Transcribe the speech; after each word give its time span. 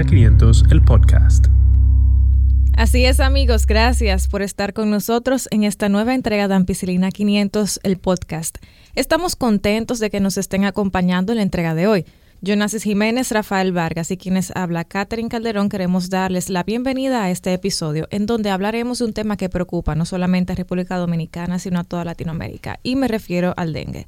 Ampicilina 0.00 0.30
500, 0.38 0.64
el 0.70 0.82
podcast. 0.82 1.46
Así 2.74 3.04
es 3.04 3.20
amigos, 3.20 3.66
gracias 3.66 4.28
por 4.28 4.40
estar 4.40 4.72
con 4.72 4.90
nosotros 4.90 5.46
en 5.50 5.64
esta 5.64 5.90
nueva 5.90 6.14
entrega 6.14 6.48
de 6.48 6.54
Ampicilina 6.54 7.10
500, 7.10 7.80
el 7.82 7.98
podcast. 7.98 8.56
Estamos 8.94 9.36
contentos 9.36 9.98
de 9.98 10.08
que 10.08 10.20
nos 10.20 10.38
estén 10.38 10.64
acompañando 10.64 11.32
en 11.32 11.36
la 11.36 11.42
entrega 11.42 11.74
de 11.74 11.86
hoy. 11.86 12.06
Jonasis 12.40 12.84
Jiménez, 12.84 13.30
Rafael 13.30 13.72
Vargas 13.72 14.10
y 14.10 14.16
quienes 14.16 14.52
habla 14.56 14.84
Catherine 14.84 15.28
Calderón 15.28 15.68
queremos 15.68 16.08
darles 16.08 16.48
la 16.48 16.62
bienvenida 16.62 17.22
a 17.22 17.30
este 17.30 17.52
episodio 17.52 18.08
en 18.10 18.24
donde 18.24 18.48
hablaremos 18.48 19.00
de 19.00 19.04
un 19.04 19.12
tema 19.12 19.36
que 19.36 19.50
preocupa 19.50 19.94
no 19.94 20.06
solamente 20.06 20.54
a 20.54 20.56
República 20.56 20.96
Dominicana 20.96 21.58
sino 21.58 21.78
a 21.78 21.84
toda 21.84 22.06
Latinoamérica 22.06 22.80
y 22.82 22.96
me 22.96 23.06
refiero 23.06 23.52
al 23.58 23.74
dengue. 23.74 24.06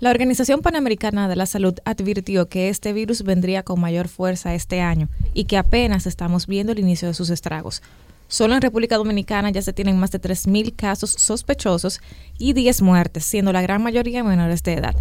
La 0.00 0.10
Organización 0.10 0.60
Panamericana 0.60 1.28
de 1.28 1.34
la 1.34 1.46
Salud 1.46 1.74
advirtió 1.84 2.48
que 2.48 2.68
este 2.68 2.92
virus 2.92 3.24
vendría 3.24 3.64
con 3.64 3.80
mayor 3.80 4.06
fuerza 4.06 4.54
este 4.54 4.80
año 4.80 5.08
y 5.34 5.46
que 5.46 5.56
apenas 5.56 6.06
estamos 6.06 6.46
viendo 6.46 6.70
el 6.70 6.78
inicio 6.78 7.08
de 7.08 7.14
sus 7.14 7.30
estragos. 7.30 7.82
Solo 8.28 8.54
en 8.54 8.62
República 8.62 8.96
Dominicana 8.96 9.50
ya 9.50 9.60
se 9.60 9.72
tienen 9.72 9.98
más 9.98 10.12
de 10.12 10.20
3.000 10.20 10.76
casos 10.76 11.10
sospechosos 11.18 12.00
y 12.38 12.52
10 12.52 12.82
muertes, 12.82 13.24
siendo 13.24 13.52
la 13.52 13.60
gran 13.60 13.82
mayoría 13.82 14.22
menores 14.22 14.62
de 14.62 14.74
edad. 14.74 14.94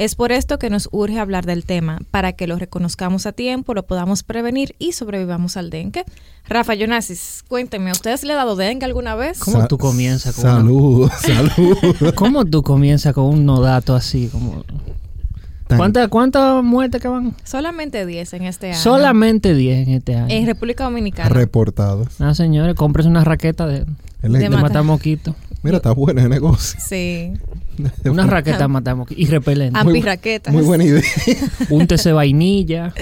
Es 0.00 0.14
por 0.14 0.32
esto 0.32 0.58
que 0.58 0.70
nos 0.70 0.88
urge 0.92 1.18
hablar 1.18 1.44
del 1.44 1.66
tema, 1.66 1.98
para 2.10 2.32
que 2.32 2.46
lo 2.46 2.56
reconozcamos 2.58 3.26
a 3.26 3.32
tiempo, 3.32 3.74
lo 3.74 3.82
podamos 3.82 4.22
prevenir 4.22 4.74
y 4.78 4.92
sobrevivamos 4.92 5.58
al 5.58 5.68
dengue. 5.68 6.06
Rafa 6.48 6.74
Yonasis, 6.74 7.44
cuénteme, 7.46 7.90
¿a 7.90 7.92
ustedes 7.92 8.24
le 8.24 8.32
ha 8.32 8.36
dado 8.36 8.56
dengue 8.56 8.86
alguna 8.86 9.14
vez? 9.14 9.40
¿Cómo 9.40 9.68
tú 9.68 9.76
comienzas 9.76 10.34
con 10.34 10.42
Salud, 10.44 11.10
salud. 11.20 11.76
¿Cómo 12.14 12.46
tú 12.46 12.62
comienzas 12.62 13.12
con 13.12 13.26
un 13.26 13.44
nodato 13.44 13.94
así? 13.94 14.30
Como... 14.32 14.64
¿Cuántas 15.68 16.08
cuántas 16.08 16.64
muertes 16.64 17.02
que 17.02 17.08
van? 17.08 17.34
Solamente 17.44 18.06
10 18.06 18.32
en 18.32 18.44
este 18.44 18.68
año. 18.68 18.78
Solamente 18.78 19.54
10 19.54 19.86
en 19.86 19.94
este 19.96 20.16
año. 20.16 20.34
En 20.34 20.46
República 20.46 20.84
Dominicana. 20.84 21.28
Reportados. 21.28 22.08
Ah, 22.20 22.34
señores, 22.34 22.74
compres 22.74 23.04
una 23.04 23.22
raqueta 23.22 23.66
de, 23.66 23.84
El- 24.22 24.32
De 24.32 24.48
de 24.48 24.82
mosquitos. 24.82 25.34
Mira, 25.62 25.76
está 25.76 25.92
bueno 25.92 26.22
el 26.22 26.28
negocio. 26.30 26.80
Sí. 26.82 27.32
Una 28.04 28.26
raqueta 28.26 28.66
mosquitos. 28.68 29.16
Y 29.16 29.26
repelente. 29.26 29.78
Ampirraquetas. 29.78 30.52
Muy 30.52 30.62
buena 30.62 30.84
idea. 30.84 31.02
Úntese 31.70 32.12
vainilla. 32.12 32.92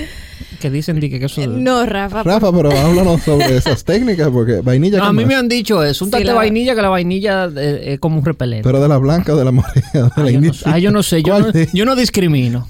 Que 0.60 0.70
dicen 0.70 0.98
di 0.98 1.08
que 1.08 1.24
eso... 1.24 1.46
No, 1.46 1.86
Rafa. 1.86 2.24
Rafa, 2.24 2.52
pero 2.52 2.72
háblanos 2.72 3.22
sobre 3.22 3.56
esas 3.58 3.84
técnicas, 3.84 4.28
porque 4.30 4.60
vainilla. 4.60 4.98
No, 4.98 5.04
¿qué 5.04 5.08
a 5.08 5.12
mí 5.12 5.22
más? 5.22 5.28
me 5.28 5.34
han 5.36 5.48
dicho 5.48 5.84
eso. 5.84 6.08
La- 6.10 6.34
vainilla, 6.34 6.74
que 6.74 6.82
la 6.82 6.88
vainilla 6.88 7.48
eh, 7.56 7.92
es 7.94 8.00
como 8.00 8.18
un 8.18 8.24
repelente. 8.24 8.64
Pero 8.64 8.80
de 8.80 8.88
la 8.88 8.98
blanca 8.98 9.34
o 9.34 9.36
de 9.36 9.44
la 9.44 9.52
morena. 9.52 9.88
De 9.92 10.00
la 10.00 10.08
Ah, 10.24 10.30
yo, 10.30 10.40
no, 10.40 10.52
ah, 10.64 10.78
yo 10.78 10.90
no 10.90 11.02
sé, 11.04 11.22
yo 11.22 11.32
¿Cuál 11.34 11.52
no, 11.54 11.72
yo 11.72 11.84
no 11.84 11.94
discrimino. 11.94 12.66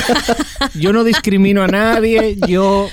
yo 0.74 0.92
no 0.94 1.04
discrimino 1.04 1.62
a 1.62 1.68
nadie, 1.68 2.38
yo 2.48 2.88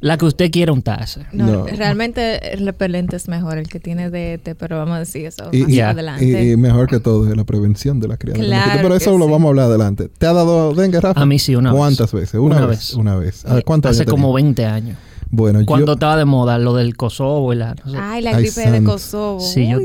la 0.00 0.16
que 0.16 0.24
usted 0.24 0.50
quiera 0.50 0.72
untarse. 0.72 1.26
No, 1.32 1.46
No. 1.46 1.66
realmente 1.66 2.54
el 2.54 2.64
repelente 2.64 3.16
es 3.16 3.28
mejor, 3.28 3.58
el 3.58 3.68
que 3.68 3.80
tiene 3.80 4.08
DT, 4.10 4.54
pero 4.54 4.78
vamos 4.78 4.96
a 4.96 4.98
decir 5.00 5.26
eso 5.26 5.48
Y, 5.52 5.62
más 5.62 5.70
y- 5.70 5.80
adelante. 5.80 6.24
y- 6.24 6.52
y 6.52 6.56
mejor 6.56 6.86
que 6.88 7.00
todo 7.00 7.28
es 7.28 7.36
la 7.36 7.44
prevención 7.44 8.00
de 8.00 8.08
la 8.08 8.16
crianza. 8.16 8.42
Claro. 8.42 8.80
Pero 8.82 8.94
eso 8.94 9.18
lo 9.18 9.26
sí. 9.26 9.30
vamos 9.30 9.46
a 9.46 9.48
hablar 9.50 9.66
adelante. 9.66 10.08
¿Te 10.16 10.26
ha 10.26 10.32
dado 10.32 10.72
dengue, 10.74 11.00
Rafa? 11.00 11.20
A 11.20 11.26
mí 11.26 11.38
sí, 11.38 11.54
una 11.54 11.70
vez. 11.72 11.78
¿Cuántas 11.78 12.12
veces? 12.12 12.34
Una, 12.34 12.56
Una 12.56 12.66
vez. 12.66 12.78
vez. 12.78 12.94
Una 12.94 13.16
vez. 13.16 13.44
A 13.46 13.54
ver, 13.54 13.64
¿Cuántos 13.64 13.90
Hace 13.90 14.02
años 14.02 14.10
como 14.10 14.28
tenía? 14.28 14.44
20 14.44 14.66
años. 14.66 14.96
Bueno, 15.32 15.60
Cuando 15.66 15.86
yo, 15.86 15.92
estaba 15.92 16.16
de 16.16 16.24
moda 16.24 16.58
lo 16.58 16.74
del 16.74 16.96
Kosovo 16.96 17.52
y 17.52 17.56
la... 17.56 17.74
no 17.84 17.92
sé. 17.92 17.98
Ay, 18.00 18.22
la 18.22 18.30
Ay, 18.36 18.42
gripe 18.44 18.70
de. 18.70 18.82
Kosovo. 18.84 19.38
Sí, 19.40 19.68
yo- 19.68 19.78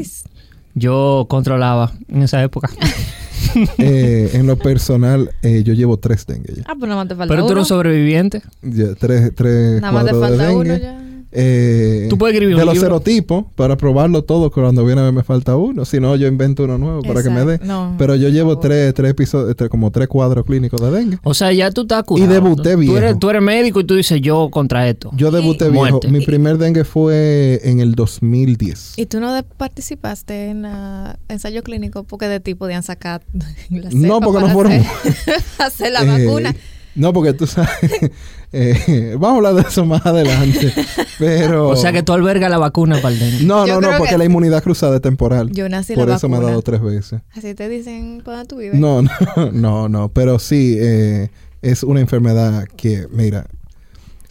Yo 0.77 1.25
controlaba 1.30 1.91
en 2.09 2.23
esa 2.23 2.41
época. 2.41 2.69
eh, 3.78 4.31
en 4.33 4.47
lo 4.47 4.58
personal, 4.58 5.31
eh, 5.41 5.64
yo 5.64 5.73
llevo 5.73 5.97
tres 5.97 6.25
dengue 6.25 6.53
ya. 6.55 6.64
Ah, 6.67 6.73
pues 6.78 6.89
nada 6.89 6.95
más 7.02 7.08
te 7.08 7.16
falta 7.16 7.31
Pero 7.33 7.42
tú 7.44 7.52
uno. 7.52 7.59
eres 7.59 7.67
sobreviviente. 7.67 8.42
Ya, 8.61 8.95
tres, 8.95 9.31
tres 9.36 9.81
Nada 9.81 9.92
más 9.94 10.05
te 10.05 10.11
cuadros 10.11 10.31
de 10.31 10.38
falta 10.38 10.55
uno 10.55 10.75
ya. 10.77 11.05
Eh, 11.38 12.08
Tú 12.09 12.17
puedes 12.17 12.33
escribir 12.33 12.55
un 12.55 12.59
de 12.61 12.66
los 12.66 12.75
libro. 12.75 12.88
serotipos 12.88 13.45
para 13.55 13.76
probarlo 13.76 14.23
todo 14.23 14.49
cuando 14.52 14.86
viene 14.86 15.02
a 15.02 15.04
ver 15.04 15.14
me 15.14 15.23
falta 15.23 15.55
uno. 15.58 15.83
Si 15.86 15.99
no, 15.99 16.15
yo 16.15 16.27
invento 16.27 16.64
uno 16.64 16.77
nuevo 16.77 17.02
para 17.02 17.21
que 17.21 17.30
me 17.30 17.43
dé. 17.43 17.59
No, 17.64 17.93
Pero 17.98 18.15
yo 18.15 18.30
llevo 18.30 18.58
tres, 18.59 18.93
tres 18.93 19.11
episodios, 19.11 19.55
tres- 19.55 19.70
como 19.70 19.92
tres 19.92 20.08
cuadros 20.08 20.45
clínicos 20.45 20.80
de 20.82 20.92
dengue. 20.92 21.20
O 21.23 21.33
sea, 21.33 21.52
ya 21.52 21.71
tú 21.71 21.82
estás 21.82 22.04
curado. 22.04 22.30
Y 22.30 22.33
debuté 22.33 22.76
tú 22.76 22.95
eres, 22.98 23.20
tú 23.20 23.30
eres 23.30 23.42
médico 23.42 23.80
y 23.82 23.83
tú 23.83 23.95
dices 23.95 24.21
yo 24.21 24.49
contra 24.49 24.87
esto. 24.87 25.11
Yo 25.15 25.30
debuté 25.32 25.65
Y- 25.65 25.71
viejo. 25.71 25.86
Muerte. 25.89 26.08
Mi 26.09 26.21
primer 26.26 26.58
dengue 26.58 26.86
fue 26.86 27.59
en 27.64 27.80
el 27.82 27.95
2010. 27.95 28.93
¿Y 28.98 29.05
tú 29.08 29.20
no 29.20 29.43
participaste 29.58 30.49
en 30.52 30.65
ah, 30.65 31.17
ensayo 31.27 31.64
clínico 31.64 32.04
porque 32.04 32.27
de 32.27 32.39
ti 32.39 32.55
podían 32.55 32.83
sacar 32.83 33.21
la 33.70 33.89
No, 33.92 34.21
porque 34.21 34.39
no 34.42 34.49
fueron- 34.54 34.71
hacer, 34.73 35.36
hacer 35.59 35.92
la 35.92 36.04
Eh, 36.04 36.26
vacuna? 36.26 36.55
No, 36.95 37.11
porque 37.11 37.33
tú 37.33 37.45
sabes. 37.45 37.70
eh, 38.52 39.16
vamos 39.20 39.36
a 39.44 39.50
hablar 39.50 39.64
de 39.64 39.70
eso 39.70 39.86
más 39.86 40.06
adelante. 40.06 40.73
Pero. 41.20 41.70
O 41.70 41.76
sea 41.76 41.92
que 41.92 42.04
tú 42.04 42.14
albergas 42.14 42.50
la 42.50 42.58
vacuna 42.58 42.98
para 43.02 43.14
el 43.14 43.20
dengue. 43.20 43.44
No, 43.45 43.66
Yo 43.66 43.80
no, 43.80 43.92
no, 43.92 43.98
porque 43.98 44.11
que- 44.14 44.17
la 44.17 44.26
inmunidad 44.26 44.61
cruzada 44.64 44.95
es 44.98 45.02
temporal. 45.02 45.52
Yo 45.52 45.67
nací 45.70 45.94
Por 45.95 46.08
la 46.08 46.16
eso 46.16 46.30
me 46.30 46.38
ha 46.38 46.42
dado 46.42 46.61
tres 46.61 46.82
veces. 46.82 47.22
Así 47.36 47.54
te 47.54 47.70
dicen, 47.70 48.22
¿por 48.23 48.33
dónde 48.36 48.48
tú 48.48 48.58
vives? 48.58 48.80
No, 48.80 49.02
no, 49.36 49.52
no, 49.52 49.89
no. 49.89 50.10
Pero 50.10 50.39
sí, 50.39 50.76
eh, 50.80 51.30
es 51.61 51.83
una 51.83 52.00
enfermedad 52.02 52.66
que, 52.76 53.08
mira, 53.11 53.48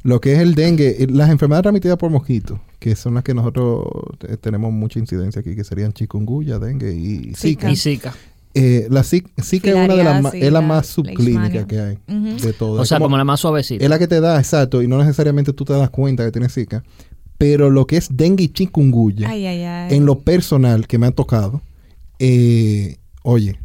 lo 0.03 0.21
que 0.21 0.35
es 0.35 0.39
el 0.41 0.55
dengue, 0.55 1.03
eh, 1.03 1.07
las 1.11 1.31
enfermedades 1.31 1.63
transmitidas 1.63 1.97
por 1.97 2.11
mosquitos, 2.11 2.59
que 2.79 2.95
son 2.95 3.15
las 3.15 3.25
que 3.25 3.33
nosotros 3.35 3.87
eh, 4.29 4.37
tenemos 4.39 4.73
mucha 4.73 4.99
incidencia 4.99 5.41
aquí, 5.41 5.57
que 5.57 5.65
serían 5.65 5.93
chikungunya, 5.95 6.59
dengue 6.59 6.93
y 6.93 7.33
zika. 7.35 7.71
Y 7.71 7.77
Zika. 7.77 8.15
Eh, 8.55 8.87
la 8.89 9.03
Zika 9.03 9.31
es 9.43 9.53
una 9.75 9.97
de 9.97 10.05
las 10.05 10.23
más, 10.23 10.35
es 10.35 10.53
la 10.53 10.61
más 10.61 10.87
subclínica 10.87 11.67
que 11.67 11.81
hay 11.81 11.99
Ujú. 12.09 12.37
de 12.47 12.53
todo. 12.53 12.81
O 12.81 12.85
sea, 12.85 12.99
como- 12.99 13.07
como 13.07 13.17
la 13.19 13.25
más 13.25 13.41
suavecita. 13.41 13.83
es 13.83 13.91
la 13.91 13.99
que 13.99 14.07
te 14.07 14.21
da, 14.21 14.39
exacto, 14.39 14.81
y 14.83 14.87
no 14.89 14.99
necesariamente 14.99 15.53
tú 15.53 15.65
te 15.65 15.73
das 15.73 15.91
cuenta 15.91 16.25
que 16.25 16.31
tienes 16.31 16.55
Zika. 16.55 16.85
Pero 17.37 17.69
lo 17.69 17.87
que 17.89 17.97
es 17.97 18.09
dengue 18.17 18.45
y 18.45 18.49
chikungunya, 18.49 19.29
Ay, 19.29 19.45
ay, 19.47 19.63
ay. 19.65 19.97
en 19.97 20.07
lo 20.07 20.21
personal 20.21 20.87
que 20.87 20.99
me 20.99 21.07
ha 21.07 21.11
tocado, 21.11 21.63
eh, 22.21 22.97
oye, 23.25 23.59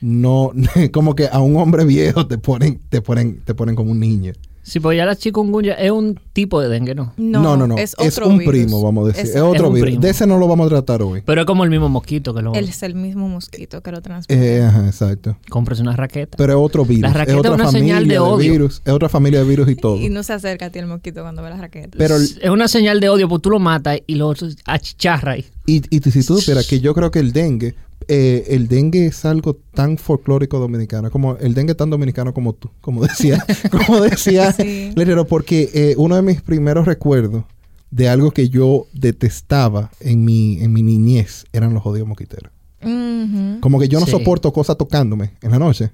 no, 0.00 0.52
como 0.92 1.14
que 1.14 1.28
a 1.30 1.40
un 1.40 1.56
hombre 1.58 1.84
viejo 1.84 2.26
te 2.26 2.38
ponen, 2.38 2.80
te 2.88 3.02
ponen, 3.02 3.42
te 3.44 3.54
ponen 3.54 3.74
como 3.76 3.90
un 3.92 4.00
niño. 4.00 4.32
Sí, 4.66 4.80
porque 4.80 4.96
ya 4.96 5.04
la 5.04 5.14
chikungunya 5.14 5.74
es 5.74 5.90
un 5.90 6.18
tipo 6.32 6.58
de 6.60 6.68
dengue, 6.70 6.94
¿no? 6.94 7.12
No, 7.18 7.56
no, 7.56 7.66
no. 7.66 7.76
Es, 7.76 7.94
Es, 7.98 8.14
otro 8.16 8.28
un 8.30 8.38
virus. 8.38 8.50
primo, 8.54 8.82
vamos 8.82 9.04
a 9.04 9.06
decir. 9.08 9.24
Es, 9.24 9.36
Es- 9.36 9.42
otro 9.42 9.66
Es 9.68 9.72
virus. 9.74 9.88
primo. 9.90 10.00
De 10.00 10.08
ese 10.10 10.26
no 10.26 10.38
lo 10.38 10.48
vamos 10.48 10.66
a 10.66 10.70
tratar 10.70 11.02
hoy. 11.02 11.22
Pero 11.24 11.42
es 11.42 11.46
como 11.46 11.64
el 11.64 11.70
mismo 11.70 11.90
mosquito 11.90 12.32
que 12.34 12.40
lo... 12.40 12.54
Él 12.54 12.68
es 12.70 12.82
el 12.82 12.94
mismo 12.94 13.28
mosquito 13.28 13.82
que 13.82 13.92
lo 13.92 14.00
transmite. 14.00 14.56
Eh, 14.56 14.62
ajá, 14.62 14.86
exacto. 14.86 15.36
Compres 15.50 15.80
una 15.80 15.94
raqueta. 15.94 16.38
Pero 16.38 16.54
es 16.54 16.58
otro 16.58 16.84
virus. 16.86 17.02
La 17.02 17.08
es 17.08 17.14
raqueta 17.14 17.38
otra 17.38 17.50
es 17.50 17.54
una 17.56 17.64
familia 17.66 17.94
señal 17.96 18.08
de 18.08 18.18
odio. 18.18 18.52
virus. 18.52 18.80
Es 18.84 18.92
otra 18.92 19.08
familia 19.10 19.40
de 19.40 19.48
virus 19.48 19.68
y 19.68 19.76
todo. 19.76 19.96
y 20.00 20.08
no 20.08 20.22
se 20.22 20.32
acerca 20.32 20.66
a 20.66 20.70
ti 20.70 20.78
el 20.78 20.86
mosquito 20.86 21.20
cuando 21.20 21.42
ve 21.42 21.50
las 21.50 21.60
raquetas. 21.60 21.92
Pero, 21.98 22.16
es 22.16 22.38
una 22.50 22.66
señal 22.66 23.00
de 23.00 23.10
odio 23.10 23.28
porque 23.28 23.42
tú 23.42 23.50
lo 23.50 23.58
matas 23.58 23.98
y 24.06 24.14
lo 24.14 24.32
achicharras 24.64 25.34
ahí. 25.34 25.44
y, 25.66 25.82
y 25.94 26.00
si 26.10 26.24
tú 26.24 26.38
supieras 26.38 26.66
que 26.66 26.80
yo 26.80 26.94
creo 26.94 27.10
que 27.10 27.18
el 27.18 27.32
dengue, 27.32 27.74
eh, 28.08 28.44
el 28.48 28.68
dengue 28.68 29.06
es 29.06 29.24
algo 29.24 29.56
tan 29.74 29.98
folclórico 29.98 30.58
dominicano, 30.58 31.10
como 31.10 31.36
el 31.36 31.54
dengue 31.54 31.74
tan 31.74 31.90
dominicano 31.90 32.32
como 32.34 32.52
tú, 32.52 32.70
como 32.80 33.02
decía, 33.02 33.44
como 33.86 34.00
decía 34.00 34.52
Sí. 34.52 34.90
Lerero, 34.94 35.26
porque 35.26 35.70
eh, 35.74 35.94
uno 35.98 36.16
de 36.16 36.22
mis 36.22 36.40
primeros 36.42 36.86
recuerdos 36.86 37.44
de 37.90 38.08
algo 38.08 38.30
que 38.32 38.48
yo 38.48 38.86
detestaba 38.92 39.90
en 40.00 40.24
mi, 40.24 40.60
en 40.62 40.72
mi 40.72 40.82
niñez 40.82 41.44
eran 41.52 41.74
los 41.74 41.82
jodidos 41.82 42.08
mosquiteros. 42.08 42.52
Ujú. 42.82 43.60
Como 43.60 43.78
que 43.80 43.88
yo 43.88 44.00
no 44.00 44.06
Sí. 44.06 44.12
soporto 44.12 44.52
cosas 44.52 44.76
tocándome 44.76 45.32
en 45.42 45.50
la 45.50 45.58
noche. 45.58 45.92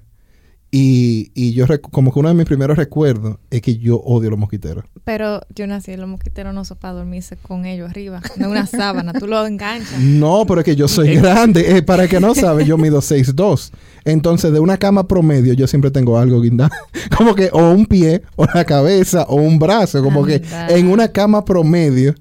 Y, 0.73 1.31
y 1.35 1.51
yo, 1.51 1.65
como 1.91 2.13
que 2.13 2.19
uno 2.19 2.29
de 2.29 2.35
mis 2.35 2.45
primeros 2.45 2.77
recuerdos 2.77 3.35
es 3.49 3.61
que 3.61 3.77
yo 3.77 3.97
odio 3.97 4.29
los 4.29 4.39
mosquiteros. 4.39 4.85
Pero 5.03 5.41
yo 5.53 5.67
nací 5.67 5.91
en 5.91 5.99
los 5.99 6.09
mosquiteros 6.09 6.53
no 6.53 6.63
son 6.63 6.77
para 6.77 6.93
dormirse 6.93 7.35
con 7.35 7.65
ellos 7.65 7.89
arriba. 7.89 8.21
No 8.37 8.49
una 8.49 8.65
sábana, 8.65 9.11
tú 9.11 9.27
lo 9.27 9.45
enganchas. 9.45 9.99
No, 9.99 10.45
pero 10.47 10.61
es 10.61 10.65
que 10.65 10.75
yo 10.77 10.87
soy 10.87 11.15
grande. 11.17 11.77
Eh, 11.77 11.81
para 11.81 12.07
que 12.07 12.21
no 12.21 12.33
sabe, 12.35 12.65
yo 12.65 12.77
mido 12.77 12.99
6'2". 12.99 13.71
Entonces, 14.05 14.53
de 14.53 14.59
una 14.59 14.77
cama 14.77 15.07
promedio, 15.07 15.53
yo 15.53 15.67
siempre 15.67 15.91
tengo 15.91 16.17
algo 16.17 16.39
guindado. 16.39 16.71
Como 17.17 17.35
que 17.35 17.49
o 17.51 17.71
un 17.71 17.85
pie, 17.85 18.21
o 18.37 18.45
la 18.45 18.63
cabeza, 18.63 19.23
o 19.23 19.35
un 19.35 19.59
brazo. 19.59 20.01
Como 20.01 20.25
que 20.25 20.41
en 20.69 20.87
una 20.87 21.09
cama 21.09 21.43
promedio, 21.43 22.15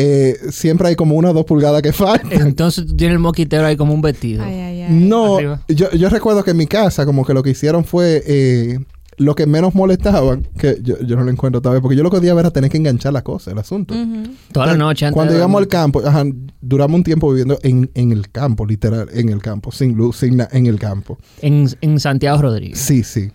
eh, 0.00 0.36
siempre 0.50 0.88
hay 0.88 0.94
como 0.96 1.16
una 1.16 1.30
o 1.30 1.32
dos 1.32 1.44
pulgadas 1.44 1.82
que 1.82 1.92
faltan. 1.92 2.30
Entonces 2.40 2.86
tú 2.86 2.94
tienes 2.96 3.14
el 3.14 3.18
mosquitero 3.20 3.66
ahí 3.66 3.76
como 3.76 3.92
un 3.92 4.00
vestido. 4.00 4.44
Ay, 4.44 4.54
ay, 4.54 4.82
ay. 4.82 4.92
No, 4.94 5.38
yo, 5.68 5.90
yo 5.90 6.08
recuerdo 6.08 6.44
que 6.44 6.52
en 6.52 6.56
mi 6.56 6.66
casa, 6.66 7.04
como 7.04 7.24
que 7.26 7.34
lo 7.34 7.42
que 7.42 7.50
hicieron 7.50 7.84
fue 7.84 8.22
eh, 8.26 8.78
lo 9.16 9.34
que 9.34 9.46
menos 9.46 9.74
molestaban, 9.74 10.46
que 10.56 10.78
yo, 10.80 10.96
yo 11.00 11.16
no 11.16 11.24
lo 11.24 11.30
encuentro 11.32 11.60
todavía, 11.60 11.82
porque 11.82 11.96
yo 11.96 12.04
lo 12.04 12.10
que 12.10 12.18
odiaba 12.18 12.38
era 12.40 12.52
tener 12.52 12.70
que 12.70 12.76
enganchar 12.76 13.12
la 13.12 13.22
cosa, 13.22 13.50
el 13.50 13.58
asunto. 13.58 13.92
Ujú. 13.94 14.30
Toda 14.52 14.66
la 14.66 14.76
noche 14.76 15.06
antes 15.06 15.14
Cuando 15.16 15.34
llegamos 15.34 15.58
al 15.60 15.66
campo, 15.66 16.00
ajá, 16.06 16.24
duramos 16.60 16.94
un 16.98 17.02
tiempo 17.02 17.28
viviendo 17.30 17.58
en, 17.64 17.90
en 17.94 18.12
el 18.12 18.30
campo, 18.30 18.64
literal, 18.64 19.08
en 19.12 19.28
el 19.30 19.42
campo, 19.42 19.72
sin 19.72 19.94
luz, 19.96 20.18
sin 20.18 20.36
na- 20.36 20.48
en 20.52 20.66
el 20.66 20.78
campo. 20.78 21.18
En, 21.42 21.68
en 21.80 21.98
Santiago 21.98 22.40
Rodríguez. 22.40 22.78
Sí, 22.78 23.02
sí. 23.02 23.30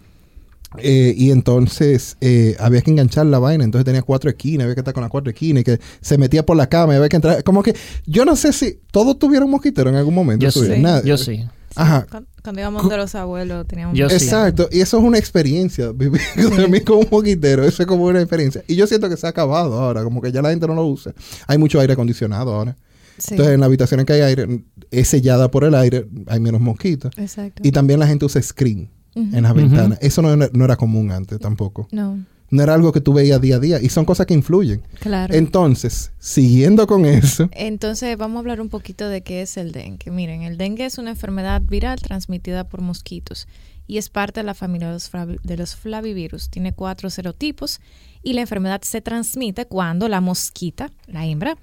Eh, 0.79 1.13
y 1.15 1.31
entonces 1.31 2.17
eh, 2.21 2.55
había 2.59 2.81
que 2.81 2.91
enganchar 2.91 3.25
la 3.25 3.39
vaina, 3.39 3.63
entonces 3.63 3.85
tenía 3.85 4.01
cuatro 4.01 4.29
esquinas, 4.29 4.65
había 4.65 4.75
que 4.75 4.81
estar 4.81 4.93
con 4.93 5.01
las 5.01 5.11
cuatro 5.11 5.29
esquinas 5.31 5.61
y 5.61 5.63
que 5.63 5.79
se 6.01 6.17
metía 6.17 6.45
por 6.45 6.57
la 6.57 6.67
cama 6.67 6.93
y 6.93 6.95
había 6.97 7.09
que 7.09 7.15
entrar. 7.15 7.43
Como 7.43 7.63
que 7.63 7.75
yo 8.05 8.25
no 8.25 8.35
sé 8.35 8.53
si 8.53 8.79
todos 8.91 9.17
tuvieron 9.19 9.49
mosquitero 9.49 9.89
en 9.89 9.95
algún 9.95 10.15
momento. 10.15 10.43
Yo 10.43 10.51
sí. 10.51 10.79
Nada. 10.79 11.03
Yo 11.03 11.17
sí. 11.17 11.43
Ajá. 11.75 12.05
Cuando, 12.09 12.29
cuando 12.43 12.61
íbamos 12.61 12.89
de 12.89 12.97
los 12.97 13.15
abuelos 13.15 13.67
teníamos... 13.67 13.97
Yo 13.97 14.07
sí. 14.09 14.15
Exacto, 14.15 14.69
y 14.71 14.81
eso 14.81 14.97
es 14.97 15.03
una 15.03 15.17
experiencia. 15.17 15.91
Vivir 15.93 16.21
dormir 16.35 16.83
como 16.83 16.99
un 16.99 17.07
moquitero, 17.09 17.63
eso 17.63 17.83
es 17.83 17.87
como 17.87 18.05
una 18.05 18.19
experiencia. 18.19 18.63
Y 18.67 18.75
yo 18.75 18.87
siento 18.87 19.09
que 19.09 19.17
se 19.17 19.25
ha 19.25 19.29
acabado 19.29 19.79
ahora, 19.79 20.03
como 20.03 20.21
que 20.21 20.31
ya 20.31 20.41
la 20.41 20.49
gente 20.49 20.67
no 20.67 20.75
lo 20.75 20.85
usa. 20.85 21.13
Hay 21.47 21.57
mucho 21.57 21.79
aire 21.79 21.93
acondicionado 21.93 22.53
ahora. 22.53 22.77
Sí, 23.17 23.35
Entonces, 23.35 23.53
en 23.53 23.59
la 23.59 23.67
habitación 23.67 23.99
en 23.99 24.05
que 24.05 24.13
hay 24.13 24.21
aire, 24.21 24.63
es 24.89 25.07
sellada 25.07 25.49
por 25.49 25.63
el 25.63 25.75
aire, 25.75 26.07
hay 26.27 26.39
menos 26.39 26.61
mosquitos. 26.61 27.11
exacto. 27.17 27.61
Y 27.63 27.71
también 27.71 27.99
la 27.99 28.07
gente 28.07 28.25
usa 28.25 28.41
screen 28.41 28.89
En 29.15 29.44
las 29.44 29.54
ventanas. 29.54 29.98
Eso 30.01 30.21
no, 30.21 30.33
era- 30.33 30.50
no 30.54 30.65
era 30.65 30.75
común 30.75 31.12
antes 31.12 31.39
tampoco. 31.39 31.88
No, 31.92 32.19
No 32.50 32.62
era 32.63 32.74
algo 32.75 32.92
que 32.92 33.01
tú 33.01 33.13
veías 33.13 33.42
día 33.42 33.56
a 33.56 33.60
día. 33.60 33.81
Y 33.81 33.89
son 33.89 34.06
cosas 34.06 34.25
que 34.27 34.33
influyen. 34.33 34.81
claro. 35.00 35.33
Entonces, 35.33 36.12
siguiendo 36.19 36.86
con 36.88 37.06
eso, 37.06 37.50
Entonces 37.54 38.15
vamos 38.18 38.38
a 38.38 38.39
hablar 38.39 38.62
un 38.62 38.69
poquito 38.69 39.07
de 39.10 39.21
qué 39.21 39.42
es 39.42 39.57
el 39.57 39.71
dengue. 39.71 40.12
Miren, 40.12 40.42
el 40.44 40.57
dengue 40.57 40.86
es 40.86 40.98
una 40.98 41.12
enfermedad 41.12 41.62
viral 41.62 42.00
transmitida 42.01 42.63
por 42.65 42.81
mosquitos 42.81 43.48
y 43.88 43.98
es 43.98 44.10
parte 44.10 44.39
de 44.39 44.45
la 44.45 44.54
familia 44.54 44.88
de 44.88 44.94
los, 44.94 45.12
de 45.44 45.57
los 45.57 45.75
flavivirus. 45.75 46.50
Tiene 46.50 46.74
cuatro 46.74 47.10
serotipos 47.10 47.80
y 48.21 48.33
la 48.33 48.42
enfermedad 48.42 48.81
se 48.83 49.01
transmite 49.01 49.65
cuando 49.65 50.07
la 50.07 50.21
mosquita, 50.21 50.89
la 51.07 51.25
hembra, 51.25 51.57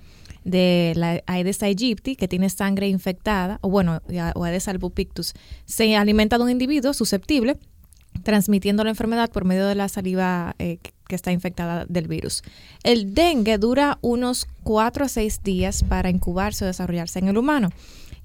de 0.44 0.92
la 0.96 1.22
Aedes 1.26 1.62
aegypti, 1.62 2.16
que 2.16 2.28
tiene 2.28 2.50
sangre 2.50 2.88
infectada, 2.88 3.58
o 3.62 3.70
bueno, 3.70 4.00
o 4.34 4.44
Aedes 4.44 4.69
albopictus, 4.69 5.34
se 5.64 5.96
alimenta 5.96 6.38
de 6.38 6.44
un 6.44 6.50
individuo 6.50 6.92
susceptible 6.94 7.58
transmitiendo 8.22 8.84
la 8.84 8.90
enfermedad 8.90 9.31
por 9.31 9.44
medio 9.44 9.66
de 9.66 9.75
la 9.75 9.88
saliva 9.88 10.54
eh, 10.58 10.78
que 11.08 11.16
está 11.16 11.32
infectada 11.32 11.87
del 11.88 12.08
virus. 12.08 12.42
El 12.82 13.14
dengue 13.14 13.58
dura 13.58 13.98
unos 14.02 14.46
4 14.64 15.04
a 15.04 15.08
6 15.08 15.42
días 15.42 15.82
para 15.82 16.10
incubarse 16.10 16.64
o 16.64 16.69
desarrollarse 16.69 17.19
en 17.19 17.28
el 17.28 17.38
humano. 17.38 17.70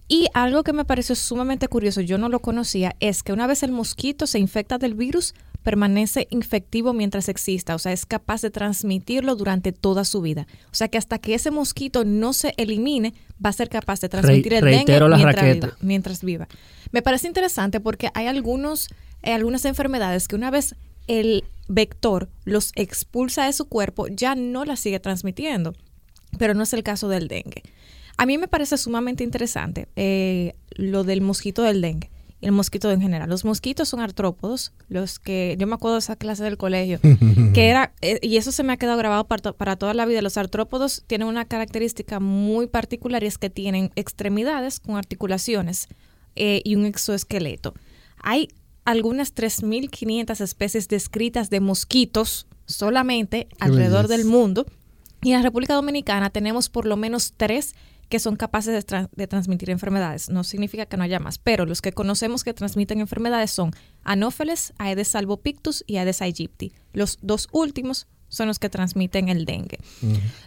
Y 0.07 0.27
algo 0.33 0.63
que 0.63 0.73
me 0.73 0.85
pareció 0.85 1.15
sumamente 1.15 1.67
curioso, 1.67 2.01
yo 2.01 2.17
no 2.17 2.29
lo 2.29 2.39
conocía, 2.39 2.95
es 3.00 3.23
que 3.23 3.33
una 3.33 3.47
vez 3.47 3.63
el 3.63 3.71
mosquito 3.71 4.27
se 4.27 4.38
infecta 4.38 4.77
del 4.77 4.94
virus, 4.94 5.33
permanece 5.65 6.27
infectivo 6.29 6.94
mientras 6.94 7.27
exista, 7.27 7.73
o 7.73 7.79
sea, 7.79 7.91
es 7.91 8.06
capaz 8.06 8.41
de 8.44 8.51
transmitirlo 8.51 9.35
durante 9.35 9.71
toda 9.73 10.06
su 10.06 10.21
vida. 10.21 10.45
O 10.71 10.75
sea, 10.75 10.88
que 10.89 11.00
hasta 11.00 11.17
que 11.17 11.33
ese 11.33 11.50
mosquito 11.50 12.06
no 12.06 12.33
se 12.33 12.53
elimine, 12.57 13.15
va 13.44 13.50
a 13.50 13.53
ser 13.53 13.67
capaz 13.67 14.00
de 14.00 14.07
transmitir 14.07 14.53
el 14.53 14.62
dengue 14.63 14.85
la 15.09 15.17
mientras 15.17 15.35
viva- 15.71 15.77
mientras 15.81 16.23
viva. 16.23 16.47
Me 16.91 17.01
parece 17.01 17.27
interesante 17.27 17.79
porque 17.79 18.09
hay 18.13 18.27
algunos, 18.27 18.89
eh, 19.23 19.33
algunas 19.33 19.65
enfermedades 19.65 20.27
que 20.27 20.35
una 20.35 20.51
vez 20.51 20.75
el 21.07 21.44
vector 21.67 22.29
los 22.45 22.71
expulsa 22.75 23.45
de 23.45 23.53
su 23.53 23.65
cuerpo, 23.65 24.07
ya 24.07 24.35
no 24.35 24.65
las 24.65 24.79
sigue 24.79 25.00
transmitiendo. 25.00 25.73
Pero 26.38 26.53
no 26.53 26.62
es 26.63 26.73
el 26.73 26.83
caso 26.83 27.09
del 27.09 27.27
dengue. 27.27 27.63
A 28.17 28.25
mí 28.27 28.38
me 28.38 28.47
parece 28.47 28.77
sumamente 28.77 29.23
interesante 29.23 29.88
eh, 29.95 30.53
lo 30.75 31.03
del 31.03 31.21
mosquito 31.21 31.63
del 31.63 31.81
dengue 31.81 32.09
el 32.41 32.51
mosquito 32.51 32.91
en 32.91 33.01
general. 33.01 33.29
Los 33.29 33.45
mosquitos 33.45 33.89
son 33.89 33.99
artrópodos, 33.99 34.73
los 34.87 35.19
que 35.19 35.55
yo 35.59 35.67
me 35.67 35.75
acuerdo 35.75 35.95
de 35.95 35.99
esa 35.99 36.15
clase 36.15 36.43
del 36.43 36.57
colegio, 36.57 36.99
que 37.53 37.67
era, 37.67 37.93
eh, 38.01 38.19
y 38.21 38.37
eso 38.37 38.51
se 38.51 38.63
me 38.63 38.73
ha 38.73 38.77
quedado 38.77 38.97
grabado 38.97 39.25
para, 39.25 39.53
para 39.53 39.75
toda 39.75 39.93
la 39.93 40.05
vida. 40.05 40.21
Los 40.21 40.37
artrópodos 40.37 41.03
tienen 41.07 41.27
una 41.27 41.45
característica 41.45 42.19
muy 42.19 42.67
particular 42.67 43.23
y 43.23 43.27
es 43.27 43.37
que 43.37 43.49
tienen 43.49 43.91
extremidades 43.95 44.79
con 44.79 44.97
articulaciones 44.97 45.87
eh, 46.35 46.61
y 46.63 46.75
un 46.75 46.85
exoesqueleto. 46.85 47.73
Hay 48.21 48.49
algunas 48.83 49.33
3.500 49.33 50.41
especies 50.41 50.88
descritas 50.88 51.49
de 51.49 51.59
mosquitos 51.59 52.47
solamente 52.65 53.47
alrededor 53.59 54.07
belleza. 54.07 54.17
del 54.17 54.25
mundo. 54.25 54.65
Y 55.21 55.31
en 55.31 55.38
la 55.38 55.43
República 55.43 55.73
Dominicana 55.73 56.29
tenemos 56.29 56.69
por 56.69 56.85
lo 56.85 56.97
menos 56.97 57.33
tres 57.35 57.73
que 58.09 58.19
son 58.19 58.35
capaces 58.35 58.73
de, 58.73 58.85
tra- 58.85 59.09
de 59.15 59.27
transmitir 59.27 59.69
enfermedades. 59.69 60.29
No 60.29 60.43
significa 60.43 60.85
que 60.85 60.95
no 60.97 61.03
haya 61.03 61.19
más, 61.19 61.37
pero 61.39 61.65
los 61.65 61.81
que 61.81 61.91
conocemos 61.91 62.43
que 62.43 62.53
transmiten 62.53 62.99
enfermedades 62.99 63.51
son 63.51 63.71
Anopheles, 64.03 64.73
Aedes 64.77 65.15
albopictus 65.15 65.83
y 65.87 65.97
Aedes 65.97 66.21
aegypti. 66.21 66.71
Los 66.93 67.17
dos 67.21 67.47
últimos 67.51 68.07
son 68.27 68.47
los 68.47 68.59
que 68.59 68.69
transmiten 68.69 69.29
el 69.29 69.45
dengue. 69.45 69.77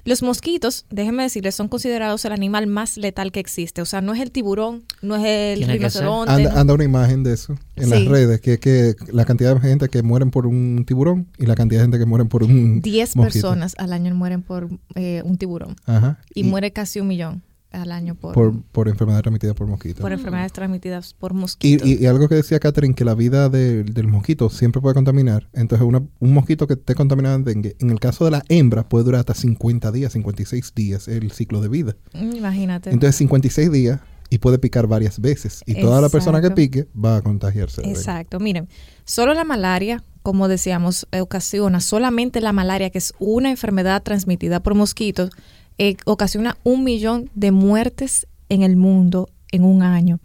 Los 0.05 0.23
mosquitos, 0.23 0.85
déjenme 0.91 1.23
decirles, 1.23 1.55
son 1.55 1.69
considerados 1.69 2.25
el 2.25 2.33
animal 2.33 2.67
más 2.67 2.97
letal 2.99 3.33
que 3.33 3.41
existe. 3.41 3.81
O 3.81 3.87
sea, 3.87 4.01
no 4.03 4.13
es 4.13 4.21
el 4.21 4.31
tiburón, 4.31 4.85
no 5.01 5.17
es 5.17 5.25
el 5.59 5.67
rinoceronte. 5.67 6.31
anda, 6.33 6.53
no- 6.53 6.61
anda 6.61 6.75
una 6.75 6.85
imagen 6.85 7.23
de 7.23 7.33
eso 7.35 7.57
en 7.77 7.89
las 7.91 8.05
redes, 8.05 8.41
que 8.41 8.55
es 8.55 8.61
que 8.61 8.95
la 9.13 9.25
cantidad 9.25 9.55
de 9.55 9.61
gente 9.61 9.89
que 9.89 10.03
mueren 10.03 10.31
por 10.31 10.47
un 10.47 10.85
tiburón 10.87 11.29
y 11.39 11.47
la 11.47 11.55
cantidad 11.55 11.81
de 11.81 11.85
gente 11.85 11.99
que 11.99 12.05
mueren 12.07 12.29
por 12.29 12.43
un 12.43 12.81
10 12.83 13.17
mosquito. 13.17 13.49
personas 13.49 13.75
al 13.79 13.93
año 13.93 14.15
mueren 14.15 14.43
por 14.43 14.69
eh, 14.95 15.23
un 15.25 15.39
tiburón 15.39 15.77
Ajá. 15.87 16.19
y, 16.35 16.43
muere 16.45 16.73
casi 16.73 17.01
un 17.01 17.07
millón 17.09 17.43
al 17.71 17.93
año 17.93 18.15
por, 18.15 18.33
por, 18.35 18.63
por 18.73 18.89
enfermedad 18.89 19.21
transmitida 19.21 19.53
por 19.55 19.67
mosquitos. 19.67 20.01
por 20.01 20.13
enfermedades 20.13 20.53
transmitidas 20.53 21.13
por 21.15 21.33
Y, 21.33 21.35
mosquitos. 21.35 21.87
y- 21.87 22.03
y 22.03 22.07
algo 22.07 22.29
que 22.29 22.35
decía 22.37 22.59
Catherine, 22.59 22.95
que 22.95 23.05
la 23.05 23.15
vida 23.15 23.49
de- 23.51 23.85
del 23.85 24.09
mosquito 24.09 24.49
siempre 24.49 24.81
puede 24.81 24.95
contaminar. 24.95 25.49
Entonces, 25.53 25.87
una- 25.87 26.03
un 26.19 26.33
mosquito 26.33 26.67
que 26.67 26.75
esté 26.75 26.95
contaminado 26.95 27.37
en 27.37 27.45
dengue, 27.45 27.77
en 27.81 27.91
el 27.91 28.01
caso 28.01 28.25
de 28.25 28.31
la 28.31 28.43
hembra, 28.49 28.89
puede 28.89 29.05
durar 29.05 29.21
hasta 29.21 29.35
50 29.35 29.93
días, 29.93 30.13
56 30.15 30.73
días 30.75 31.09
el 31.09 31.31
ciclo 31.33 31.61
de 31.61 31.69
vida. 31.69 31.97
Mm, 32.15 32.37
Imagínate. 32.37 32.91
Entonces, 32.91 33.17
56 33.17 33.71
días 33.71 34.01
y 34.31 34.39
puede 34.39 34.59
picar 34.59 34.87
varias 34.87 35.21
veces. 35.21 35.63
Y 35.67 35.81
toda 35.81 36.01
la 36.01 36.09
persona 36.09 36.41
que 36.41 36.51
pique 36.51 36.87
va 36.99 37.17
a 37.19 37.23
contagiarse. 37.23 37.83
Exacto. 37.89 38.41
Miren, 38.41 38.69
solo 39.05 39.33
la 39.35 39.45
malaria, 39.45 40.03
como 40.23 40.49
decíamos, 40.49 41.07
ocasiona, 41.19 41.81
solamente 41.81 42.41
la 42.43 42.53
malaria, 42.53 42.91
que 42.91 42.99
es 42.99 43.15
una 43.19 43.51
enfermedad 43.51 44.03
transmitida 44.03 44.61
por 44.61 44.75
mosquitos, 44.75 45.31
eh, 45.79 45.97
ocasiona 46.05 46.59
un 46.65 46.85
millón 46.85 47.31
de 47.35 47.53
muertes 47.53 48.27
en 48.49 48.63
el 48.63 48.77
mundo 48.77 49.29
en 49.53 49.65
un 49.65 49.83
año. 49.83 50.21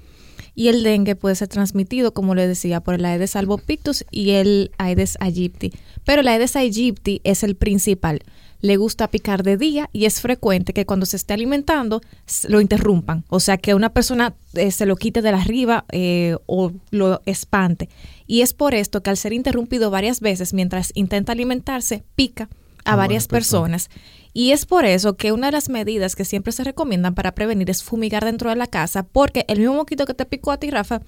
Y 0.55 0.67
el 0.67 0.83
dengue 0.83 1.15
puede 1.15 1.35
ser 1.35 1.47
transmitido, 1.47 2.13
como 2.13 2.35
les 2.35 2.47
decía, 2.47 2.79
por 2.81 2.93
el 2.93 3.05
Aedes 3.05 3.35
albopictus 3.35 4.05
y 4.11 4.31
el 4.31 4.71
Aedes 4.77 5.17
aegypti. 5.19 5.71
Pero 6.05 6.21
el 6.21 6.27
Aedes 6.27 6.55
aegypti 6.55 7.21
es 7.23 7.43
el 7.43 7.55
principal. 7.55 8.21
Le 8.61 8.77
gusta 8.77 9.09
picar 9.09 9.43
de 9.43 9.57
día 9.57 9.89
y 9.91 10.05
es 10.05 10.21
frecuente 10.21 10.71
que 10.73 10.85
cuando 10.85 11.05
se 11.05 11.17
esté 11.17 11.33
alimentando 11.33 12.01
lo 12.47 12.61
interrumpan. 12.61 13.25
O 13.29 13.39
sea, 13.39 13.57
que 13.57 13.73
una 13.73 13.89
persona 13.89 14.35
eh, 14.53 14.71
se 14.71 14.85
lo 14.85 14.95
quite 14.95 15.21
de 15.21 15.31
la 15.31 15.41
arriba 15.41 15.85
eh, 15.91 16.37
o 16.45 16.71
lo 16.91 17.21
espante. 17.25 17.89
Y 18.27 18.41
es 18.41 18.53
por 18.53 18.73
esto 18.73 19.01
que 19.01 19.09
al 19.09 19.17
ser 19.17 19.33
interrumpido 19.33 19.89
varias 19.89 20.21
veces 20.21 20.53
mientras 20.53 20.91
intenta 20.93 21.31
alimentarse, 21.31 22.03
pica 22.15 22.47
a 22.85 22.93
A 22.93 22.95
varias 22.95 23.27
varias 23.27 23.27
personas. 23.27 23.87
personas. 23.87 24.22
Y 24.33 24.51
es 24.51 24.65
por 24.65 24.85
eso 24.85 25.15
que 25.15 25.31
una 25.31 25.47
de 25.47 25.53
las 25.53 25.69
medidas 25.69 26.15
que 26.15 26.25
siempre 26.25 26.51
se 26.51 26.63
recomiendan 26.63 27.13
para 27.13 27.35
prevenir 27.35 27.69
es 27.69 27.83
fumigar 27.83 28.25
dentro 28.25 28.49
de 28.49 28.55
la 28.55 28.67
casa, 28.67 29.03
porque 29.03 29.45
el 29.47 29.59
mismo 29.59 29.75
mosquito 29.75 30.05
que 30.05 30.15
te 30.15 30.25
picó 30.25 30.51
a 30.51 30.57
ti, 30.57 30.71
Rafa, 30.71 31.01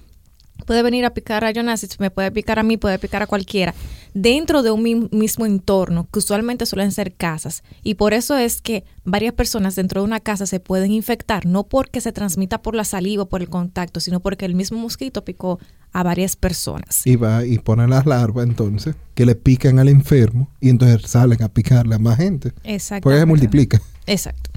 puede 0.64 0.82
venir 0.82 1.04
a 1.04 1.10
picar 1.12 1.44
a 1.44 1.50
Jonas, 1.50 1.84
me 1.98 2.10
puede 2.10 2.30
picar 2.30 2.58
a 2.58 2.62
mí, 2.62 2.76
puede 2.76 2.98
picar 2.98 3.22
a 3.22 3.26
cualquiera, 3.26 3.74
dentro 4.18 4.62
de 4.62 4.70
un 4.70 4.82
mi- 4.82 5.08
mismo 5.12 5.44
entorno, 5.44 6.08
que 6.10 6.20
usualmente 6.20 6.64
suelen 6.64 6.90
ser 6.90 7.12
casas. 7.12 7.62
Y 7.82 7.96
por 7.96 8.14
eso 8.14 8.34
es 8.34 8.62
que 8.62 8.82
varias 9.04 9.34
personas 9.34 9.76
dentro 9.76 10.00
de 10.00 10.06
una 10.06 10.20
casa 10.20 10.46
se 10.46 10.58
pueden 10.58 10.90
infectar, 10.90 11.44
no 11.44 11.64
porque 11.64 12.00
se 12.00 12.12
transmita 12.12 12.62
por 12.62 12.74
la 12.74 12.84
saliva 12.84 13.24
o 13.24 13.28
por 13.28 13.42
el 13.42 13.50
contacto, 13.50 14.00
sino 14.00 14.20
porque 14.20 14.46
el 14.46 14.54
mismo 14.54 14.78
mosquito 14.78 15.22
picó 15.22 15.60
a 15.92 16.02
varias 16.02 16.34
personas. 16.34 17.06
Y 17.06 17.16
va 17.16 17.44
y 17.44 17.58
pone 17.58 17.86
las 17.88 18.06
larvas 18.06 18.46
entonces, 18.46 18.94
que 19.14 19.26
le 19.26 19.34
pican 19.34 19.78
al 19.78 19.88
enfermo 19.90 20.48
y 20.60 20.70
entonces 20.70 21.10
salen 21.10 21.42
a 21.42 21.50
picarle 21.50 21.96
a 21.96 21.98
más 21.98 22.16
gente. 22.16 22.52
Exacto. 22.64 23.02
Porque 23.04 23.18
se 23.18 23.26
multiplica. 23.26 23.82
Exacto. 24.06 24.50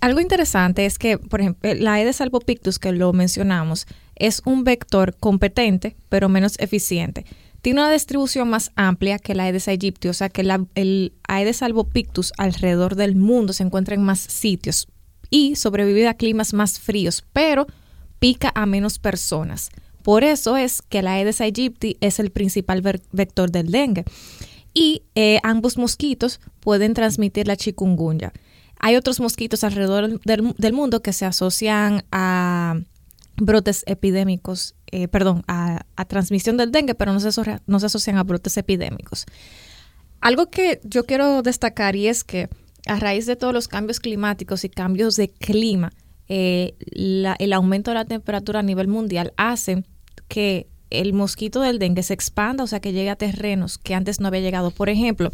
Algo 0.00 0.20
interesante 0.20 0.86
es 0.86 0.98
que, 0.98 1.18
por 1.18 1.42
ejemplo, 1.42 1.74
la 1.74 1.94
Aedes 1.94 2.22
albopictus, 2.22 2.78
que 2.78 2.92
lo 2.92 3.12
mencionamos, 3.12 3.86
es 4.16 4.40
un 4.46 4.64
vector 4.64 5.14
competente, 5.20 5.94
pero 6.08 6.30
menos 6.30 6.58
eficiente. 6.58 7.26
Tiene 7.64 7.80
una 7.80 7.90
distribución 7.90 8.50
más 8.50 8.72
amplia 8.76 9.18
que 9.18 9.34
la 9.34 9.44
Aedes 9.44 9.68
aegypti, 9.68 10.08
o 10.08 10.12
sea 10.12 10.28
que 10.28 10.42
el 10.74 11.14
Aedes 11.26 11.62
albopictus 11.62 12.30
alrededor 12.36 12.94
del 12.94 13.16
mundo 13.16 13.54
se 13.54 13.62
encuentra 13.62 13.94
en 13.94 14.02
más 14.02 14.20
sitios 14.20 14.86
y 15.30 15.56
sobrevive 15.56 16.06
a 16.06 16.12
climas 16.12 16.52
más 16.52 16.78
fríos, 16.78 17.24
pero 17.32 17.66
pica 18.18 18.52
a 18.54 18.66
menos 18.66 18.98
personas. 18.98 19.70
Por 20.02 20.24
eso 20.24 20.58
es 20.58 20.82
que 20.82 21.00
la 21.00 21.14
Aedes 21.14 21.40
aegypti 21.40 21.96
es 22.02 22.18
el 22.18 22.30
principal 22.30 22.82
vector 23.12 23.50
del 23.50 23.70
dengue. 23.70 24.04
Y 24.74 25.04
eh, 25.14 25.40
ambos 25.42 25.78
mosquitos 25.78 26.40
pueden 26.60 26.92
transmitir 26.92 27.46
la 27.46 27.56
chikungunya. 27.56 28.34
Hay 28.78 28.96
otros 28.96 29.20
mosquitos 29.20 29.64
alrededor 29.64 30.20
del 30.20 30.72
mundo 30.74 31.00
que 31.00 31.14
se 31.14 31.24
asocian 31.24 32.04
a 32.12 32.78
brotes 33.36 33.84
epidémicos, 33.86 34.74
eh, 34.90 35.08
perdón, 35.08 35.42
a, 35.48 35.84
transmisión 36.06 36.56
del 36.56 36.72
dengue, 36.72 36.94
pero 36.94 37.12
no 37.12 37.20
se, 37.20 37.28
asocian 37.86 38.16
a 38.16 38.22
brotes 38.22 38.56
epidémicos. 38.56 39.26
Algo 40.20 40.50
que 40.50 40.80
yo 40.84 41.04
quiero 41.04 41.42
destacar 41.42 41.96
y 41.96 42.08
es 42.08 42.24
que 42.24 42.48
a 42.86 42.98
raíz 42.98 43.26
de 43.26 43.36
todos 43.36 43.52
los 43.52 43.68
cambios 43.68 44.00
climáticos 44.00 44.64
y 44.64 44.68
cambios 44.68 45.16
de 45.16 45.28
clima, 45.28 45.92
eh, 46.28 46.74
el 46.78 47.52
aumento 47.52 47.90
de 47.90 47.96
la 47.96 48.04
temperatura 48.04 48.60
a 48.60 48.62
nivel 48.62 48.88
mundial 48.88 49.32
hace 49.36 49.84
que 50.28 50.68
el 50.90 51.12
mosquito 51.12 51.60
del 51.60 51.78
dengue 51.78 52.02
se 52.02 52.14
expanda, 52.14 52.64
o 52.64 52.66
sea, 52.66 52.80
que 52.80 52.92
llegue 52.92 53.10
a 53.10 53.16
terrenos 53.16 53.78
que 53.78 53.94
antes 53.94 54.20
no 54.20 54.28
había 54.28 54.40
llegado. 54.40 54.70
Por 54.70 54.88
ejemplo, 54.88 55.30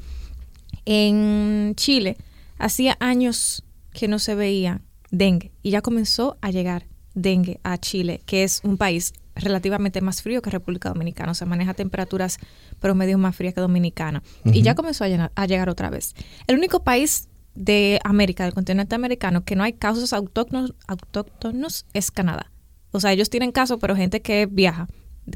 en 0.85 1.75
Chile 1.77 2.17
hacía 2.59 2.97
años 3.01 3.65
que 3.93 4.09
no 4.09 4.19
se 4.19 4.35
veía 4.35 4.81
dengue 5.11 5.53
y 5.63 5.71
ya 5.71 5.83
comenzó 5.83 6.39
a 6.41 6.51
llegar 6.51 6.87
dengue 7.23 7.61
a 7.63 7.79
Chile, 7.79 8.21
que 8.27 8.43
es 8.45 8.61
un 8.65 8.77
país 8.77 9.13
relativamente 9.35 10.01
más 10.01 10.23
frío 10.23 10.43
que 10.43 10.51
República 10.51 10.89
Dominicana, 10.91 11.33
o 11.33 11.35
sea, 11.35 11.47
maneja 11.47 11.73
temperaturas 11.73 12.39
promedio 12.79 13.17
más 13.17 13.35
frías 13.37 13.55
que 13.55 13.61
Dominicana. 13.61 14.23
Y 14.45 14.63
ya 14.63 14.75
comenzó 14.75 15.05
a, 15.05 15.09
llenar- 15.09 15.33
a 15.35 15.47
llegar 15.47 15.69
otra 15.69 15.89
vez. 15.89 16.15
El 16.47 16.57
único 16.57 16.83
país 16.83 17.29
de 17.55 18.01
América, 18.05 18.45
del 18.45 18.53
continente 18.55 18.95
americano, 18.95 19.45
que 19.45 19.57
no 19.57 19.63
hay 19.65 19.73
casos 19.73 20.13
autóctonos, 20.13 20.75
autóctonos 20.87 21.87
es 21.95 22.11
Canadá. 22.11 22.51
O 22.91 23.01
sea, 23.01 23.13
ellos 23.13 23.31
tienen 23.31 23.53
casos, 23.53 23.79
pero 23.81 23.95
gente 23.97 24.21
que 24.21 24.47
viaja, 24.47 24.89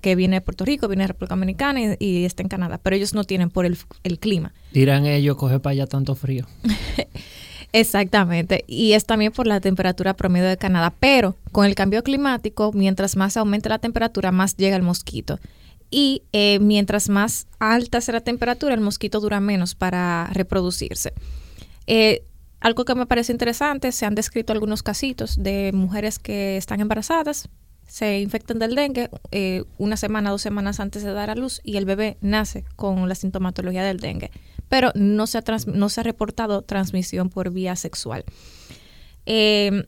que 0.02 0.16
viene 0.16 0.36
de 0.36 0.40
Puerto 0.40 0.64
Rico, 0.64 0.88
viene 0.88 1.04
de 1.04 1.08
República 1.08 1.34
Dominicana 1.36 1.80
y, 1.80 1.96
y 2.00 2.24
está 2.24 2.42
en 2.42 2.48
Canadá, 2.48 2.78
pero 2.82 2.96
ellos 2.96 3.14
no 3.14 3.24
tienen 3.24 3.48
por 3.50 3.64
el, 3.64 3.78
el 4.02 4.18
clima. 4.18 4.52
Dirán 4.72 5.06
ellos, 5.06 5.36
coge 5.36 5.60
para 5.60 5.72
allá 5.72 5.86
tanto 5.86 6.14
frío. 6.14 6.46
Exactamente, 7.74 8.62
y 8.68 8.92
es 8.92 9.04
también 9.04 9.32
por 9.32 9.48
la 9.48 9.58
temperatura 9.58 10.14
promedio 10.14 10.46
de 10.46 10.56
Canadá, 10.56 10.94
pero 11.00 11.34
con 11.50 11.66
el 11.66 11.74
cambio 11.74 12.04
climático, 12.04 12.70
mientras 12.72 13.16
más 13.16 13.36
aumente 13.36 13.68
la 13.68 13.80
temperatura, 13.80 14.30
más 14.30 14.56
llega 14.56 14.76
el 14.76 14.82
mosquito. 14.82 15.40
Y 15.90 16.22
eh, 16.32 16.60
mientras 16.60 17.08
más 17.08 17.48
alta 17.58 18.00
sea 18.00 18.12
la 18.12 18.20
temperatura, 18.20 18.74
el 18.74 18.80
mosquito 18.80 19.18
dura 19.18 19.40
menos 19.40 19.74
para 19.74 20.30
reproducirse. 20.32 21.14
Eh, 21.88 22.22
algo 22.60 22.84
que 22.84 22.94
me 22.94 23.06
parece 23.06 23.32
interesante, 23.32 23.90
se 23.90 24.06
han 24.06 24.14
descrito 24.14 24.52
algunos 24.52 24.84
casitos 24.84 25.34
de 25.36 25.72
mujeres 25.74 26.20
que 26.20 26.56
están 26.56 26.78
embarazadas, 26.78 27.48
se 27.88 28.20
infectan 28.20 28.60
del 28.60 28.76
dengue 28.76 29.10
eh, 29.32 29.64
una 29.78 29.96
semana, 29.96 30.30
dos 30.30 30.42
semanas 30.42 30.78
antes 30.78 31.02
de 31.02 31.12
dar 31.12 31.28
a 31.28 31.34
luz 31.34 31.60
y 31.64 31.76
el 31.76 31.86
bebé 31.86 32.18
nace 32.20 32.64
con 32.76 33.08
la 33.08 33.16
sintomatología 33.16 33.82
del 33.82 33.98
dengue, 33.98 34.30
pero 34.68 34.90
no 34.94 35.26
se 35.26 35.38
ha, 35.38 35.42
trans- 35.42 35.66
no 35.66 35.88
se 35.88 36.00
ha 36.00 36.04
reportado 36.04 36.62
transmisión 36.62 37.30
por 37.30 37.50
vía 37.50 37.76
sexual. 37.76 38.24
Eh, 39.26 39.86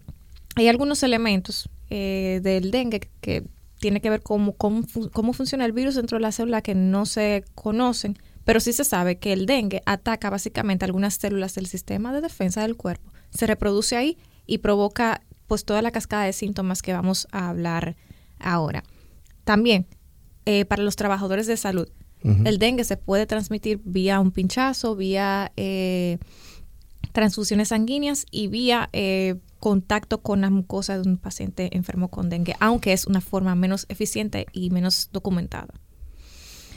hay 0.55 0.69
algunos 0.69 1.03
elementos 1.03 1.69
eh, 1.91 2.41
del 2.43 2.71
dengue 2.71 3.09
que 3.21 3.45
tiene 3.79 4.01
que 4.01 4.09
ver 4.11 4.23
cómo, 4.23 4.55
cómo 4.57 5.33
funciona 5.35 5.65
el 5.67 5.73
virus 5.73 5.95
dentro 5.97 6.17
de 6.17 6.23
la 6.23 6.33
célula 6.33 6.63
que 6.63 6.75
no 6.75 7.05
se 7.05 7.45
conocen, 7.55 8.17
pero 8.45 8.59
sí 8.61 8.73
se 8.73 8.85
sabe 8.85 9.19
que 9.19 9.33
el 9.33 9.45
dengue 9.45 9.83
ataca 9.85 10.31
básicamente 10.31 10.85
algunas 10.85 11.15
células 11.15 11.55
del 11.55 11.67
sistema 11.67 12.13
de 12.15 12.23
defensa 12.23 12.63
del 12.63 12.77
cuerpo, 12.77 13.13
se 13.31 13.47
reproduce 13.47 13.97
ahí 13.97 14.17
y 14.47 14.59
provoca 14.59 15.21
pues 15.47 15.65
toda 15.65 15.83
la 15.83 15.91
cascada 15.91 16.25
de 16.25 16.33
síntomas 16.33 16.81
que 16.81 16.93
vamos 16.93 17.29
a 17.33 17.51
hablar 17.51 17.97
ahora. 18.39 18.83
También, 19.45 19.87
eh, 20.47 20.65
para 20.65 20.83
los 20.83 20.97
trabajadores 20.97 21.47
de 21.47 21.57
salud, 21.57 21.89
El 22.23 22.59
dengue 22.59 22.83
se 22.83 22.97
puede 22.97 23.27
transmitir 23.27 23.81
vía 23.85 24.19
un 24.19 24.33
pinchazo, 24.33 24.97
vía 24.97 25.53
eh, 25.57 26.19
transfusiones 27.13 27.69
sanguíneas 27.69 28.27
y 28.31 28.49
vía 28.49 28.89
eh, 28.93 29.37
contacto 29.61 30.19
con 30.19 30.41
la 30.41 30.51
mucosa 30.51 30.99
de 30.99 31.09
un 31.09 31.19
paciente 31.19 31.77
enfermo 31.77 32.09
con 32.09 32.29
dengue, 32.29 32.57
aunque 32.61 32.93
es 32.93 33.07
una 33.07 33.21
forma 33.21 33.55
menos 33.55 33.87
eficiente 33.89 34.47
y 34.53 34.71
menos 34.71 35.11
documentada. 35.13 35.73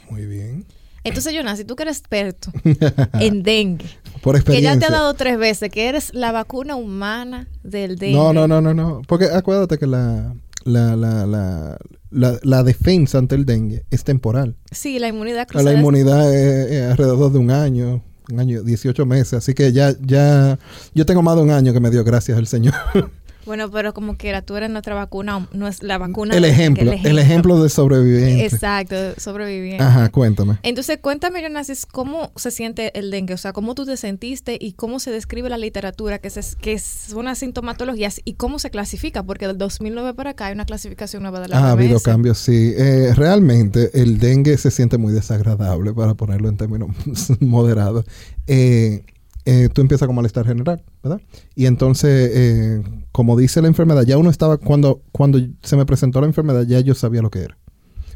Muy 0.08 0.26
bien. 0.26 0.66
Entonces, 1.02 1.34
Jonas, 1.34 1.58
si 1.58 1.64
tú 1.64 1.76
que 1.76 1.84
eres 1.84 1.98
experto 1.98 2.52
en 3.20 3.42
dengue, 3.42 3.86
Por 4.22 4.42
que 4.44 4.60
ya 4.60 4.78
te 4.78 4.86
ha 4.86 4.90
dado 4.90 5.14
tres 5.14 5.38
veces, 5.38 5.70
que 5.70 5.88
eres 5.88 6.12
la 6.14 6.30
vacuna 6.30 6.76
humana 6.76 7.48
del 7.62 7.96
dengue. 7.96 8.16
No, 8.16 8.32
no, 8.32 8.46
no, 8.46 8.60
no, 8.60 8.74
no. 8.74 9.02
Porque 9.06 9.26
acuérdate 9.26 9.78
que 9.78 9.86
la, 9.86 10.34
la, 10.64 10.96
la, 10.96 11.26
la, 11.26 11.78
la, 12.10 12.38
la 12.42 12.62
defensa 12.62 13.18
ante 13.18 13.34
el 13.34 13.44
dengue 13.46 13.84
es 13.90 14.04
temporal. 14.04 14.56
Sí, 14.70 14.98
la 14.98 15.08
inmunidad 15.08 15.38
La 15.38 15.46
cruzada. 15.46 15.72
es- 15.72 15.78
inmunidad 15.78 16.34
es, 16.34 16.70
es 16.72 16.90
alrededor 16.90 17.32
de 17.32 17.38
un 17.38 17.50
año, 17.50 18.02
un 18.30 18.40
año, 18.40 18.62
18 18.62 19.06
meses. 19.06 19.34
Así 19.34 19.54
que 19.54 19.72
ya, 19.72 19.94
ya, 20.00 20.58
yo 20.94 21.06
tengo 21.06 21.22
más 21.22 21.36
de 21.36 21.42
un 21.42 21.50
año 21.50 21.72
que 21.72 21.80
me 21.80 21.90
dio 21.90 22.04
gracias 22.04 22.36
al 22.38 22.46
Señor. 22.46 22.74
Bueno, 23.50 23.68
pero 23.68 23.92
como 23.92 24.16
quiera, 24.16 24.42
tú 24.42 24.54
eres 24.54 24.70
nuestra 24.70 24.94
vacuna, 24.94 25.48
no 25.52 25.66
es 25.66 25.82
la 25.82 25.98
vacuna. 25.98 26.36
el 26.36 26.44
ejemplo, 26.44 26.92
el 26.92 27.18
ejemplo 27.18 27.60
de 27.60 27.68
sobreviviente. 27.68 28.44
Exacto, 28.44 28.94
sobreviviente. 29.16 29.82
Ajá, 29.82 30.08
cuéntame. 30.08 30.60
Entonces, 30.62 31.00
cuéntame, 31.02 31.42
Jonas, 31.42 31.84
¿cómo 31.90 32.30
se 32.36 32.52
siente 32.52 32.96
el 32.96 33.10
dengue? 33.10 33.34
O 33.34 33.38
sea, 33.38 33.52
¿cómo 33.52 33.74
tú 33.74 33.84
te 33.86 33.96
sentiste 33.96 34.56
y 34.60 34.74
cómo 34.74 35.00
se 35.00 35.10
describe 35.10 35.48
la 35.48 35.58
literatura, 35.58 36.20
que, 36.20 36.30
se, 36.30 36.42
que 36.58 36.78
son 36.78 37.24
las 37.24 37.38
sintomatologías 37.38 38.20
y 38.24 38.34
cómo 38.34 38.60
se 38.60 38.70
clasifica? 38.70 39.24
Porque 39.24 39.48
del 39.48 39.58
2009 39.58 40.14
para 40.14 40.30
acá 40.30 40.46
hay 40.46 40.54
una 40.54 40.64
clasificación 40.64 41.24
nueva 41.24 41.40
de 41.40 41.48
la 41.48 41.58
Ah, 41.58 41.68
ha 41.70 41.72
habido 41.72 41.98
cambios, 41.98 42.38
sí. 42.38 42.72
Eh, 42.78 43.14
realmente 43.16 43.90
el 44.00 44.20
dengue 44.20 44.56
se 44.58 44.70
siente 44.70 44.96
muy 44.96 45.12
desagradable, 45.12 45.92
para 45.92 46.14
ponerlo 46.14 46.48
en 46.48 46.56
términos 46.56 46.90
moderados. 47.40 48.04
Eh, 48.46 49.02
eh, 49.44 49.68
tú 49.72 49.80
empiezas 49.80 50.06
con 50.06 50.16
malestar 50.16 50.46
general, 50.46 50.82
¿verdad? 51.02 51.20
Y 51.54 51.66
entonces, 51.66 52.30
eh, 52.34 52.82
como 53.12 53.38
dice 53.38 53.62
la 53.62 53.68
enfermedad, 53.68 54.04
ya 54.04 54.18
uno 54.18 54.30
estaba, 54.30 54.58
cuando, 54.58 55.02
cuando 55.12 55.38
se 55.62 55.76
me 55.76 55.86
presentó 55.86 56.20
la 56.20 56.26
enfermedad, 56.26 56.64
ya 56.66 56.80
yo 56.80 56.94
sabía 56.94 57.22
lo 57.22 57.30
que 57.30 57.40
era. 57.40 57.58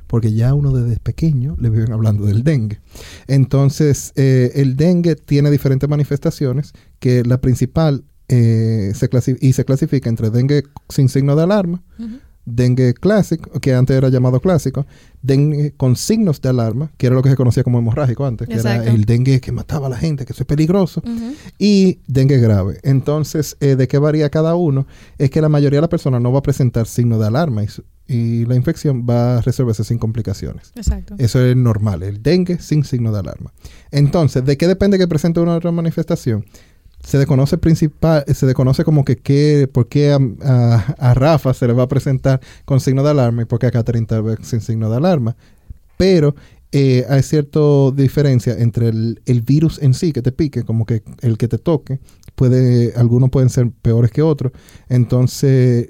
Porque 0.06 0.32
ya 0.32 0.52
uno 0.52 0.72
desde 0.72 1.00
pequeño 1.00 1.56
le 1.58 1.70
viven 1.70 1.92
hablando 1.92 2.26
del 2.26 2.44
dengue. 2.44 2.80
Entonces, 3.26 4.12
eh, 4.16 4.52
el 4.54 4.76
dengue 4.76 5.16
tiene 5.16 5.50
diferentes 5.50 5.88
manifestaciones, 5.88 6.72
que 6.98 7.24
la 7.24 7.40
principal 7.40 8.04
se 8.26 9.08
clasifica 9.08 10.08
entre 10.08 10.30
dengue 10.30 10.64
sin 10.88 11.08
signo 11.08 11.36
de 11.36 11.42
alarma. 11.42 11.82
Dengue 12.46 12.94
clásico, 12.94 13.58
que 13.60 13.74
antes 13.74 13.96
era 13.96 14.08
llamado 14.08 14.40
clásico, 14.40 14.86
dengue 15.22 15.72
con 15.76 15.96
signos 15.96 16.40
de 16.42 16.50
alarma, 16.50 16.90
que 16.96 17.06
era 17.06 17.16
lo 17.16 17.22
que 17.22 17.30
se 17.30 17.36
conocía 17.36 17.64
como 17.64 17.78
hemorrágico 17.78 18.26
antes, 18.26 18.46
que 18.46 18.54
Exacto. 18.54 18.82
era 18.82 18.92
el 18.92 19.04
dengue 19.04 19.40
que 19.40 19.52
mataba 19.52 19.86
a 19.86 19.90
la 19.90 19.96
gente, 19.96 20.26
que 20.26 20.32
eso 20.32 20.42
es 20.42 20.46
peligroso, 20.46 21.02
y 21.58 22.00
dengue 22.06 22.38
grave. 22.38 22.78
Entonces, 22.82 23.56
eh, 23.60 23.76
¿de 23.76 23.88
qué 23.88 23.98
varía 23.98 24.28
cada 24.30 24.54
uno? 24.54 24.86
Es 25.18 25.30
que 25.30 25.40
la 25.40 25.48
mayoría 25.48 25.78
de 25.78 25.82
las 25.82 25.90
personas 25.90 26.20
no 26.20 26.32
va 26.32 26.40
a 26.40 26.42
presentar 26.42 26.86
signo 26.86 27.18
de 27.18 27.26
alarma 27.26 27.64
y 28.06 28.44
la 28.44 28.54
infección 28.54 29.06
va 29.08 29.38
a 29.38 29.40
resolverse 29.40 29.84
sin 29.84 29.98
complicaciones. 29.98 30.72
Exacto. 30.74 31.14
Eso 31.18 31.40
es 31.44 31.56
normal, 31.56 32.02
el 32.02 32.22
dengue 32.22 32.58
sin 32.58 32.84
signo 32.84 33.10
de 33.12 33.20
alarma. 33.20 33.52
Entonces, 33.90 34.44
¿de 34.44 34.58
qué 34.58 34.68
depende 34.68 34.98
que 34.98 35.08
presente 35.08 35.40
una 35.40 35.56
otra 35.56 35.72
manifestación? 35.72 36.44
Se 37.04 37.18
desconoce 37.18 37.58
principal, 37.58 38.24
se 38.32 38.46
desconoce 38.46 38.82
como 38.82 39.04
que 39.04 39.16
qué, 39.16 39.68
por 39.70 39.88
qué 39.88 40.12
a, 40.12 40.18
a- 40.98 41.14
Rafa 41.14 41.52
se 41.52 41.66
le 41.66 41.74
va 41.74 41.82
a 41.84 41.88
presentar 41.88 42.40
con 42.64 42.80
signo 42.80 43.02
de 43.02 43.10
alarma 43.10 43.42
y 43.42 43.44
por 43.44 43.58
qué 43.58 43.66
a 43.66 43.70
Catherine 43.70 44.06
tal 44.06 44.38
sin 44.42 44.62
signo 44.62 44.88
de 44.90 44.96
alarma. 44.96 45.36
Pero 45.98 46.34
eh, 46.72 47.04
hay 47.08 47.22
cierta 47.22 47.60
diferencia 47.94 48.54
entre 48.58 48.88
el, 48.88 49.20
el 49.26 49.42
virus 49.42 49.80
en 49.82 49.92
sí 49.94 50.12
que 50.12 50.22
te 50.22 50.32
pique, 50.32 50.62
como 50.64 50.86
que 50.86 51.02
el 51.20 51.36
que 51.38 51.46
te 51.46 51.58
toque, 51.58 52.00
puede, 52.34 52.94
algunos 52.96 53.30
pueden 53.30 53.50
ser 53.50 53.70
peores 53.70 54.10
que 54.10 54.22
otros. 54.22 54.52
Entonces, 54.88 55.88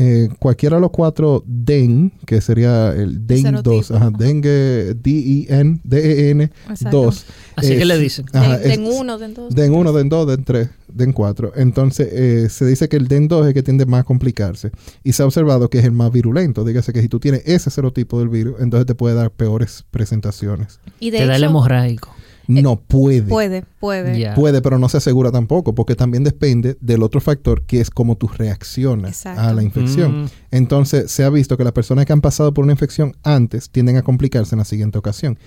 eh, 0.00 0.28
cualquiera 0.38 0.76
de 0.76 0.80
los 0.82 0.90
cuatro 0.92 1.42
DEN, 1.44 2.12
que 2.24 2.40
sería 2.40 2.92
el 2.92 3.26
DEN 3.26 3.42
Serotipo. 3.42 3.70
2, 3.70 3.90
ajá, 3.90 4.10
dengue, 4.16 4.94
D-E-N, 4.94 5.80
D-E-N 5.82 6.50
Exacto. 6.70 7.02
2. 7.02 7.26
Así 7.56 7.76
que 7.76 7.84
le 7.84 7.98
dicen. 7.98 8.26
Ajá, 8.32 8.58
Den, 8.58 8.70
es- 8.70 8.78
den 8.78 8.86
uno, 8.86 9.18
den 9.18 9.34
dos. 9.34 9.54
Den 9.54 9.74
1, 9.74 9.92
Den 9.92 10.08
2, 10.08 10.26
Den 10.28 10.44
3, 10.44 10.68
Den 10.86 11.12
4. 11.12 11.52
Entonces, 11.56 12.08
eh, 12.12 12.48
se 12.48 12.64
dice 12.64 12.88
que 12.88 12.96
el 12.96 13.08
Den 13.08 13.26
2 13.26 13.42
es 13.42 13.48
el 13.48 13.54
que 13.54 13.62
tiende 13.64 13.86
más 13.86 14.02
a 14.02 14.04
complicarse. 14.04 14.70
Y 15.02 15.12
se 15.14 15.24
ha 15.24 15.26
observado 15.26 15.68
que 15.68 15.80
es 15.80 15.84
el 15.84 15.92
más 15.92 16.12
virulento. 16.12 16.64
Dígase 16.64 16.92
que 16.92 17.02
si 17.02 17.08
tú 17.08 17.18
tienes 17.18 17.42
ese 17.46 17.70
serotipo 17.70 18.20
del 18.20 18.28
virus, 18.28 18.54
entonces 18.60 18.86
te 18.86 18.94
puede 18.94 19.16
dar 19.16 19.32
peores 19.32 19.84
presentaciones. 19.90 20.78
Y 21.00 21.10
de 21.10 21.18
Te 21.18 21.26
da 21.26 21.34
el 21.36 21.42
hecho, 21.42 21.50
hemorrágico. 21.50 22.14
No 22.48 22.80
puede. 22.80 23.28
puede, 23.28 23.62
puede. 23.78 24.34
Puede, 24.34 24.62
pero 24.62 24.78
no 24.78 24.88
se 24.88 24.96
asegura 24.96 25.30
tampoco, 25.30 25.74
porque 25.74 25.94
también 25.94 26.24
depende 26.24 26.78
del 26.80 27.02
otro 27.02 27.20
factor 27.20 27.62
que 27.66 27.80
es 27.80 27.90
cómo 27.90 28.16
tú 28.16 28.26
reaccionas 28.26 29.10
Exacto. 29.10 29.42
a 29.42 29.52
la 29.52 29.62
infección. 29.62 30.24
Mm. 30.24 30.28
Entonces, 30.50 31.10
se 31.10 31.24
ha 31.24 31.30
visto 31.30 31.58
que 31.58 31.64
las 31.64 31.74
personas 31.74 32.06
que 32.06 32.14
han 32.14 32.22
pasado 32.22 32.54
por 32.54 32.64
una 32.64 32.72
infección 32.72 33.14
antes 33.22 33.68
tienden 33.68 33.98
a 33.98 34.02
complicarse 34.02 34.54
en 34.54 34.60
la 34.60 34.64
siguiente 34.64 34.96
ocasión. 34.96 35.38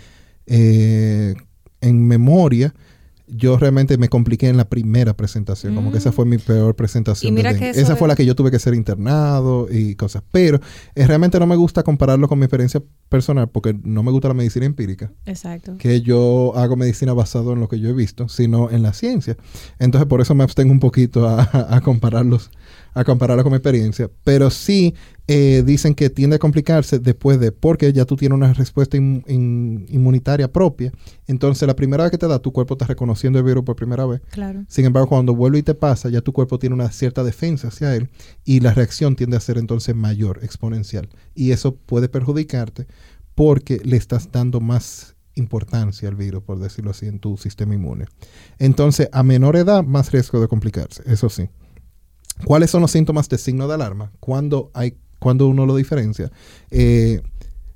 Eh, 0.46 1.34
en 1.81 2.08
memoria, 2.08 2.74
yo 3.34 3.58
realmente 3.58 3.98
me 3.98 4.10
compliqué 4.10 4.50
en 4.50 4.58
la 4.58 4.68
primera 4.68 5.16
presentación, 5.16 5.74
como 5.74 5.92
que 5.92 6.00
esa 6.00 6.10
Mm. 6.10 6.14
fue 6.14 6.26
mi 6.26 6.38
peor 6.38 6.76
presentación. 6.76 7.32
Y 7.32 7.36
mira 7.36 7.58
que 7.58 7.70
esa 7.70 7.96
fue 7.96 8.08
la 8.10 8.16
que 8.16 8.26
yo 8.26 8.36
tuve 8.36 8.52
que 8.52 8.60
ser 8.60 8.74
internado 8.74 9.68
y 9.72 9.96
cosas. 9.96 10.22
Pero 10.32 10.60
eh, 10.96 11.08
realmente 11.08 11.40
no 11.40 11.48
me 11.48 11.56
gusta 11.56 11.82
compararlo 11.84 12.28
con 12.28 12.38
mi 12.40 12.46
experiencia 12.46 12.84
personal 13.08 13.48
porque 13.50 13.74
no 13.84 14.04
me 14.04 14.12
gusta 14.12 14.28
la 14.28 14.34
medicina 14.34 14.66
empírica 14.66 15.12
Exacto. 15.26 15.78
que 15.78 16.02
yo 16.02 16.54
hago 16.56 16.76
medicina 16.76 17.14
basado 17.14 17.54
en 17.54 17.62
lo 17.62 17.68
que 17.70 17.80
yo 17.80 17.90
he 17.90 17.94
visto, 17.94 18.28
sino 18.28 18.70
en 18.70 18.84
la 18.84 18.92
ciencia. 18.94 19.38
Entonces, 19.80 20.08
por 20.08 20.20
eso 20.22 20.36
me 20.36 20.44
abstengo 20.44 20.72
un 20.74 20.80
poquito 20.82 21.28
a, 21.28 21.42
a 21.76 21.82
compararlos, 21.82 22.52
a 22.94 23.04
compararlo 23.06 23.44
con 23.44 23.52
mi 23.54 23.58
experiencia. 23.58 24.10
Pero 24.26 24.50
sí 24.50 24.94
eh, 25.34 25.64
dicen 25.66 25.96
que 25.96 26.10
tiende 26.10 26.36
a 26.36 26.40
complicarse 26.40 27.00
después 27.00 27.40
de, 27.40 27.54
porque 27.54 27.94
ya 27.94 28.04
tú 28.04 28.18
tienes 28.18 28.36
una 28.36 28.52
respuesta 28.54 28.98
in- 28.98 29.24
in- 29.28 29.86
inmunitaria 29.88 30.52
propia. 30.52 30.92
Entonces, 31.26 31.66
la 31.66 31.76
primera 31.76 32.04
vez 32.04 32.12
que 32.12 32.18
te 32.18 32.28
da, 32.28 32.40
tu 32.40 32.52
cuerpo 32.52 32.74
está 32.74 32.86
reconociendo 32.86 33.40
el 33.40 33.46
virus 33.46 33.64
por 33.64 33.78
primera 33.78 34.06
vez. 34.06 34.20
Claro. 34.32 34.66
Sin 34.68 34.84
embargo, 34.84 35.08
cuando 35.08 35.34
vuelve 35.34 35.60
y 35.60 35.64
te 35.64 35.74
pasa, 35.74 36.10
ya 36.10 36.20
tu 36.20 36.34
cuerpo 36.34 36.60
tiene 36.60 36.76
una 36.76 36.92
cierta 36.92 37.24
defensa 37.24 37.70
hacia 37.70 37.96
él 37.96 38.10
y 38.44 38.60
la 38.60 38.74
reacción 38.74 39.16
tiende 39.16 39.38
a 39.38 39.40
ser 39.40 39.58
entonces 39.58 39.96
mayor, 39.96 40.44
exponencial. 40.44 41.08
Y 41.34 41.52
eso 41.52 41.76
puede 41.76 42.10
perjudicarte 42.10 42.88
porque 43.34 43.80
le 43.86 43.96
estás 43.96 44.30
dando 44.34 44.60
más 44.60 45.16
importancia 45.36 46.10
al 46.10 46.16
virus, 46.16 46.44
por 46.44 46.60
decirlo 46.60 46.92
así, 46.92 47.06
en 47.08 47.20
tu 47.20 47.38
sistema 47.38 47.74
inmune. 47.74 48.06
Entonces, 48.60 49.08
a 49.14 49.24
menor 49.24 49.56
edad, 49.56 49.82
más 49.84 50.12
riesgo 50.12 50.42
de 50.42 50.50
complicarse, 50.50 51.04
eso 51.06 51.30
sí. 51.30 51.48
¿Cuáles 52.44 52.70
son 52.70 52.82
los 52.82 52.92
síntomas 52.92 53.30
de 53.30 53.38
signo 53.38 53.68
de 53.68 53.76
alarma? 53.76 54.12
Cuando 54.20 54.72
hay 54.74 54.98
cuando 55.22 55.48
uno 55.48 55.66
lo 55.66 55.75
diferencia, 55.78 56.30
eh, 56.72 57.22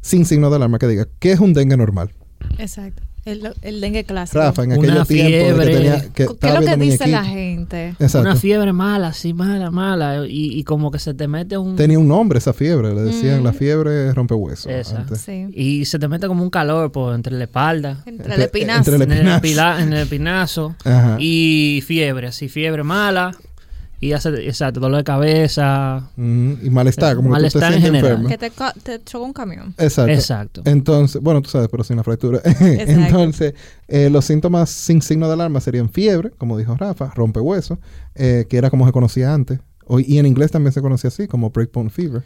sin 0.02 0.25
signo 0.25 0.50
de 0.50 0.58
alarma 0.58 0.80
que 0.80 0.88
diga, 0.88 1.08
¿qué 1.20 1.32
es 1.32 1.40
un 1.40 1.54
dengue 1.54 1.78
normal? 1.78 2.10
Exacto. 2.58 3.02
El, 3.24 3.42
el 3.64 3.82
dengue 3.82 4.04
clásico. 4.04 4.38
Rafa, 4.38 4.64
en 4.66 4.70
de 4.70 4.75
que 5.00 5.06
fiebre. 5.06 5.66
tenía 5.74 6.00
que 6.02 6.10
¿Qué 6.14 6.48
es 6.48 6.54
lo 6.54 6.60
que 6.62 6.78
dice 6.78 7.08
la 7.08 7.24
gente? 7.25 7.90
Exacto. 8.00 8.20
Una 8.20 8.36
fiebre 8.36 8.72
mala, 8.72 9.08
así 9.08 9.34
mala, 9.34 9.72
mala. 9.72 10.28
Y, 10.28 10.60
y 10.60 10.64
como 10.64 10.92
que 10.92 11.00
se 11.00 11.16
te 11.16 11.28
mete 11.28 11.58
un... 11.58 11.75
Tenía 11.75 11.98
un 11.98 12.08
nombre 12.08 12.38
esa 12.38 12.54
fiebre, 12.54 12.94
le 12.94 13.02
decían 13.02 13.42
Mm. 13.42 13.44
la 13.46 13.54
fiebre 13.54 14.14
rompehueso. 14.14 14.70
Antes. 14.70 15.22
Sí. 15.22 15.48
Y 15.56 15.86
se 15.86 15.98
te 15.98 16.08
mete 16.08 16.28
como 16.28 16.44
un 16.44 16.52
calor 16.52 16.92
por 16.92 17.16
entre 17.16 17.34
la 17.36 17.46
espalda, 17.46 18.04
Entre 18.06 18.36
el 18.36 18.42
espinazo. 18.44 18.92
entre 18.92 18.96
el 18.96 19.02
en 19.02 19.12
el, 19.12 19.18
espinazo. 19.18 19.42
pila- 19.42 19.82
en 19.82 19.94
el 19.94 20.00
espinazo. 20.04 20.75
Ajá. 20.84 21.18
Y 21.20 21.84
fiebre, 21.84 22.28
así, 22.28 22.48
fiebre 22.48 22.84
mala. 22.84 23.36
Y 24.00 24.12
hace, 24.12 24.30
exacto, 24.46 24.80
dolor 24.80 24.98
de 24.98 25.04
cabeza. 25.04 26.10
Mm, 26.16 26.54
y 26.64 26.70
malestar, 26.70 27.16
como 27.16 27.30
que 27.30 27.36
tú 27.36 27.60
te 27.60 27.60
Malestar 27.60 27.74
en 27.74 27.82
sientes 27.82 28.02
general. 28.02 28.25
enfermo. 28.25 28.54
Que 28.84 28.90
te, 28.98 29.04
chocó 29.04 29.25
un 29.25 29.34
camión. 29.34 29.74
Exacto. 29.78 30.12
Exacto. 30.12 30.62
Entonces, 30.66 31.22
bueno, 31.22 31.42
tú 31.42 31.50
sabes, 31.50 31.68
pero 31.70 31.84
sin 31.84 31.98
la 31.98 32.04
fractura. 32.04 32.42
Entonces, 32.60 33.54
eh, 33.88 34.10
los 34.10 34.25
síntomas 34.25 34.70
sin 34.70 35.02
signo 35.02 35.28
de 35.28 35.34
alarma 35.34 35.62
serían 35.62 35.90
fiebre, 35.90 36.32
como 36.38 36.58
dijo 36.58 36.75
Rafa, 36.75 37.12
rompehuesos, 37.16 37.80
eh, 38.16 38.46
que 38.50 38.58
era 38.58 38.70
como 38.70 38.86
se 38.86 38.92
conocía 38.92 39.34
antes. 39.34 39.60
Y 40.00 40.18
en 40.18 40.25
inglés 40.25 40.51
también 40.51 40.74
se 40.74 40.82
conocía 40.82 41.10
así, 41.10 41.27
como 41.27 41.51
breakbone 41.51 41.89
fever. 41.92 42.24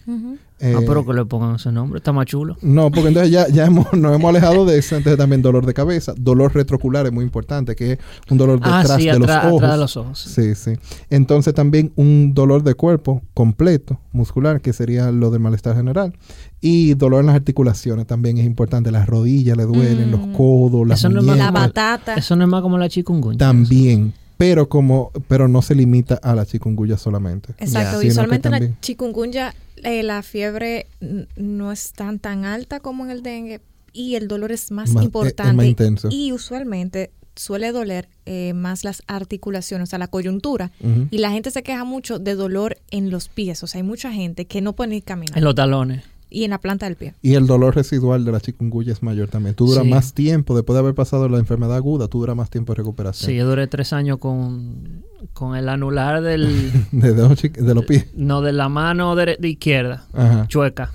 Eh, 0.61 0.73
ah, 0.77 0.81
pero 0.85 1.05
que 1.05 1.13
le 1.13 1.25
pongan 1.25 1.55
ese 1.55 1.71
nombre, 1.71 1.97
está 1.99 2.11
más 2.13 2.25
chulo. 2.25 2.57
No, 2.61 2.89
porque 2.91 3.09
entonces 3.09 3.31
ya, 3.31 3.47
ya 3.49 3.65
hemos, 3.65 3.91
nos 3.93 4.15
hemos 4.15 4.29
alejado 4.29 4.65
de 4.65 4.77
eso. 4.77 4.95
Entonces 4.95 5.17
también 5.17 5.41
dolor 5.41 5.65
de 5.65 5.73
cabeza. 5.73 6.13
Dolor 6.17 6.53
retrocular 6.53 7.05
es 7.05 7.11
muy 7.11 7.23
importante, 7.23 7.75
que 7.75 7.93
es 7.93 7.99
un 8.29 8.37
dolor 8.37 8.59
Ah, 8.63 8.79
detrás 8.81 8.97
sí, 9.01 9.07
de 9.07 9.19
los 9.19 9.29
ojos. 9.29 9.53
atrás 9.57 9.71
de 9.73 9.77
los 9.77 9.97
ojos. 9.97 10.19
Sí, 10.19 10.55
sí. 10.55 10.71
Entonces 11.09 11.53
también 11.53 11.91
un 11.95 12.33
dolor 12.33 12.63
de 12.63 12.73
cuerpo 12.75 13.21
completo, 13.33 13.99
muscular, 14.11 14.61
que 14.61 14.73
sería 14.73 15.11
lo 15.11 15.29
del 15.31 15.39
malestar 15.41 15.75
general. 15.75 16.13
Y 16.61 16.93
dolor 16.95 17.21
en 17.21 17.27
las 17.27 17.35
articulaciones 17.35 18.05
también 18.07 18.37
es 18.37 18.45
importante. 18.45 18.91
Las 18.91 19.07
rodillas 19.07 19.55
le 19.57 19.63
duelen, 19.63 20.09
Mm. 20.09 20.11
los 20.11 20.37
codos, 20.37 20.87
las 20.87 20.99
Eso 20.99 21.09
no 21.09 21.19
es 21.19 21.25
más 21.25 21.37
La 21.37 21.51
muñecas. 21.51 21.67
batata. 21.67 22.13
Eso 22.15 22.35
no 22.35 22.43
es 22.43 22.49
más 22.49 22.61
como 22.61 22.77
la 22.77 22.89
chikungunya. 22.89 23.37
También. 23.37 24.13
Pero 24.39 24.69
como, 24.69 25.11
pero 25.27 25.49
no 25.49 25.61
se 25.61 25.75
limita 25.75 26.15
a 26.15 26.33
la 26.33 26.45
chikungunya 26.45 26.97
solamente. 26.97 27.49
Exacto. 27.57 27.99
Sino 27.99 28.09
Visualmente 28.09 28.47
que 28.47 28.49
la 28.51 28.57
también- 28.59 28.77
chikungunya, 28.79 29.53
eh, 29.83 30.01
la 30.01 30.23
fiebre 30.23 30.87
no 31.35 31.73
es 31.73 31.91
tan 31.91 32.19
tan 32.19 32.45
alta 32.45 32.79
como 32.79 33.03
en 33.03 33.11
el 33.11 33.21
dengue 33.21 33.59
y 33.91 34.15
el 34.15 34.29
dolor 34.29 34.53
es 34.53 34.71
más 34.71 34.91
Más- 34.91 34.95
es- 34.95 35.01
es 35.01 35.05
importante. 35.07 35.53
más 35.53 35.65
intenso. 35.65 36.07
Y 36.09 36.31
usualmente 36.31 37.11
suele 37.35 37.73
doler 37.73 38.07
eh, 38.25 38.53
más 38.53 38.83
las 38.85 39.03
articulaciones, 39.07 39.87
o 39.87 39.89
sea, 39.89 39.99
la 39.99 40.07
coyuntura. 40.07 40.71
Y 41.11 41.17
la 41.17 41.31
gente 41.31 41.51
se 41.51 41.61
queja 41.61 41.83
mucho 41.83 42.17
de 42.19 42.35
dolor 42.35 42.77
en 42.91 43.09
los 43.09 43.27
pies. 43.27 43.61
O 43.63 43.67
sea, 43.67 43.79
hay 43.79 43.83
mucha 43.87 44.11
gente 44.13 44.45
que 44.45 44.61
no 44.61 44.71
puede 44.73 44.91
ni 44.91 45.01
caminar. 45.01 45.37
En 45.37 45.43
los 45.43 45.55
talones. 45.55 46.03
Y 46.31 46.43
en 46.43 46.51
la 46.51 46.59
planta 46.59 46.85
del 46.85 46.95
pie. 46.95 47.15
Y 47.23 47.33
el 47.33 47.47
dolor 47.47 47.75
residual 47.75 48.23
de 48.23 48.31
la 48.31 48.39
chikungunya 48.39 48.93
es 48.93 49.01
mayor 49.01 49.29
también. 49.29 49.55
Tú 49.55 49.65
duras 49.65 49.83
Sí. 49.83 49.89
más 49.89 50.13
tiempo, 50.13 50.55
después 50.55 50.75
de 50.75 50.79
haber 50.81 50.93
pasado 50.93 51.27
la 51.27 51.39
enfermedad 51.39 51.75
aguda, 51.75 52.07
tú 52.07 52.19
duras 52.19 52.35
más 52.35 52.49
tiempo 52.51 52.73
de 52.73 52.77
recuperación. 52.77 53.29
Sí, 53.31 53.35
yo 53.35 53.47
duré 53.47 53.65
tres 53.67 53.93
años 53.93 54.19
con, 54.19 55.03
con 55.33 55.55
el 55.55 55.67
anular 55.69 56.21
del... 56.21 56.71
De, 56.91 57.15
los 57.15 57.35
chi- 57.35 57.49
de 57.49 57.73
los 57.73 57.83
pies. 57.85 58.07
no, 58.15 58.41
de 58.41 58.53
la 58.53 58.69
mano 58.69 59.15
de 59.15 59.37
izquierda. 59.41 60.05
Ajá. 60.13 60.47
Chueca. 60.47 60.91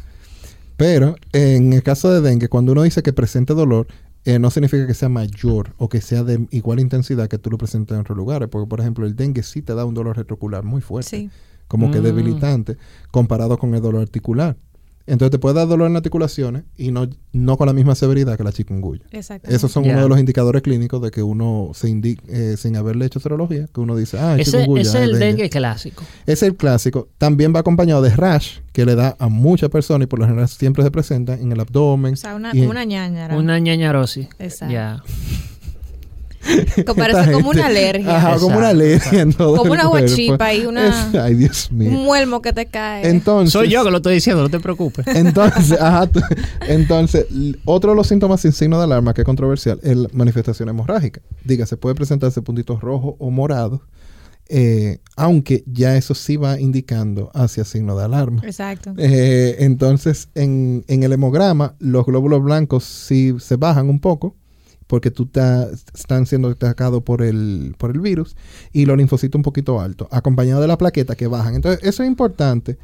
Pero 0.76 1.17
en 1.33 1.73
el 1.73 1.83
caso 1.83 2.11
de 2.12 2.21
dengue, 2.21 2.49
cuando 2.49 2.73
uno 2.73 2.83
dice 2.83 3.03
que 3.03 3.12
presente 3.12 3.55
dolor, 3.55 3.87
eh, 4.25 4.38
no 4.38 4.50
significa 4.50 4.87
que 4.87 4.95
sea 4.95 5.09
mayor 5.09 5.75
o 5.79 5.88
que 5.88 6.00
sea 6.00 6.25
de 6.25 6.47
igual 6.50 6.81
intensidad 6.81 7.29
que 7.29 7.38
tú 7.38 7.50
lo 7.50 7.59
presentes 7.59 7.95
en 7.95 8.00
otros 8.00 8.17
lugares. 8.17 8.49
Porque, 8.49 8.69
por 8.69 8.81
ejemplo, 8.81 9.07
el 9.07 9.14
dengue 9.17 9.43
sí 9.43 9.62
te 9.62 9.75
da 9.75 9.85
un 9.85 9.95
dolor 9.95 10.17
retrocular 10.17 10.64
muy 10.64 10.81
fuerte, 10.81 11.11
Sí. 11.11 11.31
como 11.69 11.91
que 11.91 12.00
Mm. 12.00 12.05
debilitante, 12.05 12.76
comparado 13.11 13.57
con 13.59 13.75
el 13.75 13.83
dolor 13.83 14.03
articular. 14.03 14.57
Entonces 15.06 15.32
te 15.32 15.38
puede 15.38 15.56
dar 15.56 15.68
dolor 15.68 15.90
en 15.90 15.96
articulaciones 15.96 16.64
y 16.76 16.90
no, 16.90 17.08
no 17.32 17.56
con 17.58 17.66
la 17.66 17.73
misma 17.75 17.94
severidad 17.94 18.37
que 18.37 18.44
la 18.44 18.52
chikungunya. 18.52 19.04
Exacto. 19.11 19.50
Esos 19.50 19.70
son 19.70 19.84
uno 19.84 20.02
de 20.02 20.08
los 20.08 20.18
indicadores 20.18 20.62
clínicos 20.62 21.02
de 21.02 21.11
que 21.11 21.23
uno 21.23 21.73
se 21.75 21.90
indica, 21.90 22.23
eh, 22.28 22.56
sin 22.56 22.76
haberle 22.76 23.04
hecho 23.06 23.20
serología, 23.20 23.66
que 23.72 23.81
uno 23.81 23.96
dice, 23.96 24.18
ah, 24.18 24.35
es 24.37 24.48
Ese, 24.48 24.59
chikungunya, 24.59 24.83
ese 24.83 24.98
es 24.98 25.05
el 25.05 25.12
dengue. 25.12 25.26
dengue 25.26 25.50
clásico. 25.50 26.05
Es 26.26 26.42
el 26.42 26.57
clásico. 26.57 27.09
También 27.18 27.55
va 27.55 27.61
acompañado 27.61 28.00
de 28.00 28.11
rash, 28.11 28.59
que 28.72 28.87
le 28.87 28.94
da 28.94 29.14
a 29.18 29.29
muchas 29.29 29.68
personas 29.68 30.07
y 30.07 30.09
por 30.09 30.18
lo 30.18 30.26
general 30.26 30.48
siempre 30.48 30.83
se 30.83 30.90
presenta 30.90 31.35
en 31.35 31.52
el 31.52 31.61
abdomen. 31.61 32.14
O 32.14 32.16
sea, 32.16 32.35
una, 32.35 32.55
y 32.55 32.62
una 32.62 32.85
ñañara. 32.85 33.37
Una 33.37 33.59
ñañarosis. 33.59 34.29
Exacto. 34.38 34.72
Ya. 34.72 35.02
Que 36.74 36.85
parece 36.94 37.33
como 37.33 37.50
una 37.50 37.66
alergia. 37.66 38.16
Ajá, 38.16 38.37
como 38.38 38.59
una 38.59 38.68
alergia 38.68 39.22
en 39.22 39.33
todo 39.33 39.57
Como 39.57 39.74
el 39.74 39.80
una 39.80 39.88
guachipa 39.88 40.52
y 40.54 40.66
una- 40.66 41.09
Es- 41.09 41.14
ay, 41.14 41.35
Dios 41.35 41.70
mío. 41.72 41.90
Un 41.90 42.04
muelmo 42.04 42.42
que 42.42 42.52
te 42.52 42.66
cae. 42.66 43.09
Entonces, 43.09 43.52
Soy 43.52 43.68
yo 43.68 43.85
que 43.85 43.90
lo 43.90 43.98
estoy 43.98 44.14
diciendo, 44.14 44.42
no 44.42 44.50
te 44.50 44.61
preocupes. 44.61 45.07
Entonces, 45.07 45.72
ajá, 45.80 46.09
entonces, 46.68 47.26
otro 47.64 47.90
de 47.92 47.96
los 47.96 48.07
síntomas 48.07 48.40
sin 48.40 48.52
signo 48.52 48.78
de 48.78 48.85
alarma 48.85 49.14
que 49.14 49.22
es 49.22 49.24
controversial 49.24 49.80
es 49.83 49.96
la 49.96 50.09
manifestación 50.12 50.68
hemorrágica. 50.68 51.20
Diga, 51.44 51.66
se 51.66 51.76
puede 51.76 51.94
presentarse 51.94 52.42
puntitos 52.42 52.80
rojos 52.80 53.14
o 53.18 53.30
morados, 53.30 53.80
eh, 54.48 54.98
aunque 55.16 55.64
ya 55.66 55.96
eso 55.96 56.14
sí 56.14 56.37
va 56.37 56.61
indicando 56.61 57.30
hacia 57.35 57.64
signo 57.64 57.96
de 57.96 58.04
alarma. 58.04 58.42
Exacto. 58.44 58.92
Eh, 58.98 59.57
entonces, 59.61 60.28
en, 60.35 60.85
en 60.88 61.02
el 61.02 61.12
hemograma, 61.12 61.74
los 61.78 62.04
glóbulos 62.04 62.42
blancos 62.42 62.85
sí 62.85 63.35
se 63.38 63.57
bajan 63.57 63.88
un 63.88 64.00
poco 64.00 64.37
porque 64.94 65.11
tú 65.11 65.26
ta- 65.26 65.68
están 65.92 66.24
siendo 66.24 66.50
atacados 66.50 67.02
por 67.02 67.20
el, 67.20 67.74
por 67.78 67.90
el 67.90 67.98
virus 67.98 68.37
y 68.72 68.87
los 68.87 68.96
linfocitos 68.96 69.37
un 69.37 69.42
poquito 69.42 69.80
altos, 69.80 70.07
acompañado 70.12 70.61
de 70.61 70.68
la 70.68 70.78
plaqueta 70.78 71.16
que 71.16 71.26
bajan. 71.26 71.57
Entonces, 71.57 71.80
eso 71.83 72.04
es 72.04 72.09
importante 72.09 72.78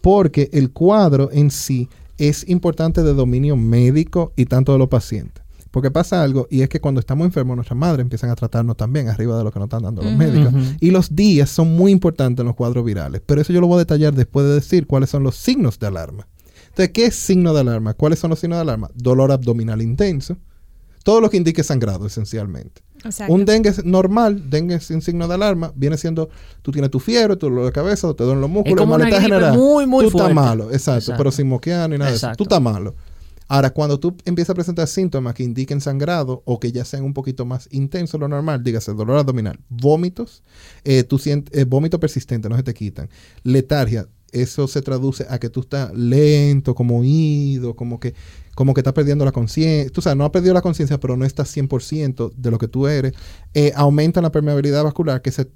porque 0.00 0.48
el 0.52 0.70
cuadro 0.70 1.28
en 1.32 1.50
sí 1.50 1.88
es 2.18 2.48
importante 2.48 3.02
de 3.02 3.14
dominio 3.14 3.56
médico 3.56 4.32
y 4.36 4.44
tanto 4.44 4.70
de 4.70 4.78
los 4.78 4.86
pacientes. 4.86 5.42
Porque 5.72 5.90
pasa 5.90 6.22
algo 6.22 6.46
y 6.52 6.62
es 6.62 6.68
que 6.68 6.80
cuando 6.80 7.00
estamos 7.00 7.24
enfermos, 7.24 7.56
nuestras 7.56 7.76
madres 7.76 8.04
empiezan 8.04 8.30
a 8.30 8.36
tratarnos 8.36 8.76
también 8.76 9.08
arriba 9.08 9.36
de 9.36 9.42
lo 9.42 9.50
que 9.50 9.58
nos 9.58 9.66
están 9.66 9.82
dando 9.82 10.02
los 10.02 10.12
médicos. 10.16 10.54
Y 10.80 10.92
los 10.92 11.16
días 11.16 11.50
son 11.50 11.74
muy 11.74 11.90
importantes 11.90 12.44
en 12.44 12.46
los 12.46 12.54
cuadros 12.54 12.84
virales. 12.84 13.22
Pero 13.26 13.40
eso 13.40 13.52
yo 13.52 13.60
lo 13.60 13.66
voy 13.66 13.74
a 13.74 13.78
detallar 13.80 14.14
después 14.14 14.46
de 14.46 14.54
decir 14.54 14.86
cuáles 14.86 15.10
son 15.10 15.24
los 15.24 15.34
signos 15.34 15.80
de 15.80 15.88
alarma. 15.88 16.28
Entonces, 16.68 16.90
¿qué 16.90 17.06
es 17.06 17.16
signo 17.16 17.52
de 17.54 17.62
alarma? 17.62 17.94
¿Cuáles 17.94 18.20
son 18.20 18.30
los 18.30 18.38
signos 18.38 18.58
de 18.58 18.62
alarma? 18.62 18.88
Dolor 18.94 19.32
abdominal 19.32 19.82
intenso. 19.82 20.36
Todo 21.04 21.20
lo 21.20 21.30
que 21.30 21.36
indique 21.36 21.62
sangrado, 21.62 22.06
esencialmente. 22.06 22.82
Exacto. 23.04 23.32
Un 23.32 23.46
dengue 23.46 23.72
normal, 23.84 24.50
dengue 24.50 24.78
sin 24.80 25.00
signo 25.00 25.26
de 25.26 25.34
alarma, 25.34 25.72
viene 25.74 25.96
siendo, 25.96 26.28
tú 26.60 26.70
tienes 26.70 26.90
tu 26.90 27.00
fiebre, 27.00 27.36
tu 27.36 27.46
dolor 27.48 27.64
de 27.66 27.72
cabeza, 27.72 28.06
o 28.08 28.14
te 28.14 28.24
duelen 28.24 28.42
los 28.42 28.50
músculos, 28.50 28.78
como 28.78 28.94
una 28.94 29.04
malestar 29.04 29.22
gripe 29.22 29.36
general. 29.36 29.58
muy, 29.58 29.86
muy 29.86 30.04
tú 30.04 30.10
fuerte. 30.10 30.30
estás 30.30 30.44
malo, 30.44 30.64
exacto, 30.70 30.98
Exacto. 30.98 31.18
pero 31.18 31.30
sin 31.32 31.48
moquear 31.48 31.88
ni 31.88 31.96
nada 31.96 32.10
de 32.10 32.16
eso. 32.16 32.30
Tú 32.36 32.44
estás 32.44 32.60
malo. 32.60 32.94
Ahora, 33.48 33.70
cuando 33.70 33.98
tú 33.98 34.14
empiezas 34.26 34.50
a 34.50 34.54
presentar 34.54 34.86
síntomas 34.86 35.34
que 35.34 35.42
indiquen 35.42 35.80
sangrado 35.80 36.42
o 36.44 36.60
que 36.60 36.70
ya 36.70 36.84
sean 36.84 37.02
un 37.02 37.14
poquito 37.14 37.44
más 37.44 37.66
intensos 37.72 38.12
de 38.12 38.18
lo 38.20 38.28
normal, 38.28 38.62
dígase 38.62 38.92
dolor 38.92 39.16
abdominal, 39.18 39.58
vómitos, 39.68 40.44
eh, 40.84 41.02
tú 41.02 41.18
sientes, 41.18 41.58
eh, 41.58 41.64
vómito 41.64 41.98
persistente, 41.98 42.48
no 42.48 42.56
se 42.56 42.62
te 42.62 42.74
quitan, 42.74 43.08
letargia, 43.42 44.06
eso 44.30 44.68
se 44.68 44.82
traduce 44.82 45.26
a 45.28 45.40
que 45.40 45.48
tú 45.48 45.60
estás 45.60 45.92
lento, 45.94 46.76
como 46.76 47.00
oído, 47.00 47.74
como 47.74 47.98
que, 47.98 48.14
como 48.54 48.74
que 48.74 48.80
estás 48.80 48.94
perdiendo 48.94 49.24
la 49.24 49.32
conciencia. 49.32 49.90
Tú 49.92 50.02
sabes, 50.02 50.16
no 50.16 50.24
has 50.24 50.30
perdido 50.30 50.54
la 50.54 50.62
conciencia, 50.62 50.98
pero 50.98 51.16
no 51.16 51.24
estás 51.24 51.54
100% 51.56 52.32
de 52.34 52.50
lo 52.50 52.58
que 52.58 52.68
tú 52.68 52.86
eres. 52.86 53.12
Eh, 53.54 53.72
aumenta 53.74 54.20
la 54.20 54.32
permeabilidad 54.32 54.84
vascular 54.84 55.22
que 55.22 55.30
se 55.30 55.50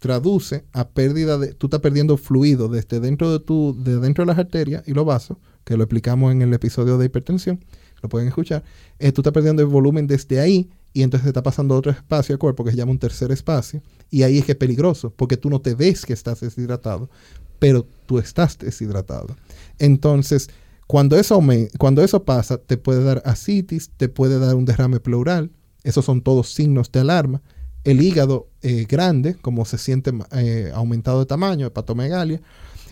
traduce 0.00 0.64
a 0.72 0.88
pérdida 0.88 1.38
de, 1.38 1.52
tú 1.54 1.66
estás 1.66 1.80
perdiendo 1.80 2.16
fluido 2.16 2.68
desde 2.68 3.00
dentro 3.00 3.30
de 3.30 3.38
tu, 3.38 3.76
de 3.84 4.00
dentro 4.00 4.24
de 4.24 4.26
las 4.26 4.38
arterias 4.38 4.82
y 4.86 4.94
los 4.94 5.04
vasos, 5.04 5.36
que 5.64 5.76
lo 5.76 5.84
explicamos 5.84 6.32
en 6.32 6.42
el 6.42 6.52
episodio 6.52 6.98
de 6.98 7.06
hipertensión, 7.06 7.62
lo 8.02 8.08
pueden 8.08 8.26
escuchar, 8.26 8.64
eh, 8.98 9.12
tú 9.12 9.20
estás 9.20 9.34
perdiendo 9.34 9.62
el 9.62 9.68
volumen 9.68 10.06
desde 10.06 10.40
ahí 10.40 10.70
y 10.94 11.02
entonces 11.02 11.28
está 11.28 11.42
pasando 11.42 11.76
otro 11.76 11.92
espacio 11.92 12.32
del 12.32 12.38
cuerpo 12.38 12.64
que 12.64 12.70
se 12.70 12.78
llama 12.78 12.92
un 12.92 12.98
tercer 12.98 13.30
espacio 13.30 13.82
y 14.10 14.22
ahí 14.22 14.38
es 14.38 14.46
que 14.46 14.52
es 14.52 14.58
peligroso 14.58 15.12
porque 15.14 15.36
tú 15.36 15.50
no 15.50 15.60
te 15.60 15.74
ves 15.74 16.06
que 16.06 16.14
estás 16.14 16.40
deshidratado, 16.40 17.10
pero 17.58 17.86
tú 18.06 18.18
estás 18.18 18.58
deshidratado. 18.58 19.36
Entonces, 19.78 20.48
cuando 20.90 21.16
eso, 21.16 21.40
cuando 21.78 22.02
eso 22.02 22.24
pasa, 22.24 22.58
te 22.58 22.76
puede 22.76 23.04
dar 23.04 23.22
asitis, 23.24 23.90
te 23.96 24.08
puede 24.08 24.40
dar 24.40 24.56
un 24.56 24.64
derrame 24.64 24.98
pleural, 24.98 25.52
esos 25.84 26.04
son 26.04 26.20
todos 26.20 26.52
signos 26.52 26.90
de 26.90 26.98
alarma. 26.98 27.42
El 27.84 28.02
hígado 28.02 28.50
eh, 28.60 28.86
grande, 28.88 29.36
como 29.36 29.64
se 29.64 29.78
siente 29.78 30.10
eh, 30.32 30.72
aumentado 30.74 31.20
de 31.20 31.26
tamaño, 31.26 31.68
hepatomegalia, 31.68 32.42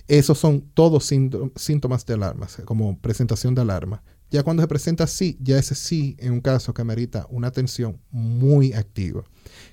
esos 0.07 0.39
son 0.39 0.61
todos 0.75 1.11
síntom- 1.11 1.51
síntomas 1.57 2.07
de 2.07 2.15
alarma, 2.15 2.47
como 2.67 2.97
presentación 3.01 3.57
de 3.57 3.63
alarma. 3.63 4.01
Ya 4.31 4.45
cuando 4.45 4.63
se 4.63 4.69
presenta 4.69 5.03
así, 5.03 5.37
ya 5.41 5.59
ese 5.59 5.75
sí 5.75 6.15
es 6.21 6.31
un 6.31 6.41
caso 6.41 6.73
que 6.73 6.85
merita 6.85 7.27
una 7.31 7.49
atención 7.49 7.99
muy 8.13 8.75
activa. 8.75 9.25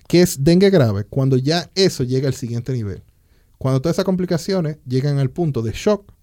¿Qué 0.07 0.23
es 0.23 0.43
dengue 0.43 0.71
grave? 0.71 1.03
Cuando 1.03 1.37
ya 1.37 1.69
eso 1.75 2.03
llega 2.03 2.27
al 2.27 2.33
siguiente 2.33 2.73
nivel. 2.73 3.03
Cuando 3.59 3.81
todas 3.81 3.97
esas 3.97 4.05
complicaciones 4.05 4.79
llegan 4.87 5.19
al 5.19 5.29
punto 5.29 5.61
de 5.61 5.73
shock, 5.73 6.14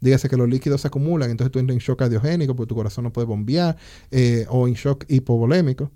dígase 0.00 0.28
que 0.28 0.36
los 0.36 0.48
líquidos 0.48 0.80
se 0.82 0.88
acumulan, 0.88 1.30
entonces 1.30 1.52
tú 1.52 1.58
entras 1.58 1.74
en 1.74 1.80
shock 1.80 1.98
cardiogénico 1.98 2.54
porque 2.56 2.68
tu 2.68 2.74
corazón 2.74 3.04
no 3.04 3.12
puede 3.12 3.26
bombear, 3.26 3.76
eh, 4.10 4.46
o 4.48 4.66
en 4.68 4.74
shock 4.74 5.04
hipovolémico, 5.08 5.90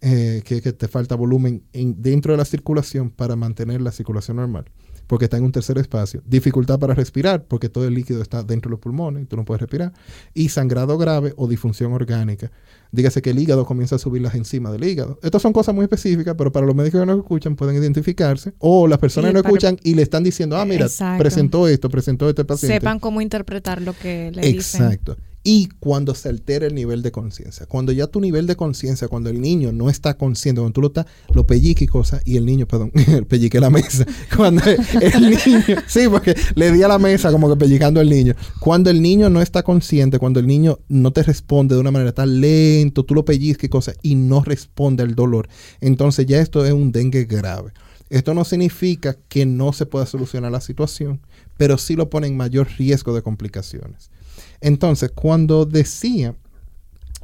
eh, 0.00 0.42
que, 0.44 0.60
te 0.60 0.88
falta 0.88 1.14
volumen 1.14 1.62
en- 1.72 2.00
dentro 2.02 2.32
de 2.32 2.38
la 2.38 2.44
circulación 2.44 3.10
para 3.10 3.34
mantener 3.36 3.80
la 3.80 3.92
circulación 3.92 4.36
normal. 4.36 4.66
Porque 5.06 5.26
está 5.26 5.36
en 5.36 5.44
un 5.44 5.52
tercer 5.52 5.78
espacio. 5.78 6.22
Dificultad 6.26 6.78
para 6.78 6.94
respirar, 6.94 7.44
porque 7.44 7.68
todo 7.68 7.86
el 7.86 7.94
líquido 7.94 8.22
está 8.22 8.42
dentro 8.42 8.68
de 8.68 8.72
los 8.72 8.80
pulmones 8.80 9.22
y 9.22 9.26
tú 9.26 9.36
no 9.36 9.44
puedes 9.44 9.60
respirar. 9.60 9.92
Y 10.34 10.48
sangrado 10.48 10.98
grave 10.98 11.32
o 11.36 11.48
disfunción 11.48 11.92
orgánica. 11.92 12.50
Dígase 12.92 13.20
que 13.20 13.30
el 13.30 13.38
hígado 13.38 13.66
comienza 13.66 13.96
a 13.96 13.98
subir 13.98 14.22
las 14.22 14.34
enzimas 14.34 14.72
del 14.72 14.84
hígado. 14.84 15.18
Estas 15.22 15.42
son 15.42 15.52
cosas 15.52 15.74
muy 15.74 15.84
específicas, 15.84 16.34
pero 16.36 16.52
para 16.52 16.66
los 16.66 16.74
médicos 16.74 17.00
que 17.00 17.06
no 17.06 17.16
escuchan 17.16 17.56
pueden 17.56 17.76
identificarse. 17.76 18.54
O 18.58 18.86
las 18.86 18.98
personas 18.98 19.30
que 19.30 19.34
no 19.34 19.40
escuchan 19.40 19.78
y 19.82 19.94
le 19.94 20.02
están 20.02 20.24
diciendo, 20.24 20.56
ah, 20.56 20.64
mira, 20.64 20.86
Exacto. 20.86 21.22
presentó 21.22 21.68
esto, 21.68 21.88
presentó 21.88 22.28
este 22.28 22.44
paciente. 22.44 22.74
Sepan 22.74 22.98
cómo 22.98 23.20
interpretar 23.20 23.82
lo 23.82 23.92
que 23.92 24.30
le 24.32 24.42
dicen. 24.42 24.84
Exacto. 24.84 25.16
Y 25.48 25.68
cuando 25.78 26.16
se 26.16 26.28
altera 26.28 26.66
el 26.66 26.74
nivel 26.74 27.02
de 27.02 27.12
conciencia. 27.12 27.66
Cuando 27.66 27.92
ya 27.92 28.08
tu 28.08 28.20
nivel 28.20 28.48
de 28.48 28.56
conciencia, 28.56 29.06
cuando 29.06 29.30
el 29.30 29.40
niño 29.40 29.70
no 29.70 29.88
está 29.88 30.14
consciente, 30.14 30.60
cuando 30.60 30.72
tú 30.72 30.80
lo 30.80 30.88
estás, 30.88 31.06
lo 31.32 31.46
pellique 31.46 31.84
y 31.84 31.86
cosas, 31.86 32.20
y 32.24 32.36
el 32.36 32.44
niño, 32.44 32.66
perdón, 32.66 32.90
pellique 33.28 33.60
la 33.60 33.70
mesa. 33.70 34.04
Cuando 34.36 34.60
el 34.64 35.30
niño, 35.30 35.62
sí, 35.86 36.08
porque 36.10 36.34
le 36.56 36.72
di 36.72 36.82
a 36.82 36.88
la 36.88 36.98
mesa 36.98 37.30
como 37.30 37.48
que 37.48 37.54
pellicando 37.54 38.00
al 38.00 38.10
niño. 38.10 38.34
Cuando 38.58 38.90
el 38.90 39.00
niño 39.00 39.30
no 39.30 39.40
está 39.40 39.62
consciente, 39.62 40.18
cuando 40.18 40.40
el 40.40 40.48
niño 40.48 40.80
no 40.88 41.12
te 41.12 41.22
responde 41.22 41.76
de 41.76 41.80
una 41.80 41.92
manera 41.92 42.10
tan 42.10 42.40
lento, 42.40 43.04
tú 43.04 43.14
lo 43.14 43.24
pellizcas 43.24 43.66
y 43.66 43.68
cosas, 43.68 43.96
y 44.02 44.16
no 44.16 44.42
responde 44.42 45.04
al 45.04 45.14
dolor, 45.14 45.48
entonces 45.80 46.26
ya 46.26 46.40
esto 46.40 46.66
es 46.66 46.72
un 46.72 46.90
dengue 46.90 47.24
grave. 47.24 47.70
Esto 48.10 48.34
no 48.34 48.44
significa 48.44 49.16
que 49.28 49.46
no 49.46 49.72
se 49.72 49.86
pueda 49.86 50.06
solucionar 50.06 50.50
la 50.50 50.60
situación, 50.60 51.20
pero 51.56 51.78
sí 51.78 51.94
lo 51.94 52.10
pone 52.10 52.26
en 52.26 52.36
mayor 52.36 52.66
riesgo 52.76 53.14
de 53.14 53.22
complicaciones. 53.22 54.10
Entonces, 54.60 55.10
cuando 55.14 55.66
decía 55.66 56.34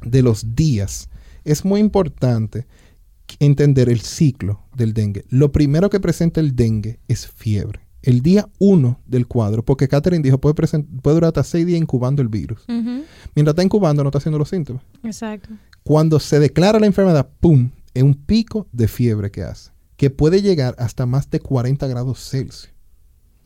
de 0.02 0.22
los 0.22 0.54
días, 0.54 1.08
es 1.44 1.64
muy 1.64 1.80
importante 1.80 2.66
entender 3.38 3.88
el 3.88 4.00
ciclo 4.00 4.60
del 4.76 4.92
dengue. 4.94 5.24
Lo 5.28 5.52
primero 5.52 5.90
que 5.90 6.00
presenta 6.00 6.40
el 6.40 6.54
dengue 6.54 7.00
es 7.08 7.26
fiebre. 7.26 7.80
El 8.02 8.20
día 8.20 8.48
1 8.58 9.00
del 9.06 9.28
cuadro, 9.28 9.64
porque 9.64 9.86
Catherine 9.86 10.24
dijo, 10.24 10.38
puede, 10.38 10.54
puede 10.54 11.14
durar 11.14 11.28
hasta 11.28 11.44
6 11.44 11.66
días 11.66 11.80
incubando 11.80 12.20
el 12.20 12.28
virus. 12.28 12.64
Mientras 12.66 13.52
está 13.52 13.62
incubando, 13.62 14.02
no 14.02 14.08
está 14.08 14.18
haciendo 14.18 14.38
los 14.38 14.48
síntomas. 14.48 14.82
Exacto. 15.04 15.50
Cuando 15.84 16.18
se 16.18 16.40
declara 16.40 16.80
la 16.80 16.86
enfermedad, 16.86 17.28
¡pum! 17.40 17.70
Es 17.94 18.02
un 18.02 18.14
pico 18.14 18.66
de 18.72 18.88
fiebre 18.88 19.30
que 19.30 19.42
hace, 19.44 19.70
que 19.96 20.10
puede 20.10 20.42
llegar 20.42 20.74
hasta 20.78 21.06
más 21.06 21.30
de 21.30 21.38
40 21.38 21.86
grados 21.86 22.28
Celsius. 22.28 22.72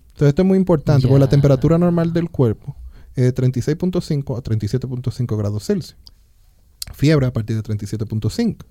Entonces 0.09 0.29
esto 0.29 0.43
es 0.43 0.49
muy 0.49 0.57
importante, 0.57 1.07
porque 1.07 1.21
la 1.21 1.29
temperatura 1.29 1.77
normal 1.77 2.15
del 2.15 2.31
cuerpo 2.31 2.75
de 3.23 3.35
36.5 3.35 4.39
a 4.39 4.43
37.5 4.43 5.37
grados 5.37 5.67
Celsius. 5.67 5.97
Fiebre 6.95 7.27
a 7.27 7.33
partir 7.33 7.57
de 7.57 7.63
37.5. 7.63 8.65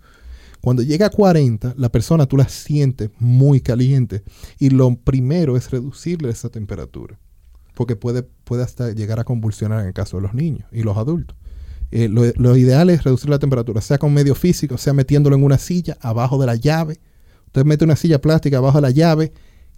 Cuando 0.62 0.81
llega 0.81 1.08
a 1.08 1.10
40, 1.10 1.75
la 1.77 1.89
persona 1.89 2.25
tú 2.25 2.38
la 2.38 2.49
sientes 2.49 3.12
muy 3.19 3.62
caliente 3.62 4.23
y 4.58 4.69
lo 4.69 4.95
primero 4.95 5.58
es 5.58 5.69
reducirle 5.69 6.29
esa 6.29 6.49
temperatura, 6.49 7.19
porque 7.75 7.95
puede, 7.95 8.23
puede 8.23 8.63
hasta 8.63 8.91
llegar 8.91 9.19
a 9.19 9.25
convulsionar 9.25 9.81
en 9.81 9.88
el 9.88 9.93
caso 9.93 10.17
de 10.17 10.23
los 10.23 10.34
niños 10.34 10.67
y 10.71 10.84
los 10.84 10.97
adultos. 10.97 11.38
Eh, 11.91 12.10
lo, 12.10 12.23
lo 12.36 12.58
ideal 12.58 12.89
es 12.89 13.03
reducir 13.03 13.29
la 13.29 13.38
temperatura, 13.38 13.79
sea 13.79 13.99
con 13.99 14.13
medio 14.13 14.34
físico, 14.34 14.77
sea 14.77 14.93
metiéndolo 14.93 15.36
en 15.36 15.43
una 15.43 15.58
silla 15.58 15.97
abajo 16.01 16.39
de 16.39 16.47
la 16.47 16.55
llave. 16.55 16.99
Usted 17.45 17.63
mete 17.63 17.86
una 17.86 17.95
silla 17.95 18.19
plástica 18.19 18.58
abajo 18.58 18.79
de 18.79 18.81
la 18.81 18.91
llave 18.91 19.34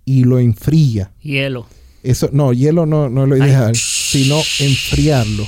y 0.06 0.24
lo 0.24 0.40
enfría. 0.40 1.12
Hielo. 1.20 1.66
Eso, 2.04 2.30
no, 2.32 2.54
hielo 2.54 2.86
no, 2.86 3.10
no 3.10 3.24
es 3.24 3.30
lo 3.30 3.36
Ay. 3.36 3.42
ideal, 3.42 3.76
sino 3.76 4.38
enfriarlo. 4.60 5.46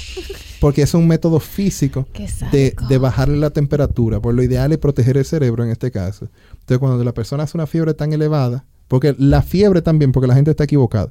Porque 0.60 0.82
es 0.82 0.94
un 0.94 1.08
método 1.08 1.40
físico 1.40 2.06
de, 2.52 2.76
de 2.90 2.98
bajarle 2.98 3.38
la 3.38 3.50
temperatura. 3.52 4.20
Pues 4.20 4.36
lo 4.36 4.44
ideal 4.44 4.72
es 4.74 4.78
proteger 4.78 5.16
el 5.16 5.24
cerebro 5.24 5.64
en 5.64 5.70
este 5.70 5.90
caso. 5.90 6.28
Entonces, 6.52 6.80
cuando 6.80 7.02
la 7.04 7.14
persona 7.14 7.44
hace 7.44 7.56
una 7.58 7.66
fiebre 7.66 7.94
tan 7.94 8.12
elevada, 8.12 8.66
porque 8.90 9.16
la 9.18 9.42
fiebre 9.42 9.82
también, 9.82 10.12
porque 10.12 10.28
la 10.28 10.36
gente 10.36 10.52
está 10.52 10.66
equivocada, 10.66 11.10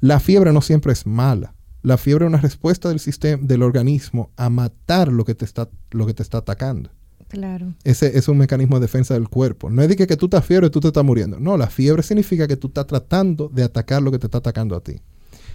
la 0.00 0.20
fiebre 0.20 0.52
no 0.52 0.60
siempre 0.60 0.92
es 0.92 1.06
mala. 1.06 1.54
La 1.82 1.96
fiebre 1.96 2.26
es 2.26 2.28
una 2.28 2.40
respuesta 2.40 2.90
del 2.90 3.00
sistema, 3.00 3.42
del 3.42 3.62
organismo 3.62 4.30
a 4.36 4.50
matar 4.50 5.08
lo 5.08 5.24
que 5.24 5.34
te 5.34 5.44
está, 5.44 5.68
lo 5.90 6.06
que 6.06 6.14
te 6.14 6.22
está 6.22 6.38
atacando. 6.38 6.90
Claro. 7.32 7.72
Ese 7.82 8.18
es 8.18 8.28
un 8.28 8.36
mecanismo 8.36 8.76
de 8.76 8.82
defensa 8.82 9.14
del 9.14 9.26
cuerpo. 9.26 9.70
No 9.70 9.80
es 9.80 9.88
de 9.88 9.96
que, 9.96 10.06
que 10.06 10.18
tú 10.18 10.26
estás 10.26 10.44
fiebre 10.44 10.66
y 10.66 10.70
tú 10.70 10.80
te 10.80 10.88
estás 10.88 11.02
muriendo. 11.02 11.40
No, 11.40 11.56
la 11.56 11.68
fiebre 11.68 12.02
significa 12.02 12.46
que 12.46 12.58
tú 12.58 12.66
estás 12.66 12.86
tratando 12.86 13.48
de 13.48 13.62
atacar 13.62 14.02
lo 14.02 14.10
que 14.10 14.18
te 14.18 14.26
está 14.26 14.36
atacando 14.36 14.76
a 14.76 14.80
ti. 14.80 15.00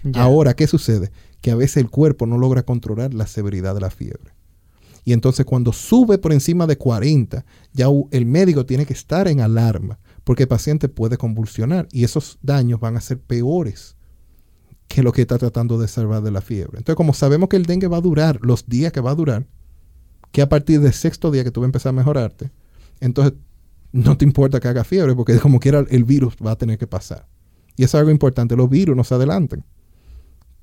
Ya. 0.02 0.22
Ahora, 0.22 0.56
¿qué 0.56 0.66
sucede? 0.66 1.12
Que 1.40 1.52
a 1.52 1.54
veces 1.54 1.76
el 1.76 1.88
cuerpo 1.88 2.26
no 2.26 2.36
logra 2.36 2.64
controlar 2.64 3.14
la 3.14 3.28
severidad 3.28 3.76
de 3.76 3.80
la 3.80 3.90
fiebre. 3.90 4.32
Y 5.04 5.12
entonces 5.12 5.46
cuando 5.46 5.72
sube 5.72 6.18
por 6.18 6.32
encima 6.32 6.66
de 6.66 6.76
40, 6.76 7.44
ya 7.72 7.86
el 8.10 8.26
médico 8.26 8.66
tiene 8.66 8.84
que 8.84 8.92
estar 8.92 9.28
en 9.28 9.40
alarma, 9.40 10.00
porque 10.24 10.42
el 10.42 10.48
paciente 10.48 10.88
puede 10.88 11.16
convulsionar 11.16 11.86
y 11.92 12.02
esos 12.02 12.40
daños 12.42 12.80
van 12.80 12.96
a 12.96 13.00
ser 13.00 13.20
peores 13.20 13.94
que 14.88 15.04
lo 15.04 15.12
que 15.12 15.22
está 15.22 15.38
tratando 15.38 15.78
de 15.78 15.86
salvar 15.86 16.22
de 16.22 16.32
la 16.32 16.40
fiebre. 16.40 16.78
Entonces, 16.78 16.96
como 16.96 17.14
sabemos 17.14 17.48
que 17.48 17.56
el 17.56 17.66
dengue 17.66 17.86
va 17.86 17.98
a 17.98 18.00
durar 18.00 18.40
los 18.42 18.66
días 18.66 18.90
que 18.90 19.00
va 19.00 19.12
a 19.12 19.14
durar, 19.14 19.46
que 20.38 20.42
a 20.42 20.48
partir 20.48 20.80
del 20.80 20.92
sexto 20.92 21.32
día 21.32 21.42
que 21.42 21.50
tú 21.50 21.58
vas 21.58 21.64
a 21.64 21.66
empezar 21.66 21.90
a 21.90 21.94
mejorarte, 21.94 22.52
entonces 23.00 23.32
no 23.90 24.16
te 24.16 24.24
importa 24.24 24.60
que 24.60 24.68
haga 24.68 24.84
fiebre, 24.84 25.16
porque 25.16 25.36
como 25.40 25.58
quiera 25.58 25.84
el 25.90 26.04
virus 26.04 26.36
va 26.36 26.52
a 26.52 26.56
tener 26.56 26.78
que 26.78 26.86
pasar. 26.86 27.26
Y 27.74 27.82
eso 27.82 27.96
es 27.96 28.02
algo 28.02 28.12
importante, 28.12 28.54
los 28.54 28.70
virus 28.70 28.96
no 28.96 29.02
se 29.02 29.16
adelantan. 29.16 29.64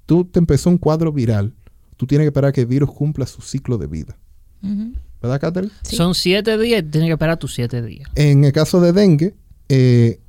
Tú 0.05 0.23
te 0.23 0.39
empezó 0.39 0.69
un 0.69 0.77
cuadro 0.77 1.11
viral, 1.11 1.53
tú 1.97 2.07
tienes 2.07 2.23
que 2.23 2.27
esperar 2.29 2.51
a 2.51 2.51
que 2.53 2.61
el 2.61 2.67
virus 2.67 2.89
cumpla 2.89 3.25
su 3.25 3.41
ciclo 3.41 3.77
de 3.77 3.87
vida. 3.87 4.17
¿Verdad, 5.21 5.41
Catherine? 5.41 5.73
Sí. 5.83 5.97
Son 5.97 6.15
siete 6.15 6.57
días 6.57 6.79
y 6.79 6.83
tienes 6.83 7.09
que 7.09 7.13
esperar 7.13 7.35
tus 7.35 7.53
siete 7.53 7.81
días. 7.81 8.09
En 8.15 8.45
el 8.45 8.53
caso 8.53 8.79
de 8.79 8.93
dengue, 8.93 9.35
eh, 9.67 10.21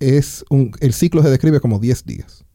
es 0.00 0.42
un, 0.48 0.72
el 0.80 0.94
ciclo 0.94 1.22
se 1.22 1.28
describe 1.28 1.60
como 1.60 1.78
10 1.80 2.06
días. 2.06 2.45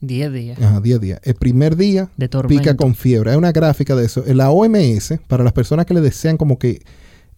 Diez 0.00 0.32
días. 0.32 0.60
Ajá, 0.60 0.80
10 0.80 1.00
días. 1.00 1.20
El 1.24 1.34
primer 1.34 1.76
día 1.76 2.10
De 2.16 2.28
pica 2.48 2.76
con 2.76 2.94
fiebre. 2.94 3.30
Hay 3.30 3.36
una 3.36 3.52
gráfica 3.52 3.96
de 3.96 4.04
eso. 4.04 4.24
En 4.26 4.36
la 4.36 4.50
OMS, 4.50 5.14
para 5.26 5.42
las 5.42 5.52
personas 5.52 5.86
que 5.86 5.94
le 5.94 6.00
desean 6.00 6.36
como 6.36 6.58
que 6.58 6.82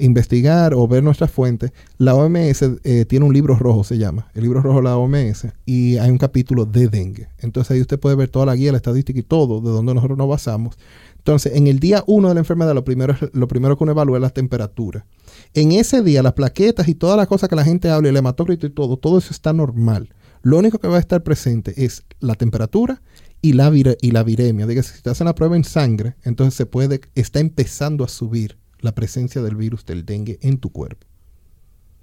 investigar 0.00 0.74
o 0.74 0.86
ver 0.86 1.02
nuestras 1.02 1.30
fuentes, 1.30 1.72
la 1.98 2.14
OMS 2.14 2.62
eh, 2.84 3.04
tiene 3.08 3.26
un 3.26 3.32
libro 3.32 3.56
rojo, 3.56 3.84
se 3.84 3.98
llama. 3.98 4.28
El 4.34 4.42
libro 4.42 4.60
rojo 4.60 4.78
de 4.78 4.84
la 4.84 4.96
OMS. 4.96 5.46
Y 5.66 5.98
hay 5.98 6.10
un 6.10 6.18
capítulo 6.18 6.64
de 6.64 6.88
dengue. 6.88 7.28
Entonces 7.38 7.72
ahí 7.72 7.80
usted 7.80 7.98
puede 7.98 8.16
ver 8.16 8.28
toda 8.28 8.46
la 8.46 8.56
guía, 8.56 8.72
la 8.72 8.78
estadística 8.78 9.18
y 9.18 9.22
todo 9.22 9.60
de 9.60 9.70
donde 9.70 9.94
nosotros 9.94 10.18
nos 10.18 10.28
basamos. 10.28 10.76
Entonces, 11.18 11.56
en 11.56 11.66
el 11.66 11.78
día 11.78 12.04
uno 12.06 12.28
de 12.28 12.34
la 12.34 12.40
enfermedad, 12.40 12.74
lo 12.74 12.84
primero, 12.84 13.14
lo 13.32 13.48
primero 13.48 13.76
que 13.76 13.84
uno 13.84 13.92
evalúa 13.92 14.16
es 14.16 14.22
la 14.22 14.30
temperatura. 14.30 15.04
En 15.52 15.72
ese 15.72 16.02
día, 16.02 16.22
las 16.22 16.32
plaquetas 16.32 16.88
y 16.88 16.94
todas 16.94 17.16
las 17.16 17.26
cosas 17.26 17.48
que 17.48 17.56
la 17.56 17.64
gente 17.64 17.90
habla, 17.90 18.08
el 18.08 18.16
hematócrito 18.16 18.66
y 18.66 18.70
todo, 18.70 18.96
todo 18.96 19.18
eso 19.18 19.32
está 19.32 19.52
normal. 19.52 20.08
Lo 20.48 20.56
único 20.58 20.78
que 20.78 20.88
va 20.88 20.96
a 20.96 21.00
estar 21.00 21.22
presente 21.22 21.84
es 21.84 22.04
la 22.20 22.34
temperatura 22.34 23.02
y 23.42 23.52
la, 23.52 23.68
vire- 23.70 23.98
y 24.00 24.12
la 24.12 24.22
viremia. 24.22 24.66
Dígase, 24.66 24.96
si 24.96 25.02
te 25.02 25.11
hacen 25.11 25.26
la 25.26 25.34
prueba 25.34 25.56
en 25.56 25.64
sangre, 25.64 26.16
entonces 26.22 26.54
se 26.54 26.64
puede, 26.64 27.02
está 27.14 27.38
empezando 27.40 28.02
a 28.02 28.08
subir 28.08 28.56
la 28.80 28.94
presencia 28.94 29.42
del 29.42 29.56
virus 29.56 29.84
del 29.84 30.06
dengue 30.06 30.38
en 30.40 30.56
tu 30.56 30.70
cuerpo. 30.72 31.06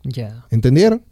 Ya. 0.03 0.45
¿Entendieron? 0.51 1.03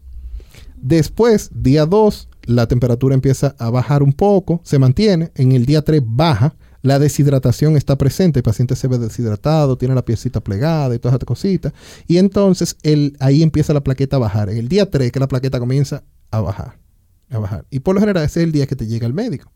Después, 0.75 1.49
día 1.55 1.87
2, 1.87 2.29
la 2.45 2.67
temperatura 2.67 3.15
empieza 3.15 3.55
a 3.57 3.71
bajar 3.71 4.03
un 4.03 4.13
poco, 4.13 4.61
se 4.63 4.77
mantiene. 4.77 5.31
En 5.33 5.53
el 5.53 5.65
día 5.65 5.81
3 5.81 6.03
baja, 6.05 6.55
la 6.83 6.99
deshidratación 6.99 7.77
está 7.77 7.97
presente, 7.97 8.39
el 8.39 8.43
paciente 8.43 8.75
se 8.75 8.87
ve 8.87 8.99
deshidratado, 8.99 9.75
tiene 9.77 9.95
la 9.95 10.05
piecita 10.05 10.39
plegada 10.39 10.93
y 10.93 10.99
todas 10.99 11.15
estas 11.15 11.25
cositas. 11.25 11.73
Y 12.07 12.17
entonces 12.17 12.75
el, 12.83 13.15
ahí 13.19 13.41
empieza 13.41 13.73
la 13.73 13.83
plaqueta 13.83 14.17
a 14.17 14.19
bajar. 14.19 14.49
En 14.49 14.57
el 14.57 14.67
día 14.67 14.91
3 14.91 15.11
que 15.11 15.19
la 15.19 15.27
plaqueta 15.27 15.59
comienza 15.59 16.03
a 16.29 16.41
bajar, 16.41 16.77
a 17.35 17.39
bajar. 17.39 17.65
Y 17.69 17.79
por 17.79 17.95
lo 17.95 18.01
general 18.01 18.23
ese 18.23 18.41
es 18.41 18.45
el 18.45 18.51
día 18.51 18.67
que 18.67 18.75
te 18.75 18.87
llega 18.87 19.07
el 19.07 19.13
médico. 19.13 19.51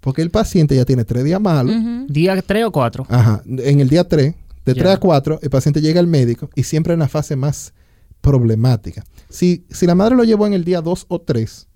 Porque 0.00 0.22
el 0.22 0.30
paciente 0.30 0.74
ya 0.74 0.84
tiene 0.84 1.04
tres 1.04 1.24
días 1.24 1.40
malos. 1.40 1.74
Día 2.08 2.40
tres 2.42 2.64
o 2.64 2.72
cuatro. 2.72 3.06
Ajá. 3.08 3.42
En 3.46 3.80
el 3.80 3.88
día 3.88 4.08
3, 4.08 4.34
de 4.64 4.74
Ya. 4.74 4.82
3 4.82 4.94
a 4.94 4.96
4, 4.98 5.40
el 5.42 5.50
paciente 5.50 5.80
llega 5.80 6.00
al 6.00 6.06
médico 6.06 6.48
y 6.54 6.62
siempre 6.62 6.94
en 6.94 7.00
la 7.00 7.08
fase 7.08 7.36
más 7.36 7.74
problemática. 8.20 9.04
Si, 9.28 9.66
si 9.70 9.86
la 9.86 9.94
madre 9.94 10.16
lo 10.16 10.24
llevó 10.24 10.46
en 10.46 10.54
el 10.54 10.64
día 10.64 10.80
2 10.80 11.06
o 11.08 11.20
3, 11.20 11.68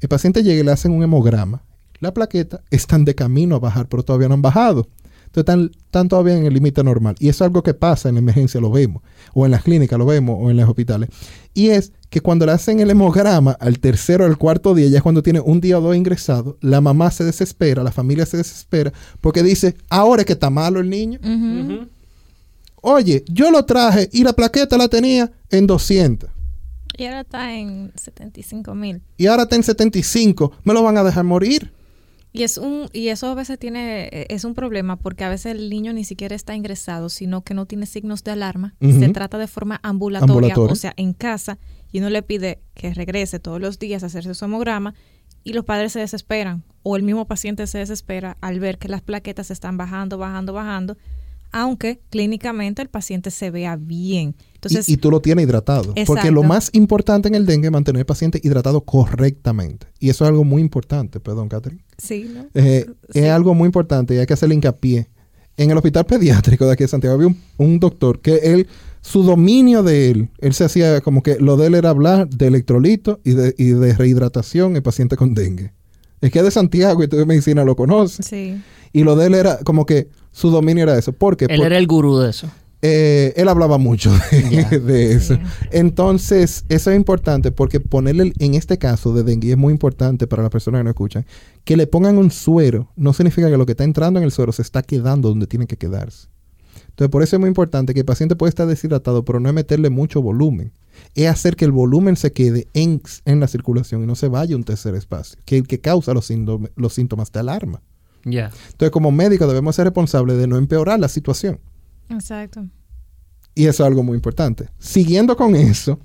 el 0.00 0.08
paciente 0.08 0.42
llega 0.42 0.60
y 0.60 0.64
le 0.64 0.72
hacen 0.72 0.92
un 0.92 1.02
hemograma. 1.02 1.64
La 1.98 2.12
plaqueta 2.12 2.62
están 2.70 3.04
de 3.04 3.14
camino 3.14 3.56
a 3.56 3.58
bajar, 3.60 3.88
pero 3.88 4.02
todavía 4.02 4.28
no 4.28 4.34
han 4.34 4.42
bajado. 4.42 4.88
Entonces 5.26 5.40
están, 5.40 5.70
están 5.84 6.08
todavía 6.08 6.36
en 6.36 6.44
el 6.44 6.52
límite 6.52 6.82
normal. 6.84 7.14
Y 7.18 7.28
eso 7.28 7.44
es 7.44 7.46
algo 7.48 7.62
que 7.62 7.74
pasa 7.74 8.08
en 8.08 8.16
la 8.16 8.20
emergencia, 8.20 8.60
lo 8.60 8.70
vemos. 8.70 9.02
O 9.32 9.44
en 9.44 9.52
las 9.52 9.62
clínicas 9.62 9.98
lo 9.98 10.04
vemos, 10.04 10.36
o 10.38 10.50
en 10.50 10.56
los 10.56 10.68
hospitales. 10.68 11.08
Y 11.54 11.68
es 11.68 11.92
que 12.12 12.20
cuando 12.20 12.44
le 12.44 12.52
hacen 12.52 12.78
el 12.78 12.90
hemograma 12.90 13.52
al 13.52 13.78
tercero 13.78 14.24
o 14.24 14.26
al 14.26 14.36
cuarto 14.36 14.74
día, 14.74 14.86
ya 14.88 14.98
es 14.98 15.02
cuando 15.02 15.22
tiene 15.22 15.40
un 15.40 15.62
día 15.62 15.78
o 15.78 15.80
dos 15.80 15.96
ingresado, 15.96 16.58
la 16.60 16.82
mamá 16.82 17.10
se 17.10 17.24
desespera, 17.24 17.82
la 17.82 17.90
familia 17.90 18.26
se 18.26 18.36
desespera, 18.36 18.92
porque 19.22 19.42
dice, 19.42 19.76
ahora 19.88 20.20
es 20.20 20.26
que 20.26 20.34
está 20.34 20.50
malo 20.50 20.78
el 20.80 20.90
niño. 20.90 21.18
Oye, 22.82 23.24
yo 23.28 23.50
lo 23.50 23.64
traje 23.64 24.10
y 24.12 24.24
la 24.24 24.34
plaqueta 24.34 24.76
la 24.76 24.88
tenía 24.88 25.32
en 25.50 25.66
200. 25.66 26.28
Y 26.98 27.06
ahora 27.06 27.22
está 27.22 27.54
en 27.54 27.90
75 27.94 28.74
mil. 28.74 29.00
Y 29.16 29.26
ahora 29.26 29.44
está 29.44 29.56
en 29.56 29.62
75. 29.62 30.52
Me 30.64 30.74
lo 30.74 30.82
van 30.82 30.98
a 30.98 31.04
dejar 31.04 31.24
morir. 31.24 31.72
Y 32.34 32.42
es 32.42 32.58
un 32.58 32.88
y 32.92 33.08
eso 33.08 33.28
a 33.28 33.34
veces 33.34 33.58
tiene 33.58 34.08
eh, 34.10 34.26
es 34.30 34.44
un 34.44 34.54
problema 34.54 34.96
porque 34.96 35.24
a 35.24 35.28
veces 35.28 35.54
el 35.54 35.68
niño 35.70 35.92
ni 35.92 36.04
siquiera 36.04 36.34
está 36.34 36.54
ingresado, 36.54 37.08
sino 37.08 37.42
que 37.42 37.54
no 37.54 37.64
tiene 37.64 37.86
signos 37.86 38.22
de 38.24 38.32
alarma. 38.32 38.74
Se 38.80 39.08
trata 39.10 39.38
de 39.38 39.46
forma 39.46 39.80
ambulatoria, 39.82 40.34
Ambulatoria. 40.34 40.72
o 40.72 40.76
sea, 40.76 40.92
en 40.96 41.12
casa 41.14 41.58
y 41.92 41.98
uno 42.00 42.10
le 42.10 42.22
pide 42.22 42.60
que 42.74 42.92
regrese 42.94 43.38
todos 43.38 43.60
los 43.60 43.78
días 43.78 44.02
a 44.02 44.06
hacerse 44.06 44.34
su 44.34 44.44
hemograma 44.44 44.94
y 45.44 45.52
los 45.52 45.64
padres 45.64 45.92
se 45.92 46.00
desesperan 46.00 46.64
o 46.82 46.96
el 46.96 47.02
mismo 47.02 47.26
paciente 47.26 47.66
se 47.66 47.78
desespera 47.78 48.36
al 48.40 48.58
ver 48.58 48.78
que 48.78 48.88
las 48.88 49.02
plaquetas 49.02 49.50
están 49.50 49.76
bajando, 49.76 50.18
bajando, 50.18 50.52
bajando, 50.52 50.96
aunque 51.52 52.00
clínicamente 52.10 52.80
el 52.80 52.88
paciente 52.88 53.30
se 53.30 53.50
vea 53.50 53.76
bien. 53.76 54.34
Entonces, 54.54 54.88
y, 54.88 54.94
y 54.94 54.96
tú 54.96 55.10
lo 55.10 55.20
tienes 55.20 55.44
hidratado. 55.44 55.88
Porque 55.88 56.00
Exacto. 56.00 56.30
lo 56.32 56.42
más 56.44 56.70
importante 56.72 57.28
en 57.28 57.34
el 57.34 57.44
dengue 57.44 57.66
es 57.66 57.72
mantener 57.72 58.00
al 58.00 58.06
paciente 58.06 58.40
hidratado 58.42 58.80
correctamente. 58.82 59.86
Y 60.00 60.08
eso 60.08 60.24
es 60.24 60.30
algo 60.30 60.44
muy 60.44 60.62
importante, 60.62 61.20
perdón, 61.20 61.48
Catherine. 61.48 61.82
sí, 61.98 62.30
¿no? 62.34 62.46
Eh, 62.54 62.86
Sí. 63.12 63.20
Es 63.20 63.30
algo 63.30 63.54
muy 63.54 63.66
importante 63.66 64.14
y 64.14 64.18
hay 64.18 64.26
que 64.26 64.32
hacerle 64.32 64.54
hincapié. 64.54 65.08
En 65.58 65.70
el 65.70 65.76
hospital 65.76 66.06
pediátrico 66.06 66.64
de 66.64 66.72
aquí 66.72 66.84
de 66.84 66.88
Santiago 66.88 67.14
había 67.16 67.26
un, 67.26 67.38
un 67.58 67.78
doctor 67.78 68.20
que 68.20 68.36
él, 68.36 68.66
su 69.02 69.22
dominio 69.24 69.82
de 69.82 70.10
él, 70.10 70.30
él 70.38 70.54
se 70.54 70.64
hacía 70.64 71.00
como 71.02 71.22
que 71.22 71.36
lo 71.38 71.56
de 71.58 71.66
él 71.66 71.74
era 71.74 71.90
hablar 71.90 72.28
de 72.28 72.46
electrolitos 72.46 73.18
y 73.24 73.32
de, 73.32 73.54
y 73.58 73.66
de 73.66 73.92
rehidratación 73.94 74.76
en 74.76 74.82
paciente 74.82 75.16
con 75.16 75.34
dengue. 75.34 75.74
Es 76.20 76.30
que 76.30 76.38
es 76.38 76.44
de 76.44 76.50
Santiago 76.52 77.02
y 77.02 77.08
tú 77.08 77.16
de 77.16 77.26
medicina 77.26 77.64
lo 77.64 77.76
conoces. 77.76 78.24
Sí. 78.24 78.62
Y 78.92 79.02
lo 79.02 79.16
de 79.16 79.26
él 79.26 79.34
era 79.34 79.58
como 79.58 79.84
que 79.84 80.08
su 80.30 80.50
dominio 80.50 80.84
era 80.84 80.96
eso. 80.96 81.12
¿Por 81.12 81.36
qué? 81.36 81.46
Él 81.46 81.56
Porque 81.56 81.66
era 81.66 81.78
el 81.78 81.86
gurú 81.88 82.18
de 82.18 82.30
eso. 82.30 82.48
eh, 82.80 83.32
él 83.36 83.48
hablaba 83.48 83.76
mucho 83.78 84.12
de, 84.30 85.12
eso. 85.14 85.36
Entonces, 85.72 86.64
eso 86.68 86.90
es 86.90 86.96
importante 86.96 87.50
porque 87.50 87.80
ponerle, 87.80 88.32
en 88.38 88.54
este 88.54 88.78
caso 88.78 89.12
de 89.12 89.24
dengue, 89.24 89.50
es 89.52 89.56
muy 89.58 89.72
importante 89.72 90.26
para 90.28 90.42
las 90.42 90.50
personas 90.52 90.78
que 90.80 90.84
no 90.84 90.90
escuchan, 90.90 91.26
que 91.64 91.76
le 91.76 91.86
pongan 91.88 92.18
un 92.18 92.30
suero 92.30 92.92
no 92.96 93.12
significa 93.12 93.50
que 93.50 93.56
lo 93.56 93.66
que 93.66 93.72
está 93.72 93.84
entrando 93.84 94.20
en 94.20 94.24
el 94.24 94.30
suero 94.32 94.52
se 94.52 94.62
está 94.62 94.82
quedando 94.82 95.28
donde 95.28 95.46
tiene 95.46 95.66
que 95.66 95.76
quedarse. 95.76 96.28
Entonces, 96.92 97.10
por 97.10 97.22
eso 97.22 97.36
es 97.36 97.40
muy 97.40 97.48
importante 97.48 97.94
que 97.94 98.00
el 98.00 98.06
paciente 98.06 98.36
puede 98.36 98.50
estar 98.50 98.66
deshidratado, 98.66 99.24
pero 99.24 99.40
no 99.40 99.48
es 99.48 99.54
meterle 99.54 99.90
mucho 99.90 100.20
volumen. 100.22 100.72
Es 101.14 101.28
hacer 101.28 101.56
que 101.56 101.64
el 101.64 101.72
volumen 101.72 102.16
se 102.16 102.32
quede 102.32 102.68
en, 102.74 103.00
en 103.24 103.40
la 103.40 103.48
circulación 103.48 104.02
y 104.02 104.06
no 104.06 104.14
se 104.14 104.28
vaya 104.28 104.54
a 104.54 104.58
un 104.58 104.64
tercer 104.64 104.94
espacio, 104.94 105.38
que 105.46 105.56
es 105.56 105.62
el 105.62 105.66
que 105.68 105.80
causa 105.80 106.12
los, 106.14 106.30
síndome- 106.30 106.70
los 106.76 106.92
síntomas 106.92 107.32
de 107.32 107.40
alarma. 107.40 107.82
Ya. 108.24 108.50
Entonces, 108.70 108.90
como 108.90 109.10
médico 109.10 109.46
debemos 109.46 109.74
ser 109.74 109.86
responsables 109.86 110.36
de 110.38 110.46
no 110.46 110.56
empeorar 110.58 111.00
la 111.00 111.08
situación. 111.08 111.58
Exacto. 112.10 112.66
Y 113.54 113.66
eso 113.66 113.82
es 113.82 113.86
algo 113.86 114.02
muy 114.02 114.14
importante. 114.16 114.68
Siguiendo 114.78 115.36
con 115.36 115.54
eso, 115.56 115.98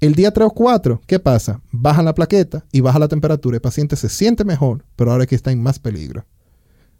el 0.00 0.14
día 0.14 0.30
3 0.30 0.46
o 0.48 0.50
4, 0.50 1.00
¿qué 1.06 1.18
pasa? 1.18 1.60
Baja 1.72 2.02
la 2.02 2.14
plaqueta 2.14 2.64
y 2.70 2.80
baja 2.80 2.98
la 2.98 3.08
temperatura. 3.08 3.56
El 3.56 3.60
paciente 3.62 3.96
se 3.96 4.08
siente 4.08 4.44
mejor, 4.44 4.84
pero 4.94 5.10
ahora 5.10 5.24
es 5.24 5.28
que 5.28 5.34
está 5.34 5.50
en 5.52 5.62
más 5.62 5.78
peligro. 5.78 6.24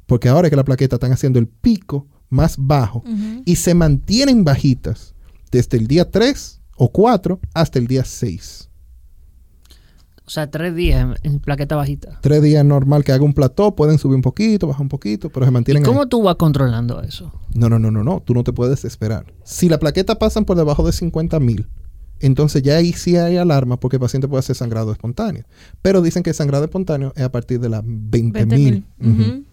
Porque 0.06 0.28
ahora 0.30 0.48
es 0.48 0.50
que 0.50 0.56
la 0.56 0.64
plaqueta 0.64 0.96
están 0.96 1.12
haciendo 1.12 1.38
el 1.38 1.46
pico 1.46 2.06
más 2.28 2.56
bajo 2.58 3.02
y 3.44 3.56
se 3.56 3.74
mantienen 3.74 4.44
bajitas 4.44 5.14
desde 5.50 5.78
el 5.78 5.86
día 5.86 6.10
3 6.10 6.60
o 6.76 6.90
4 6.90 7.40
hasta 7.54 7.78
el 7.78 7.86
día 7.86 8.04
6. 8.04 8.68
O 10.28 10.30
sea, 10.30 10.50
tres 10.50 10.74
días 10.74 11.18
en, 11.22 11.40
plaqueta 11.40 11.74
bajita. 11.74 12.18
Tres 12.20 12.42
días 12.42 12.62
normal 12.62 13.02
que 13.02 13.12
haga 13.12 13.24
un 13.24 13.32
plató, 13.32 13.74
pueden 13.74 13.96
subir 13.96 14.14
un 14.14 14.20
poquito, 14.20 14.66
bajar 14.66 14.82
un 14.82 14.90
poquito, 14.90 15.30
pero 15.30 15.46
se 15.46 15.50
¿Y 15.50 15.52
mantienen 15.54 15.82
ahí. 15.82 15.88
cómo 15.88 16.06
tú 16.06 16.22
vas 16.22 16.34
controlando 16.34 17.00
eso? 17.00 17.32
No, 17.54 17.70
no, 17.70 17.78
no, 17.78 17.90
no, 17.90 18.04
no. 18.04 18.20
Tú 18.20 18.34
no 18.34 18.44
te 18.44 18.52
puedes 18.52 18.84
esperar. 18.84 19.32
Si 19.42 19.70
la 19.70 19.78
plaqueta 19.78 20.18
pasan 20.18 20.44
por 20.44 20.58
debajo 20.58 20.84
de 20.84 20.92
50 20.92 21.40
mil, 21.40 21.66
entonces 22.20 22.62
ya 22.62 22.76
ahí 22.76 22.92
sí 22.92 23.16
hay 23.16 23.38
alarma 23.38 23.80
porque 23.80 23.96
el 23.96 24.00
paciente 24.00 24.28
puede 24.28 24.40
hacer 24.40 24.54
sangrado 24.54 24.92
espontáneo. 24.92 25.44
Pero 25.80 26.02
dicen 26.02 26.22
que 26.22 26.28
el 26.30 26.36
sangrado 26.36 26.64
espontáneo 26.64 27.14
es 27.16 27.22
a 27.22 27.32
partir 27.32 27.58
de 27.58 27.70
las 27.70 27.82
20 27.82 28.44
mil. 28.44 28.84
20.000. 29.00 29.12
Ujú. 29.12 29.44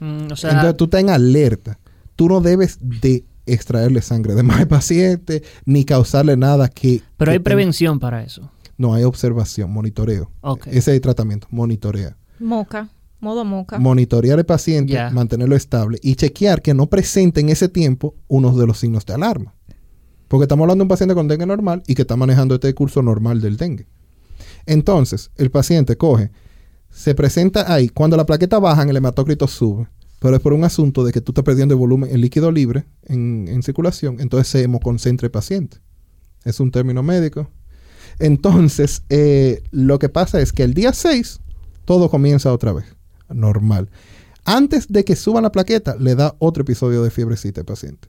Mm, 0.00 0.32
o 0.32 0.36
sea, 0.36 0.50
Entonces 0.50 0.76
tú 0.76 0.84
estás 0.84 1.00
en 1.00 1.08
alerta. 1.08 1.78
Tú 2.16 2.28
no 2.28 2.40
debes 2.40 2.78
de 2.80 3.24
extraerle 3.46 4.02
sangre 4.02 4.34
de 4.34 4.42
más 4.42 4.60
al 4.60 4.68
paciente 4.68 5.42
ni 5.64 5.84
causarle 5.84 6.36
nada 6.36 6.68
que... 6.68 7.02
pero 7.16 7.30
que 7.30 7.34
hay 7.34 7.38
prevención 7.40 7.98
para 7.98 8.22
eso. 8.22 8.50
No, 8.76 8.94
hay 8.94 9.04
observación, 9.04 9.70
monitoreo. 9.70 10.30
Ok. 10.40 10.66
Ese 10.68 10.78
es 10.78 10.88
el 10.88 11.00
tratamiento, 11.00 11.46
monitorea. 11.50 12.16
Moca, 12.38 12.90
modo 13.20 13.44
moca. 13.44 13.78
Monitorear 13.78 14.38
al 14.38 14.46
paciente, 14.46 14.98
mantenerlo 15.12 15.54
estable 15.54 15.98
y 16.02 16.16
chequear 16.16 16.62
que 16.62 16.74
no 16.74 16.88
presente 16.88 17.40
en 17.40 17.48
ese 17.48 17.68
tiempo 17.68 18.14
uno 18.28 18.52
de 18.56 18.66
los 18.66 18.78
signos 18.78 19.06
de 19.06 19.14
alarma. 19.14 19.54
Porque 20.28 20.44
estamos 20.44 20.64
hablando 20.64 20.82
de 20.82 20.84
un 20.84 20.88
paciente 20.88 21.14
con 21.14 21.28
dengue 21.28 21.46
normal 21.46 21.82
y 21.86 21.94
que 21.94 22.02
está 22.02 22.16
manejando 22.16 22.54
este 22.54 22.74
curso 22.74 23.02
normal 23.02 23.40
del 23.40 23.56
dengue. 23.56 23.86
Entonces, 24.66 25.30
el 25.36 25.50
paciente 25.50 25.96
coge, 25.96 26.30
se 26.90 27.14
presenta 27.14 27.72
ahí. 27.72 27.88
Cuando 27.88 28.16
la 28.16 28.26
plaqueta 28.26 28.58
baja, 28.58 28.82
el 28.82 28.96
hematócrito 28.96 29.46
sube. 29.46 29.88
Pero 30.22 30.36
es 30.36 30.42
por 30.42 30.52
un 30.52 30.62
asunto 30.62 31.02
de 31.04 31.12
que 31.12 31.20
tú 31.20 31.32
estás 31.32 31.44
perdiendo 31.44 31.74
el 31.74 31.80
volumen, 31.80 32.08
el 32.12 32.20
líquido 32.20 32.52
libre 32.52 32.84
en, 33.06 33.48
en 33.48 33.62
circulación. 33.64 34.20
Entonces 34.20 34.46
se 34.46 34.62
hemoconcentra 34.62 35.26
el 35.26 35.32
paciente. 35.32 35.78
Es 36.44 36.60
un 36.60 36.70
término 36.70 37.02
médico. 37.02 37.50
Entonces, 38.20 39.02
eh, 39.08 39.64
lo 39.72 39.98
que 39.98 40.08
pasa 40.08 40.40
es 40.40 40.52
que 40.52 40.62
el 40.62 40.74
día 40.74 40.92
6, 40.92 41.40
todo 41.84 42.08
comienza 42.08 42.52
otra 42.52 42.72
vez. 42.72 42.84
Normal. 43.28 43.90
Antes 44.44 44.86
de 44.88 45.04
que 45.04 45.16
suba 45.16 45.40
la 45.40 45.50
plaqueta, 45.50 45.96
le 45.98 46.14
da 46.14 46.36
otro 46.38 46.62
episodio 46.62 47.02
de 47.02 47.10
fiebrecita 47.10 47.62
al 47.62 47.64
paciente. 47.64 48.08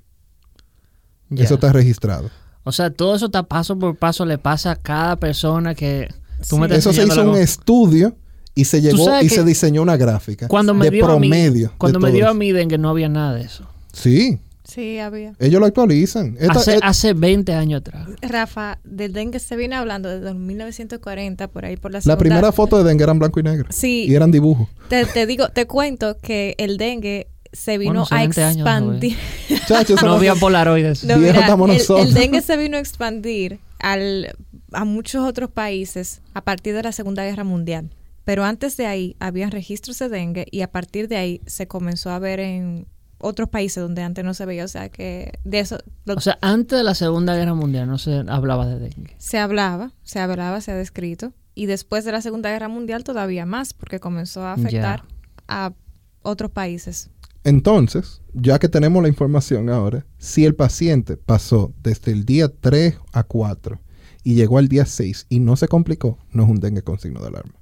Ya. 1.30 1.46
Eso 1.46 1.56
está 1.56 1.74
registrado. 1.74 2.30
O 2.64 2.72
sea, 2.72 2.92
todo 2.92 3.16
eso 3.16 3.26
está 3.26 3.44
paso 3.44 3.78
por 3.78 3.98
paso 3.98 4.24
le 4.26 4.38
pasa 4.38 4.72
a 4.72 4.76
cada 4.76 5.16
persona 5.16 5.74
que 5.74 6.14
tú 6.48 6.58
me 6.58 6.68
Sí. 6.68 6.76
estás 6.76 6.94
Eso 6.94 6.94
se 6.94 7.08
hizo 7.08 7.30
un 7.30 7.38
estudio 7.38 8.16
y 8.56 8.66
se 8.66 8.82
llegó 8.82 9.08
y 9.22 9.28
que 9.28 9.36
se 9.36 9.44
diseñó 9.44 9.82
una 9.82 9.98
gráfica 9.98 10.48
Cuando 10.48 10.74
me 10.74 10.86
de 10.86 10.92
dio 10.92 11.06
a 11.06 11.20
mí, 11.20 11.30
promedio. 11.30 11.70
de 11.70 11.74
cuando 11.78 12.00
me 12.00 12.12
dio 12.12 12.30
a 12.30 12.34
mí 12.34 12.52
dengue 12.52 12.78
no 12.78 12.90
había 12.90 13.10
nada 13.10 13.34
de 13.34 13.42
eso. 13.44 13.68
Sí, 13.92 14.40
Sí, 14.66 14.98
había. 14.98 15.34
ellos 15.40 15.60
lo 15.60 15.66
actualizan. 15.68 16.36
Esta- 16.40 16.60
hace, 16.60 16.80
hace 16.82 17.14
20 17.14 17.54
años 17.54 17.82
atrás. 17.82 18.08
Rafa, 18.22 18.80
del 18.84 19.12
dengue 19.14 19.40
se 19.40 19.56
viene 19.56 19.76
hablando 19.76 20.10
desde 20.10 20.34
1940, 20.34 21.48
por 21.50 21.66
ahí 21.66 21.78
por 21.78 21.92
la 21.92 21.98
la 21.98 22.02
segunda- 22.02 22.18
primera 22.18 22.52
foto 22.52 22.78
de 22.78 22.84
dengue 22.86 23.04
eran 23.04 23.20
blanco 23.20 23.40
y 23.40 23.44
negro. 23.44 23.68
Sí. 23.72 24.06
Y 24.08 24.16
eran 24.16 24.32
dibujos. 24.32 24.68
Te, 24.90 25.06
te 25.06 25.26
digo, 25.26 25.50
te 25.50 25.66
cuento 25.68 26.18
que 26.18 26.56
el 26.58 26.78
dengue 26.78 27.28
se 27.52 27.78
vino 27.78 27.92
Bueno, 28.02 28.08
a 28.10 28.16
20 28.20 28.42
años, 28.44 28.58
expandir. 28.66 29.18
Chacho, 29.68 29.96
No 30.02 30.14
había 30.14 30.34
polaroides. 30.36 31.04
No, 31.04 31.18
mira, 31.18 31.42
estamos 31.42 31.70
el- 31.70 31.78
nosotros. 31.78 32.08
el 32.08 32.14
dengue 32.14 32.42
se 32.42 32.58
vino 32.58 32.78
a 32.78 32.80
expandir 32.80 33.60
al, 33.80 34.34
a 34.72 34.86
muchos 34.86 35.24
otros 35.28 35.52
países 35.52 36.22
a 36.34 36.42
partir 36.42 36.74
de 36.74 36.84
la 36.84 36.92
Segunda 36.94 37.24
Guerra 37.26 37.44
Mundial. 37.44 37.90
Pero 38.26 38.44
antes 38.44 38.78
de 38.78 38.86
ahí 38.86 39.16
habían 39.20 39.52
registros 39.52 40.00
de 40.00 40.10
dengue 40.10 40.46
y 40.52 40.62
a 40.62 40.72
partir 40.72 41.08
de 41.08 41.18
ahí 41.18 41.42
se 41.46 41.68
comenzó 41.68 42.10
a 42.12 42.20
ver 42.20 42.40
en 42.40 42.88
otros 43.18 43.50
países 43.50 43.82
donde 43.82 44.02
antes 44.04 44.24
no 44.26 44.34
se 44.34 44.46
veía. 44.46 44.66
O 44.66 44.68
sea 44.70 44.90
que 44.90 45.40
de 45.44 45.60
eso 45.60 45.78
lo- 46.06 46.16
O 46.16 46.20
sea, 46.22 46.38
antes 46.42 46.78
de 46.78 46.84
la 46.84 46.96
Segunda 46.96 47.36
Guerra 47.36 47.54
Mundial 47.54 47.88
no 47.88 47.98
se 47.98 48.24
hablaba 48.28 48.66
de 48.68 48.80
dengue. 48.80 49.16
se 49.18 49.38
hablaba, 49.40 49.92
se 50.04 50.20
hablaba, 50.20 50.62
se 50.62 50.72
ha 50.72 50.76
descrito. 50.76 51.34
Y 51.56 51.66
después 51.68 52.04
de 52.06 52.12
la 52.12 52.22
Segunda 52.22 52.50
Guerra 52.50 52.68
Mundial 52.68 53.04
todavía 53.04 53.46
más 53.46 53.74
porque 53.74 54.00
comenzó 54.00 54.44
a 54.44 54.54
afectar 54.54 55.04
a 55.48 55.74
otros 56.22 56.50
países. 56.52 57.10
Entonces, 57.44 58.22
ya 58.34 58.58
que 58.58 58.70
tenemos 58.70 59.04
la 59.04 59.10
información 59.10 59.70
ahora, 59.70 60.06
si 60.18 60.46
el 60.46 60.56
paciente 60.56 61.18
pasó 61.18 61.74
desde 61.84 62.14
el 62.14 62.24
día 62.26 62.48
3 62.48 62.98
a 63.12 63.24
4 63.24 63.80
y 64.24 64.36
llegó 64.36 64.58
al 64.58 64.70
día 64.70 64.86
6 64.86 65.26
y 65.30 65.40
no 65.42 65.58
se 65.58 65.68
complicó, 65.68 66.18
no 66.32 66.44
es 66.44 66.50
un 66.50 66.60
dengue 66.62 66.84
con 66.84 67.00
signo 67.00 67.20
de 67.20 67.28
alarma. 67.28 67.54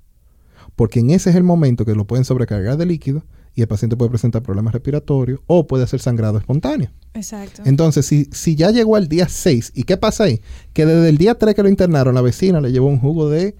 Porque 0.75 0.99
en 0.99 1.11
ese 1.11 1.29
es 1.29 1.35
el 1.35 1.43
momento 1.43 1.85
que 1.85 1.93
lo 1.95 2.05
pueden 2.05 2.25
sobrecargar 2.25 2.77
de 2.77 2.85
líquido 2.85 3.23
y 3.53 3.61
el 3.61 3.67
paciente 3.67 3.97
puede 3.97 4.09
presentar 4.09 4.41
problemas 4.41 4.73
respiratorios 4.73 5.41
o 5.47 5.67
puede 5.67 5.83
hacer 5.83 5.99
sangrado 5.99 6.37
espontáneo. 6.37 6.89
Exacto. 7.13 7.61
Entonces, 7.65 8.05
si, 8.05 8.25
si 8.31 8.55
ya 8.55 8.71
llegó 8.71 8.95
al 8.95 9.07
día 9.09 9.27
6, 9.27 9.73
¿y 9.75 9.83
qué 9.83 9.97
pasa 9.97 10.23
ahí? 10.23 10.41
Que 10.73 10.85
desde 10.85 11.09
el 11.09 11.17
día 11.17 11.35
3 11.37 11.53
que 11.53 11.61
lo 11.63 11.67
internaron, 11.69 12.15
la 12.15 12.21
vecina 12.21 12.61
le 12.61 12.71
llevó 12.71 12.87
un 12.87 12.99
jugo 12.99 13.29
de... 13.29 13.55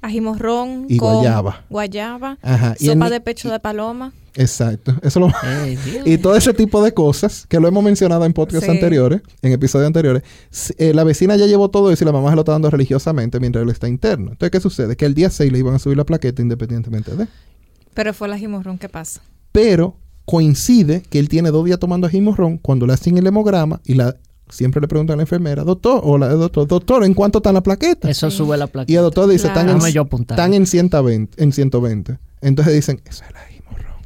Ajimorrón 0.00 0.86
Y 0.88 0.96
con 0.96 1.14
guayaba. 1.14 1.64
guayaba, 1.68 2.38
Ajá, 2.40 2.76
y 2.78 2.86
sopa 2.86 3.06
el- 3.06 3.12
de 3.12 3.20
pecho 3.20 3.50
de 3.50 3.58
paloma. 3.60 4.12
Exacto. 4.38 4.94
Eso 5.02 5.20
lo... 5.20 5.28
Y 6.06 6.18
todo 6.18 6.36
ese 6.36 6.54
tipo 6.54 6.82
de 6.82 6.94
cosas 6.94 7.44
que 7.48 7.58
lo 7.60 7.68
hemos 7.68 7.82
mencionado 7.84 8.24
en 8.24 8.32
podcasts 8.32 8.64
Sí. 8.66 8.70
anteriores, 8.70 9.20
en 9.42 9.52
episodios 9.52 9.86
anteriores. 9.86 10.22
eh, 10.78 10.94
la 10.94 11.04
vecina 11.04 11.36
ya 11.36 11.46
llevó 11.46 11.68
todo 11.70 11.90
eso 11.90 12.04
y 12.04 12.06
la 12.06 12.12
mamá 12.12 12.30
se 12.30 12.36
lo 12.36 12.42
está 12.42 12.52
dando 12.52 12.70
religiosamente 12.70 13.40
mientras 13.40 13.62
él 13.64 13.70
está 13.70 13.88
interno. 13.88 14.30
Entonces, 14.30 14.50
¿qué 14.50 14.60
sucede? 14.60 14.96
Que 14.96 15.04
el 15.06 15.14
día 15.14 15.28
6 15.30 15.50
le 15.52 15.58
iban 15.58 15.74
a 15.74 15.78
subir 15.78 15.96
la 15.96 16.04
plaqueta 16.04 16.40
independientemente 16.40 17.14
de. 17.16 17.26
Pero 17.94 18.14
fue 18.14 18.28
el 18.28 18.34
ajimorrón 18.34 18.78
que 18.78 18.88
pasa. 18.88 19.20
Pero 19.52 19.96
coincide 20.24 21.02
que 21.10 21.18
él 21.18 21.28
tiene 21.28 21.50
dos 21.50 21.64
días 21.64 21.78
tomando 21.78 22.06
ajimorrón 22.06 22.58
cuando 22.58 22.86
le 22.86 22.92
hacen 22.92 23.18
el 23.18 23.26
hemograma 23.26 23.80
y 23.84 23.94
la 23.94 24.14
siempre 24.50 24.80
le 24.80 24.88
preguntan 24.88 25.14
a 25.14 25.16
la 25.18 25.22
enfermera, 25.24 25.62
doctor, 25.64 26.00
o 26.04 26.16
la 26.16 26.28
doctor, 26.28 26.66
doctor, 26.66 27.04
¿en 27.04 27.12
cuánto 27.12 27.38
está 27.38 27.52
la 27.52 27.62
plaqueta? 27.62 28.08
Eso 28.08 28.30
sube 28.30 28.56
la 28.56 28.64
Y 28.64 28.68
plaqueta. 28.68 28.98
el 29.00 29.04
doctor 29.04 29.28
dice, 29.28 29.48
Claro. 29.50 29.60
están, 29.72 29.92
en, 30.10 30.20
están 30.30 30.54
en 30.54 30.66
120, 30.66 31.42
en 31.42 31.52
120. 31.52 32.18
Entonces 32.40 32.72
dicen, 32.74 33.00
eso 33.04 33.24
es 33.24 33.34
ajimorrón. 33.34 33.47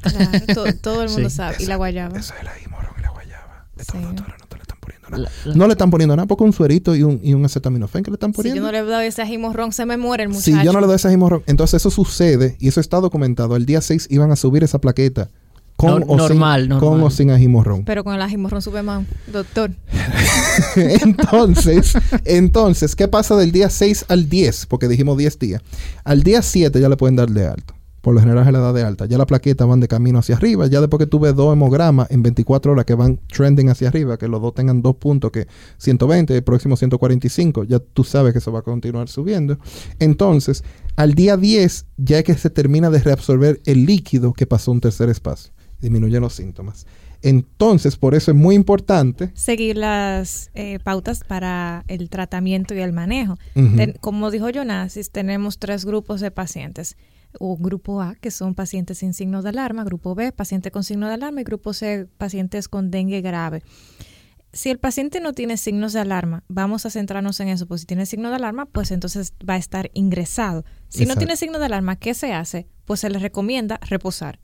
Claro, 0.03 0.45
to- 0.53 0.73
todo 0.81 1.03
el 1.03 1.09
mundo 1.09 1.29
Sí. 1.29 1.35
sabe. 1.35 1.55
Y 1.59 1.65
la 1.65 1.75
guayaba. 1.77 2.17
Eso 2.19 2.33
es 2.35 2.41
el 2.41 2.47
ajimorrón 2.47 2.93
y 2.97 3.01
la 3.01 3.09
guayaba. 3.09 3.67
Estos 3.77 3.95
Sí. 3.97 4.01
doctores 4.03 4.33
no 4.39 4.47
te 4.47 4.55
le 4.57 4.61
están 4.61 4.77
poniendo 4.79 5.09
nada. 5.09 5.23
La- 5.23 5.31
la- 5.51 5.55
No 5.55 5.67
le 5.67 5.71
están 5.73 5.91
poniendo 5.91 6.15
nada 6.15 6.27
porque 6.27 6.43
un 6.43 6.53
suerito 6.53 6.95
y 6.95 7.03
un, 7.03 7.19
y 7.23 7.33
un 7.33 7.43
acetaminofén 7.45 8.03
que 8.03 8.11
le 8.11 8.15
están 8.15 8.31
Si 8.31 8.35
poniendo. 8.37 8.59
yo 8.61 8.65
no 8.65 8.71
le 8.71 8.81
doy 8.81 9.05
ese 9.07 9.21
ajimorrón, 9.21 9.71
se 9.73 9.85
me 9.85 9.97
muere 9.97 10.23
el 10.23 10.29
muchacho. 10.29 10.43
Si 10.45 10.63
yo 10.63 10.71
no 10.73 10.79
le 10.81 10.87
doy 10.87 10.95
ese 10.97 11.07
ajimorrón, 11.07 11.43
entonces 11.47 11.81
eso 11.81 11.89
sucede 11.91 12.55
y 12.59 12.67
eso 12.67 12.79
está 12.79 12.99
documentado. 12.99 13.55
El 13.55 13.65
día 13.65 13.81
6 13.81 14.07
iban 14.09 14.31
a 14.31 14.35
subir 14.35 14.63
esa 14.63 14.79
plaqueta 14.79 15.29
con, 15.75 16.01
No- 16.01 16.05
o, 16.05 16.15
normal, 16.17 16.61
sin, 16.61 16.69
normal. 16.69 16.89
con 16.89 17.01
o 17.03 17.09
sin 17.09 17.31
ají 17.31 17.47
morrón. 17.47 17.83
Pero 17.83 18.03
con 18.03 18.13
el 18.13 18.21
ajimorrón 18.21 18.61
sube 18.61 18.83
más, 18.83 19.05
doctor. 19.31 19.71
entonces, 20.75 21.93
entonces, 22.25 22.95
¿qué 22.95 23.07
pasa 23.07 23.35
del 23.35 23.51
día 23.51 23.69
6 23.69 24.05
al 24.07 24.29
10? 24.29 24.67
Porque 24.67 24.87
dijimos 24.87 25.17
10 25.17 25.39
días. 25.39 25.61
Al 26.03 26.23
día 26.23 26.41
7 26.41 26.79
ya 26.79 26.89
le 26.89 26.97
pueden 26.97 27.15
dar 27.15 27.29
de 27.29 27.47
alta. 27.47 27.73
Por 28.03 28.13
lo 28.13 28.19
general 28.19 28.45
es 28.45 28.51
la 28.51 28.59
edad 28.59 28.73
de 28.73 28.83
alta. 28.83 29.05
Ya 29.05 29.17
la 29.17 29.25
plaqueta 29.25 29.65
van 29.65 29.79
de 29.79 29.87
camino 29.87 30.19
hacia 30.19 30.35
arriba. 30.35 30.67
Ya 30.67 30.81
después 30.81 30.99
que 30.99 31.07
tuve 31.07 31.31
dos 31.31 31.53
hemogramas 31.53 32.11
en 32.11 32.21
24 32.21 32.73
horas 32.73 32.83
que 32.83 32.95
van 32.95 33.17
trending 33.33 33.69
hacia 33.69 33.87
arriba, 33.87 34.17
que 34.17 34.27
los 34.27 34.41
dos 34.41 34.53
tengan 34.53 34.81
dos 34.81 34.97
puntos 34.97 35.31
que 35.31 35.47
120, 35.77 36.35
el 36.35 36.43
próximo 36.43 36.75
145, 36.75 37.63
ya 37.63 37.79
tú 37.79 38.03
sabes 38.03 38.33
que 38.33 38.39
eso 38.39 38.51
va 38.51 38.59
a 38.59 38.61
continuar 38.63 39.07
subiendo. 39.07 39.57
Entonces, 39.99 40.65
al 40.97 41.13
día 41.13 41.37
10 41.37 41.85
ya 41.95 42.17
es 42.19 42.23
que 42.25 42.33
se 42.35 42.49
termina 42.49 42.89
de 42.89 42.99
reabsorber 42.99 43.61
el 43.65 43.85
líquido 43.85 44.33
que 44.33 44.45
pasó 44.45 44.73
un 44.73 44.81
tercer 44.81 45.07
espacio. 45.09 45.53
Disminuyen 45.79 46.21
los 46.21 46.33
síntomas. 46.33 46.85
Entonces, 47.21 47.95
por 47.95 48.15
eso 48.15 48.31
es 48.31 48.37
muy 48.37 48.53
importante. 48.53 49.31
Seguir 49.33 49.77
las 49.77 50.51
eh, 50.55 50.79
pautas 50.83 51.23
para 51.25 51.85
el 51.87 52.09
tratamiento 52.09 52.75
y 52.75 52.79
el 52.79 52.91
manejo. 52.91 53.37
Ten- 53.53 53.95
como 54.01 54.29
dijo 54.29 54.49
Jonasis, 54.53 55.09
tenemos 55.09 55.57
tres 55.57 55.85
grupos 55.85 56.19
de 56.19 56.31
pacientes. 56.31 56.97
Un 57.39 57.61
grupo 57.61 58.01
A, 58.01 58.15
que 58.15 58.31
son 58.31 58.55
pacientes 58.55 58.99
sin 58.99 59.13
signos 59.13 59.43
de 59.43 59.49
alarma, 59.49 59.83
grupo 59.83 60.15
B, 60.15 60.31
paciente 60.31 60.71
con 60.71 60.83
signo 60.83 61.07
de 61.07 61.15
alarma 61.15 61.41
y 61.41 61.43
grupo 61.43 61.73
C, 61.73 62.07
pacientes 62.17 62.67
con 62.67 62.91
dengue 62.91 63.21
grave. 63.21 63.63
Si 64.53 64.69
el 64.69 64.77
paciente 64.77 65.19
no 65.19 65.33
tiene 65.33 65.57
signos 65.57 65.93
de 65.93 65.99
alarma, 65.99 66.43
vamos 66.47 66.85
a 66.85 66.91
centrarnos 66.91 67.39
en 67.39 67.47
eso, 67.47 67.67
pues 67.67 67.81
si 67.81 67.87
tiene 67.87 68.05
signo 68.05 68.29
de 68.29 68.35
alarma, 68.35 68.67
pues 68.67 68.91
entonces 68.91 69.33
va 69.47 69.55
a 69.55 69.57
estar 69.57 69.89
ingresado. 69.95 70.63
Si 70.89 71.07
no 71.07 71.15
tiene 71.15 71.35
signo 71.35 71.57
de 71.57 71.65
alarma, 71.65 71.95
¿qué 71.95 72.13
se 72.13 72.33
hace? 72.33 72.67
Pues 72.85 72.99
se 72.99 73.09
le 73.09 73.17
recomienda 73.17 73.79
reposar. 73.81 74.39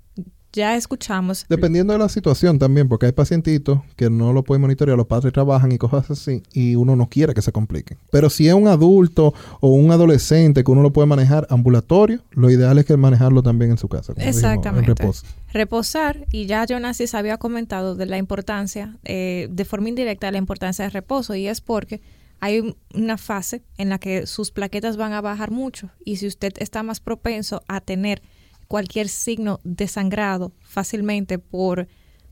Ya 0.54 0.76
escuchamos 0.76 1.46
Dependiendo 1.48 1.94
de 1.94 2.00
la 2.00 2.10
situación 2.10 2.58
también, 2.58 2.90
porque 2.90 3.06
hay 3.06 3.12
pacientitos 3.12 3.82
que 3.96 4.10
no 4.10 4.34
lo 4.34 4.44
pueden 4.44 4.62
monitorear, 4.62 4.98
los 4.98 5.06
padres 5.06 5.32
trabajan 5.32 5.72
y 5.72 5.78
cosas 5.78 6.10
así, 6.10 6.42
y 6.54 6.76
uno 6.76 6.96
no 6.96 7.08
quiere 7.08 7.34
que 7.36 7.42
se 7.42 7.52
compliquen. 7.52 7.98
Pero 8.12 8.30
si 8.32 8.48
es 8.48 8.54
un 8.56 8.68
adulto 8.68 9.34
o 9.60 9.70
un 9.70 9.92
adolescente 9.92 10.64
que 10.64 10.72
uno 10.72 10.82
lo 10.82 10.92
puede 10.92 11.06
manejar 11.08 11.46
ambulatorio, 11.52 12.22
lo 12.32 12.50
ideal 12.50 12.78
es 12.80 12.86
que 12.86 12.98
manejarlo 12.98 13.44
también 13.44 13.72
en 13.72 13.78
su 13.78 13.88
casa. 13.88 14.14
dijimos, 14.14 14.38
en 14.38 14.46
Exactamente. 14.46 14.94
reposo. 14.96 15.26
Reposar, 15.54 16.26
y 16.32 16.46
ya 16.48 16.66
Jonasis 16.68 17.14
había 17.14 17.38
comentado 17.38 17.96
de 17.96 18.06
la 18.06 18.18
importancia, 18.18 18.98
eh, 19.04 19.48
de 19.52 19.66
forma 19.66 19.90
indirecta, 19.90 20.28
de 20.28 20.32
la 20.32 20.38
importancia 20.40 20.84
del 20.86 20.92
reposo, 20.94 21.36
y 21.36 21.48
es 21.48 21.62
porque 21.62 22.02
hay 22.40 22.60
un- 22.60 22.76
una 22.96 23.18
fase 23.18 23.62
en 23.78 23.90
la 23.90 24.00
que 24.00 24.26
sus 24.26 24.52
plaquetas 24.52 24.96
van 24.98 25.14
a 25.14 25.22
bajar 25.22 25.52
mucho, 25.52 25.90
y 26.04 26.16
si 26.16 26.26
usted 26.28 26.54
está 26.58 26.82
más 26.84 27.00
propenso 27.00 27.62
a 27.68 27.82
tener 27.82 28.22
cualquier 28.70 29.10
signo 29.10 29.60
de 29.66 29.88
sangrado 29.88 30.54
fácilmente 30.62 31.40
por 31.40 31.88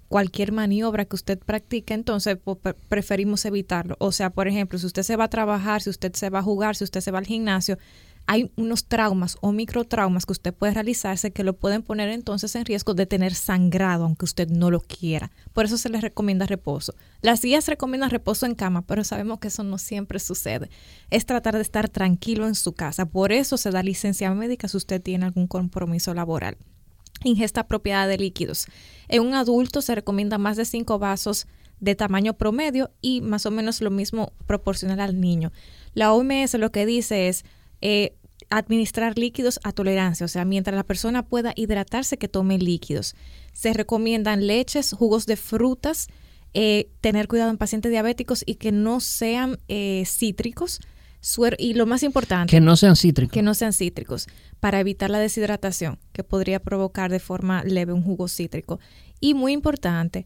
cualquier 0.07 0.51
maniobra 0.53 1.03
que 1.03 1.15
usted 1.15 1.39
practique, 1.39 1.93
entonces 1.93 2.37
pre- 2.61 2.75
preferimos 2.75 3.43
evitarlo. 3.43 3.97
O 3.99 4.11
sea, 4.13 4.29
por 4.29 4.47
ejemplo, 4.47 4.79
si 4.79 4.85
usted 4.85 5.03
se 5.03 5.17
va 5.17 5.25
a 5.25 5.29
trabajar, 5.29 5.81
si 5.81 5.89
usted 5.89 6.13
se 6.13 6.29
va 6.29 6.39
a 6.39 6.43
jugar, 6.43 6.75
si 6.75 6.85
usted 6.85 7.01
se 7.01 7.11
va 7.11 7.19
al 7.19 7.25
gimnasio, 7.25 7.77
hay 8.27 8.51
unos 8.57 8.85
traumas 8.85 9.37
o 9.39 9.53
microtraumas 9.53 10.25
que 10.25 10.33
usted 10.33 10.53
puede 10.53 10.73
realizarse 10.73 11.31
que 11.31 11.45
lo 11.45 11.53
pueden 11.53 11.81
poner 11.81 12.09
entonces 12.09 12.53
en 12.55 12.65
riesgo 12.65 12.93
de 12.93 13.05
tener 13.05 13.33
sangrado, 13.33 14.03
aunque 14.03 14.25
usted 14.25 14.49
no 14.49 14.69
lo 14.69 14.81
quiera. 14.81 15.31
Por 15.53 15.63
eso 15.63 15.77
se 15.77 15.87
les 15.87 16.01
recomienda 16.01 16.45
reposo. 16.45 16.93
Las 17.21 17.41
guías 17.41 17.67
recomiendan 17.67 18.09
reposo 18.09 18.45
en 18.45 18.53
cama, 18.53 18.81
pero 18.81 19.05
sabemos 19.05 19.39
que 19.39 19.47
eso 19.47 19.63
no 19.63 19.77
siempre 19.77 20.19
sucede. 20.19 20.69
Es 21.09 21.25
tratar 21.25 21.55
de 21.55 21.61
estar 21.61 21.87
tranquilo 21.87 22.47
en 22.47 22.55
su 22.55 22.73
casa. 22.73 23.05
Por 23.05 23.31
eso 23.31 23.55
se 23.55 23.71
da 23.71 23.81
licencia 23.81 24.33
médica 24.33 24.67
si 24.67 24.75
usted 24.75 25.01
tiene 25.01 25.25
algún 25.25 25.47
compromiso 25.47 26.13
laboral. 26.13 26.57
Ingesta 27.23 27.61
apropiada 27.61 28.07
de 28.07 28.17
líquidos. 28.17 28.67
En 29.07 29.21
un 29.21 29.35
adulto 29.35 29.81
se 29.81 29.95
recomienda 29.95 30.37
más 30.37 30.57
de 30.57 30.65
5 30.65 30.99
vasos 30.99 31.47
de 31.79 31.95
tamaño 31.95 32.33
promedio 32.33 32.91
y 33.01 33.21
más 33.21 33.45
o 33.45 33.51
menos 33.51 33.79
lo 33.79 33.89
mismo 33.89 34.33
proporcional 34.45 34.99
al 34.99 35.21
niño. 35.21 35.53
La 35.93 36.11
OMS 36.11 36.55
lo 36.55 36.73
que 36.73 36.85
dice 36.85 37.29
es 37.29 37.45
eh, 37.81 38.16
administrar 38.49 39.17
líquidos 39.17 39.59
a 39.63 39.71
tolerancia, 39.71 40.25
o 40.25 40.29
sea, 40.29 40.45
mientras 40.45 40.75
la 40.75 40.83
persona 40.83 41.23
pueda 41.23 41.53
hidratarse, 41.55 42.17
que 42.17 42.27
tome 42.27 42.57
líquidos. 42.57 43.15
Se 43.53 43.73
recomiendan 43.73 44.47
leches, 44.47 44.93
jugos 44.93 45.25
de 45.25 45.35
frutas, 45.35 46.07
eh, 46.53 46.89
tener 47.01 47.27
cuidado 47.27 47.51
en 47.51 47.57
pacientes 47.57 47.91
diabéticos 47.91 48.43
y 48.45 48.55
que 48.55 48.71
no 48.71 48.99
sean 48.99 49.59
eh, 49.67 50.03
cítricos. 50.05 50.79
Y 51.57 51.73
lo 51.73 51.85
más 51.85 52.03
importante, 52.03 52.51
Que 52.51 52.61
no 52.61 52.77
sean 52.77 52.95
cítricos. 52.95 53.33
que 53.33 53.41
no 53.41 53.53
sean 53.53 53.73
cítricos 53.73 54.27
para 54.61 54.79
evitar 54.79 55.09
la 55.09 55.19
deshidratación 55.19 55.99
que 56.13 56.23
podría 56.23 56.61
provocar 56.61 57.11
de 57.11 57.19
forma 57.19 57.63
leve 57.63 57.91
un 57.91 58.01
jugo 58.01 58.29
cítrico. 58.29 58.79
Y 59.19 59.33
muy 59.33 59.51
importante, 59.51 60.25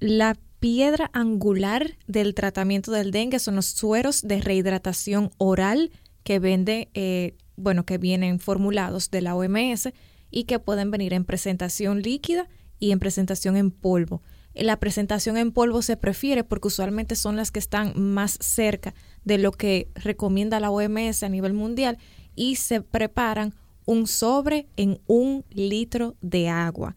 la 0.00 0.36
piedra 0.58 1.10
angular 1.12 1.96
del 2.06 2.34
tratamiento 2.34 2.90
del 2.90 3.12
dengue 3.12 3.38
son 3.38 3.56
los 3.56 3.66
sueros 3.66 4.22
de 4.22 4.40
rehidratación 4.40 5.30
oral 5.38 5.92
que 6.24 6.38
vende, 6.38 6.88
eh, 6.94 7.34
bueno, 7.60 7.84
que 7.84 7.98
vienen 7.98 8.40
formulados 8.40 9.10
de 9.10 9.20
la 9.20 9.34
OMS 9.34 9.90
y 10.30 10.44
que 10.44 10.58
pueden 10.58 10.90
venir 10.90 11.12
en 11.12 11.24
presentación 11.24 12.02
líquida 12.02 12.48
y 12.78 12.92
en 12.92 12.98
presentación 12.98 13.56
en 13.56 13.70
polvo. 13.70 14.22
La 14.54 14.78
presentación 14.80 15.36
en 15.36 15.52
polvo 15.52 15.80
se 15.82 15.96
prefiere 15.96 16.42
porque 16.42 16.68
usualmente 16.68 17.14
son 17.14 17.36
las 17.36 17.52
que 17.52 17.60
están 17.60 17.92
más 17.96 18.36
cerca 18.40 18.94
de 19.24 19.38
lo 19.38 19.52
que 19.52 19.88
recomienda 19.94 20.60
la 20.60 20.70
OMS 20.70 21.22
a 21.22 21.28
nivel 21.28 21.52
mundial 21.52 21.98
y 22.34 22.56
se 22.56 22.80
preparan 22.80 23.54
un 23.84 24.06
sobre 24.06 24.66
en 24.76 25.00
un 25.06 25.44
litro 25.50 26.16
de 26.20 26.48
agua. 26.48 26.96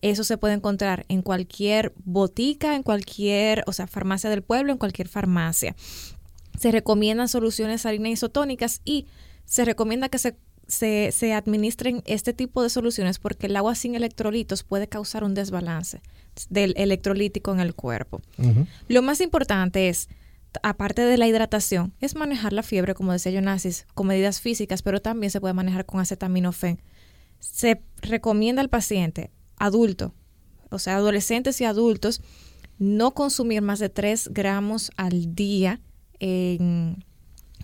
Eso 0.00 0.24
se 0.24 0.36
puede 0.36 0.54
encontrar 0.54 1.06
en 1.08 1.22
cualquier 1.22 1.94
botica, 2.04 2.76
en 2.76 2.82
cualquier, 2.82 3.64
o 3.66 3.72
sea, 3.72 3.86
farmacia 3.86 4.28
del 4.28 4.42
pueblo, 4.42 4.72
en 4.72 4.78
cualquier 4.78 5.08
farmacia. 5.08 5.74
Se 6.58 6.70
recomiendan 6.70 7.28
soluciones 7.28 7.82
salinas 7.82 8.12
isotónicas 8.12 8.80
y 8.84 9.06
se 9.44 9.64
recomienda 9.64 10.08
que 10.08 10.18
se, 10.18 10.36
se, 10.66 11.10
se 11.12 11.32
administren 11.34 12.02
este 12.06 12.32
tipo 12.32 12.62
de 12.62 12.70
soluciones 12.70 13.18
porque 13.18 13.46
el 13.46 13.56
agua 13.56 13.74
sin 13.74 13.94
electrolitos 13.94 14.62
puede 14.62 14.88
causar 14.88 15.24
un 15.24 15.34
desbalance 15.34 16.00
del 16.50 16.74
electrolítico 16.76 17.52
en 17.52 17.60
el 17.60 17.74
cuerpo. 17.74 18.20
Lo 18.88 19.02
más 19.02 19.20
importante 19.20 19.88
es, 19.88 20.08
aparte 20.62 21.02
de 21.02 21.18
la 21.18 21.26
hidratación, 21.26 21.92
es 22.00 22.14
manejar 22.14 22.52
la 22.52 22.62
fiebre, 22.62 22.94
como 22.94 23.12
decía 23.12 23.32
Jonasis, 23.32 23.86
con 23.94 24.06
medidas 24.06 24.40
físicas, 24.40 24.82
pero 24.82 25.00
también 25.02 25.30
se 25.30 25.40
puede 25.40 25.54
manejar 25.54 25.84
con 25.86 26.00
acetaminofén. 26.00 26.80
Se 27.40 27.82
recomienda 28.02 28.62
al 28.62 28.70
paciente 28.70 29.30
adulto, 29.58 30.14
o 30.70 30.78
sea, 30.78 30.96
adolescentes 30.96 31.60
y 31.60 31.64
adultos, 31.64 32.20
no 32.78 33.12
consumir 33.14 33.62
más 33.62 33.78
de 33.78 33.88
3 33.88 34.30
gramos 34.32 34.90
al 34.96 35.34
día 35.34 35.80
en- 36.18 37.04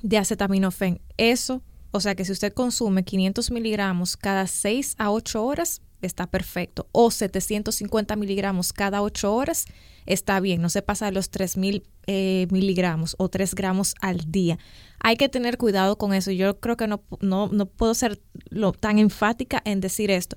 de 0.03 0.19
acetaminofén. 0.19 1.01
Eso, 1.17 1.63
o 1.91 2.01
sea, 2.01 2.15
que 2.15 2.25
si 2.25 2.33
usted 2.33 2.53
consume 2.53 3.05
500 3.05 3.51
miligramos 3.51 4.17
cada 4.17 4.47
6 4.47 4.95
a 4.99 5.11
8 5.11 5.45
horas, 5.45 5.83
está 6.03 6.27
perfecto. 6.27 6.87
O 6.93 7.11
750 7.11 8.17
miligramos 8.17 8.73
cada 8.73 9.03
8 9.03 9.35
horas, 9.35 9.67
está 10.07 10.41
bien. 10.41 10.63
No 10.63 10.69
se 10.69 10.83
pasa 10.83 11.07
de 11.07 11.13
los 11.13 11.31
3000 11.31 11.83
eh, 12.07 12.47
miligramos 12.51 13.15
o 13.19 13.29
3 13.29 13.55
gramos 13.55 13.95
al 14.01 14.31
día. 14.31 14.59
Hay 15.01 15.17
que 15.17 15.29
tener 15.29 15.59
cuidado 15.59 15.97
con 15.99 16.15
eso. 16.15 16.31
Yo 16.31 16.59
creo 16.61 16.77
que 16.77 16.87
no, 16.87 17.03
no, 17.21 17.49
no 17.49 17.67
puedo 17.67 17.95
ser 17.95 18.21
lo, 18.49 18.73
tan 18.73 18.99
enfática 18.99 19.61
en 19.65 19.81
decir 19.81 20.11
esto. 20.11 20.37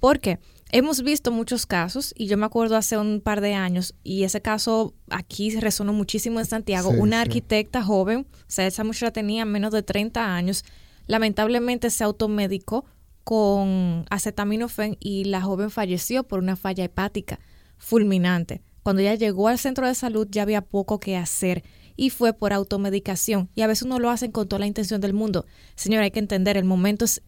Porque 0.00 0.38
hemos 0.72 1.02
visto 1.02 1.30
muchos 1.30 1.66
casos, 1.66 2.14
y 2.16 2.26
yo 2.26 2.38
me 2.38 2.46
acuerdo 2.46 2.76
hace 2.76 2.96
un 2.96 3.20
par 3.20 3.42
de 3.42 3.54
años, 3.54 3.94
y 4.02 4.24
ese 4.24 4.40
caso 4.40 4.94
aquí 5.10 5.54
resonó 5.60 5.92
muchísimo 5.92 6.40
en 6.40 6.46
Santiago, 6.46 6.90
Sí, 6.92 6.96
una 6.98 7.16
sí. 7.16 7.22
arquitecta 7.22 7.82
joven, 7.82 8.26
o 8.32 8.44
sea, 8.46 8.66
esa 8.66 8.82
muchacha 8.82 9.12
tenía 9.12 9.44
menos 9.44 9.72
de 9.72 9.82
30 9.82 10.34
años, 10.34 10.64
lamentablemente 11.10 11.90
se 11.90 12.04
automedicó 12.04 12.84
con 13.24 14.06
acetaminofén 14.10 14.96
y 15.00 15.24
la 15.24 15.42
joven 15.42 15.72
falleció 15.72 16.22
por 16.22 16.38
una 16.38 16.54
falla 16.54 16.84
hepática 16.84 17.40
fulminante. 17.78 18.62
Cuando 18.84 19.02
ella 19.02 19.16
llegó 19.16 19.48
al 19.48 19.58
centro 19.58 19.88
de 19.88 19.96
salud 19.96 20.28
ya 20.30 20.42
había 20.42 20.62
poco 20.62 21.00
que 21.00 21.16
hacer 21.16 21.64
y 21.96 22.10
fue 22.10 22.32
por 22.32 22.52
automedicación. 22.52 23.50
Y 23.56 23.62
a 23.62 23.66
veces 23.66 23.82
uno 23.82 23.98
lo 23.98 24.08
hacen 24.08 24.30
con 24.30 24.46
toda 24.46 24.60
la 24.60 24.68
intención 24.68 25.00
del 25.00 25.12
mundo. 25.12 25.46
Señora, 25.74 26.04
hay 26.04 26.12
que 26.12 26.20
entender, 26.20 26.56
el 26.56 26.64
momento 26.64 27.04
es, 27.04 27.22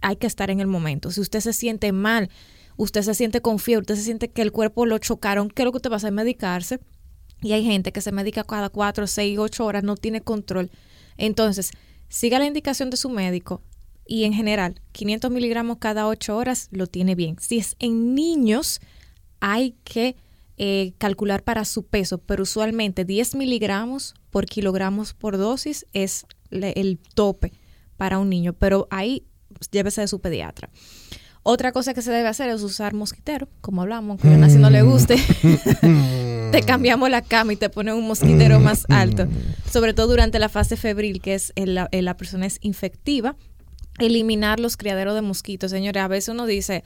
hay 0.00 0.16
que 0.16 0.26
estar 0.26 0.50
en 0.50 0.58
el 0.58 0.66
momento. 0.66 1.12
Si 1.12 1.20
usted 1.20 1.38
se 1.38 1.52
siente 1.52 1.92
mal, 1.92 2.28
usted 2.76 3.02
se 3.02 3.14
siente 3.14 3.40
con 3.40 3.60
fiebre, 3.60 3.82
usted 3.82 3.94
se 3.94 4.02
siente 4.02 4.32
que 4.32 4.42
el 4.42 4.50
cuerpo 4.50 4.84
lo 4.84 4.98
chocaron, 4.98 5.48
¿qué 5.48 5.62
es 5.62 5.66
lo 5.66 5.70
que 5.70 5.76
usted 5.76 5.90
va 5.90 5.94
a 5.94 5.98
hacer? 5.98 6.10
Medicarse. 6.10 6.80
Y 7.40 7.52
hay 7.52 7.64
gente 7.64 7.92
que 7.92 8.00
se 8.00 8.10
medica 8.10 8.42
cada 8.42 8.68
cuatro, 8.68 9.06
seis, 9.06 9.38
ocho 9.38 9.64
horas, 9.64 9.84
no 9.84 9.96
tiene 9.96 10.22
control. 10.22 10.72
Entonces, 11.16 11.70
siga 12.12 12.38
la 12.38 12.44
indicación 12.44 12.90
de 12.90 12.98
su 12.98 13.08
médico 13.08 13.62
y 14.06 14.24
en 14.24 14.34
general, 14.34 14.82
500 14.92 15.30
miligramos 15.30 15.78
cada 15.78 16.06
ocho 16.06 16.36
horas 16.36 16.68
lo 16.70 16.86
tiene 16.86 17.14
bien. 17.14 17.36
Si 17.40 17.56
es 17.56 17.74
en 17.78 18.14
niños, 18.14 18.80
hay 19.40 19.76
que 19.84 20.16
eh, 20.58 20.92
calcular 20.98 21.42
para 21.42 21.64
su 21.64 21.86
peso, 21.86 22.18
pero 22.18 22.42
usualmente 22.42 23.06
10 23.06 23.36
miligramos 23.36 24.14
por 24.30 24.44
kilogramos 24.44 25.14
por 25.14 25.38
dosis 25.38 25.86
es 25.94 26.26
el 26.50 26.98
tope 27.14 27.52
para 27.96 28.18
un 28.18 28.28
niño, 28.28 28.52
pero 28.52 28.88
ahí 28.90 29.24
llévese 29.70 30.02
de 30.02 30.08
su 30.08 30.20
pediatra. 30.20 30.68
Otra 31.44 31.72
cosa 31.72 31.92
que 31.92 32.02
se 32.02 32.12
debe 32.12 32.28
hacer 32.28 32.48
es 32.50 32.62
usar 32.62 32.94
mosquitero, 32.94 33.48
como 33.60 33.82
hablamos, 33.82 34.20
que 34.20 34.28
a 34.28 34.36
Nancy 34.36 34.58
no 34.58 34.70
le 34.70 34.82
guste. 34.82 35.16
te 36.52 36.62
cambiamos 36.62 37.10
la 37.10 37.22
cama 37.22 37.52
y 37.52 37.56
te 37.56 37.68
ponen 37.68 37.94
un 37.94 38.06
mosquitero 38.06 38.60
más 38.60 38.86
alto. 38.88 39.26
Sobre 39.70 39.92
todo 39.92 40.06
durante 40.06 40.38
la 40.38 40.48
fase 40.48 40.76
febril, 40.76 41.20
que 41.20 41.34
es 41.34 41.52
la, 41.56 41.88
la 41.90 42.16
persona 42.16 42.46
es 42.46 42.58
infectiva. 42.60 43.34
Eliminar 43.98 44.60
los 44.60 44.76
criaderos 44.76 45.14
de 45.16 45.22
mosquitos. 45.22 45.72
Señores, 45.72 46.02
a 46.02 46.08
veces 46.08 46.28
uno 46.28 46.46
dice, 46.46 46.84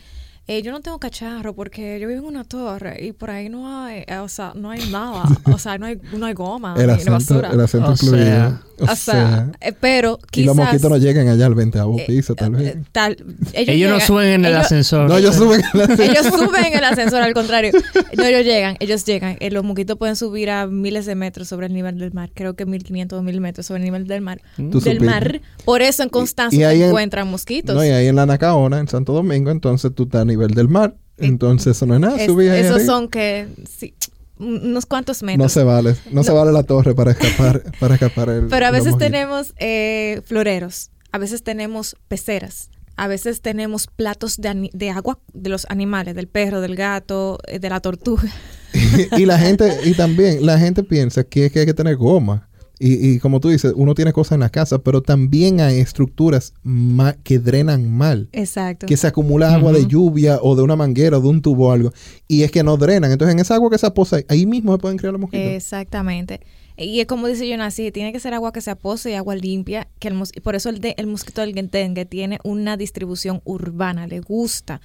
eh, 0.49 0.63
yo 0.63 0.71
no 0.73 0.81
tengo 0.81 0.99
cacharro 1.01 1.55
porque 1.55 1.99
yo 2.01 2.07
vivo 2.09 2.21
en 2.21 2.27
una 2.27 2.45
torre 2.45 3.05
y 3.05 3.13
por 3.13 3.31
ahí 3.31 3.49
no 3.49 3.83
hay, 3.85 4.05
eh, 4.07 4.19
o 4.19 4.29
sea, 4.29 4.53
no 4.55 4.71
hay 4.71 4.89
nada. 4.91 5.25
O 5.53 5.59
sea, 5.59 5.79
no 5.79 5.87
hay, 5.87 5.99
no 6.17 6.27
hay 6.27 6.35
goma, 6.35 6.75
El 6.79 6.91
acento, 6.91 7.13
basura. 7.13 7.51
el 7.53 7.61
acento 7.61 7.89
O 7.89 7.93
incluido. 7.93 8.25
sea, 8.25 8.61
O 8.79 8.85
O 8.93 8.97
sea, 8.97 9.53
eh, 9.61 9.73
pero 9.81 10.19
y 10.23 10.27
quizás... 10.31 10.47
los 10.49 10.57
mosquitos 10.57 10.91
no 10.91 10.97
llegan 10.99 11.29
allá 11.29 11.47
al 11.47 11.55
20 11.55 11.79
eh, 11.79 12.05
piso, 12.07 12.35
tal 12.35 12.51
vez. 12.53 12.75
eh, 12.77 12.83
tal- 12.93 13.17
Ellos, 13.55 13.91
no 13.91 13.97
llegan- 13.97 14.07
suben 14.07 14.27
en 14.29 14.45
el 14.45 14.53
ellos- 14.53 14.65
ascensor. 14.67 15.09
no, 15.09 15.17
ellos 15.17 15.35
suben. 15.35 15.63
a 15.65 15.71
la- 15.77 15.85
ellos 16.05 16.27
suben 16.27 16.65
en 16.67 16.75
el 16.79 16.85
ascensor, 16.85 17.23
al 17.23 17.33
contrario. 17.35 17.73
No, 18.17 18.25
ellos 18.25 18.45
llegan, 18.45 18.77
ellos 18.81 19.05
llegan. 19.05 19.37
Eh, 19.41 19.51
los 19.51 19.63
mosquitos 19.65 19.99
pueden 19.99 20.17
subir 20.17 20.49
a 20.51 20.67
miles 20.67 21.05
de 21.07 21.15
metros 21.17 21.49
sobre 21.49 21.67
el 21.67 21.75
nivel 21.75 21.99
del 21.99 22.13
mar. 22.15 22.31
Creo 22.35 22.55
que 22.55 22.65
1500 22.67 23.19
o 23.19 23.23
1000 23.23 23.41
metros 23.41 23.67
sobre 23.67 23.81
el 23.81 23.85
nivel 23.85 24.07
del 24.07 24.21
mar. 24.23 24.41
Tú 24.57 24.63
Del 24.81 24.97
supiste. 24.99 25.05
mar. 25.05 25.41
Por 25.67 25.83
eso 25.83 26.03
en 26.03 26.09
Constanza 26.09 26.57
y 26.57 26.63
ahí 26.65 26.79
se 26.79 26.83
en- 26.85 26.89
encuentran 26.89 27.29
mosquitos. 27.29 27.75
No, 27.77 27.85
y 27.85 27.89
ahí 27.89 28.07
en 28.07 28.17
la 28.17 28.25
Nacaona, 28.27 28.79
en 28.79 28.89
Santo 28.89 29.13
Domingo, 29.13 29.51
entonces 29.51 29.93
tú 29.95 30.05
estás 30.05 30.23
a 30.23 30.25
nivel 30.37 30.55
del 30.55 30.69
mar. 30.69 30.97
Entonces 31.19 31.77
eso 31.77 31.87
no 31.87 31.95
es 31.95 32.01
nada. 32.01 32.17
Es- 32.17 32.29
ahí 32.29 32.47
esos 32.61 32.77
arriba. 32.77 32.87
son 32.87 33.09
que, 33.09 33.49
sí, 33.69 33.95
unos 34.39 34.87
cuantos 34.87 35.23
metros. 35.23 35.43
No 35.43 35.49
se 35.49 35.65
vale. 35.65 35.97
No, 36.11 36.23
se 36.23 36.33
vale 36.33 36.53
la 36.53 36.63
torre 36.63 36.95
para 36.95 37.13
escapar, 37.13 37.63
para 37.81 37.95
escapar 37.95 38.29
el. 38.29 38.47
Pero 38.49 38.67
a 38.67 38.71
veces 38.71 38.99
tenemos 38.99 39.55
eh, 39.59 40.21
floreros, 40.25 40.91
a 41.13 41.19
veces 41.19 41.43
tenemos 41.43 41.97
peceras, 42.09 42.71
a 42.97 43.09
veces 43.09 43.41
tenemos 43.41 43.87
platos 43.87 44.37
de 44.39 44.91
agua 44.91 45.19
de 45.33 45.51
los 45.51 45.67
animales, 45.71 46.15
del 46.15 46.29
perro, 46.29 46.61
del 46.61 46.77
gato, 46.77 47.39
eh, 47.47 47.59
de 47.59 47.71
la 47.71 47.81
tortuga. 47.81 48.31
y 49.17 49.25
la 49.25 49.39
gente, 49.39 49.81
y 49.85 49.95
también 49.95 50.45
la 50.45 50.59
gente 50.59 50.83
piensa 50.83 51.25
que, 51.25 51.51
que 51.51 51.61
hay 51.61 51.67
que 51.67 51.75
tener 51.75 51.97
goma. 51.97 52.49
Y, 52.79 53.09
y 53.09 53.19
como 53.21 53.41
tú 53.41 53.49
dices, 53.49 53.73
uno 53.75 53.95
tiene 53.95 54.13
cosas 54.13 54.33
en 54.33 54.41
la 54.41 54.51
casa, 54.51 54.79
pero 54.79 55.01
también 55.03 55.61
hay 55.61 55.79
estructuras 55.79 56.53
ma- 56.63 57.15
que 57.23 57.39
drenan 57.39 57.91
mal. 57.91 58.29
Exacto. 58.33 58.87
Que 58.87 58.97
se 58.99 59.07
acumula 59.07 59.55
agua 59.55 59.73
de 59.73 59.87
lluvia 59.87 60.39
o 60.43 60.55
de 60.57 60.63
una 60.63 60.77
manguera 60.77 61.17
o 61.19 61.21
de 61.23 61.29
un 61.29 61.41
tubo 61.41 61.69
o 61.69 61.73
algo. 61.73 61.93
Y 62.29 62.43
es 62.43 62.51
que 62.51 62.63
no 62.63 62.77
drenan. 62.77 63.11
Entonces, 63.11 63.33
en 63.33 63.39
esa 63.41 63.55
agua 63.55 63.71
que 63.71 63.79
se 63.79 63.87
aposa, 63.87 64.19
ahí 64.29 64.45
mismo 64.45 64.73
se 64.73 64.79
pueden 64.79 64.99
crear 64.99 65.13
los 65.13 65.21
mosquitos. 65.23 65.47
Exactamente. 65.47 66.41
Y 66.77 67.01
es 67.01 67.07
como 67.07 67.27
dice 67.27 67.51
Jonasi, 67.51 67.91
tiene 67.93 68.13
que 68.13 68.21
ser 68.21 68.35
agua 68.35 68.53
que 68.53 68.61
se 68.61 68.71
apose 68.71 69.11
y 69.11 69.15
agua 69.15 69.35
limpia, 69.35 69.89
que 69.99 70.09
el 70.09 70.15
mos- 70.15 70.33
por 70.43 70.55
eso 70.55 70.69
el, 70.69 70.81
de- 70.83 70.95
el 70.99 71.07
mosquito 71.07 71.41
del 71.41 71.55
dengue 71.71 72.05
tiene 72.05 72.39
una 72.45 72.77
distribución 72.77 73.41
urbana, 73.45 74.07
le 74.07 74.21
gusta, 74.21 74.83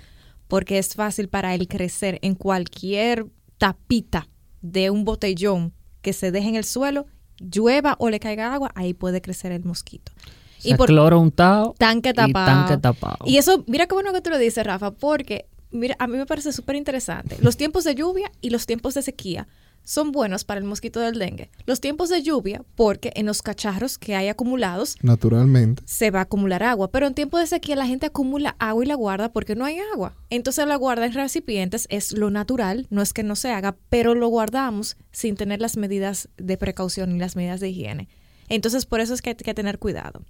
porque 0.47 0.77
es 0.77 0.95
fácil 0.95 1.27
para 1.27 1.53
él 1.53 1.67
crecer 1.67 2.19
en 2.21 2.35
cualquier 2.35 3.25
tapita 3.57 4.29
de 4.61 4.89
un 4.89 5.03
botellón 5.03 5.73
que 6.01 6.13
se 6.13 6.31
deje 6.31 6.47
en 6.47 6.55
el 6.55 6.63
suelo, 6.63 7.07
llueva 7.53 7.95
o 7.99 8.09
le 8.09 8.19
caiga 8.19 8.53
agua, 8.53 8.71
ahí 8.75 8.93
puede 8.93 9.21
crecer 9.21 9.51
el 9.51 9.63
mosquito. 9.63 10.11
O 10.59 10.61
sea, 10.61 10.77
cloro 10.77 11.19
untado 11.19 11.73
tanque 11.77 12.09
y 12.09 12.13
tapado. 12.13 12.45
tanque 12.45 12.77
tapado. 12.77 13.17
Y 13.25 13.37
eso, 13.37 13.63
mira 13.67 13.87
qué 13.87 13.95
bueno 13.95 14.13
que 14.13 14.21
tú 14.21 14.29
lo 14.29 14.37
dices, 14.37 14.65
Rafa, 14.65 14.91
porque 14.91 15.45
mira, 15.71 15.95
a 15.99 16.07
mí 16.07 16.17
me 16.17 16.25
parece 16.25 16.51
súper 16.51 16.75
interesante. 16.75 17.37
Los 17.41 17.57
tiempos 17.57 17.83
de 17.83 17.95
lluvia 17.95 18.31
y 18.41 18.51
los 18.51 18.65
tiempos 18.65 18.93
de 18.93 19.01
sequía 19.01 19.47
son 19.83 20.11
buenos 20.11 20.43
para 20.43 20.59
el 20.59 20.65
mosquito 20.65 20.99
del 20.99 21.17
dengue. 21.19 21.49
Los 21.65 21.81
tiempos 21.81 22.09
de 22.09 22.21
lluvia, 22.21 22.63
porque 22.75 23.11
en 23.15 23.25
los 23.25 23.41
cacharros 23.41 23.97
que 23.97 24.15
hay 24.15 24.27
acumulados 24.27 24.95
Naturalmente. 25.01 25.83
se 25.85 26.11
va 26.11 26.19
a 26.19 26.23
acumular 26.23 26.63
agua, 26.63 26.89
pero 26.91 27.07
en 27.07 27.13
tiempo 27.13 27.37
de 27.37 27.47
sequía 27.47 27.75
la 27.75 27.87
gente 27.87 28.05
acumula 28.05 28.55
agua 28.59 28.83
y 28.83 28.87
la 28.87 28.95
guarda 28.95 29.31
porque 29.31 29.55
no 29.55 29.65
hay 29.65 29.79
agua. 29.93 30.15
Entonces 30.29 30.67
la 30.67 30.75
guarda 30.75 31.05
en 31.05 31.13
recipientes 31.13 31.87
es 31.89 32.11
lo 32.13 32.29
natural, 32.29 32.87
no 32.89 33.01
es 33.01 33.13
que 33.13 33.23
no 33.23 33.35
se 33.35 33.51
haga, 33.51 33.75
pero 33.89 34.15
lo 34.15 34.27
guardamos 34.27 34.97
sin 35.11 35.35
tener 35.35 35.61
las 35.61 35.77
medidas 35.77 36.29
de 36.37 36.57
precaución 36.57 37.15
y 37.15 37.19
las 37.19 37.35
medidas 37.35 37.59
de 37.59 37.69
higiene. 37.69 38.09
Entonces 38.49 38.85
por 38.85 38.99
eso 38.99 39.13
es 39.13 39.21
que 39.21 39.31
hay 39.31 39.35
que 39.35 39.53
tener 39.53 39.79
cuidado. 39.79 40.21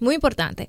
Muy 0.00 0.14
importante, 0.14 0.68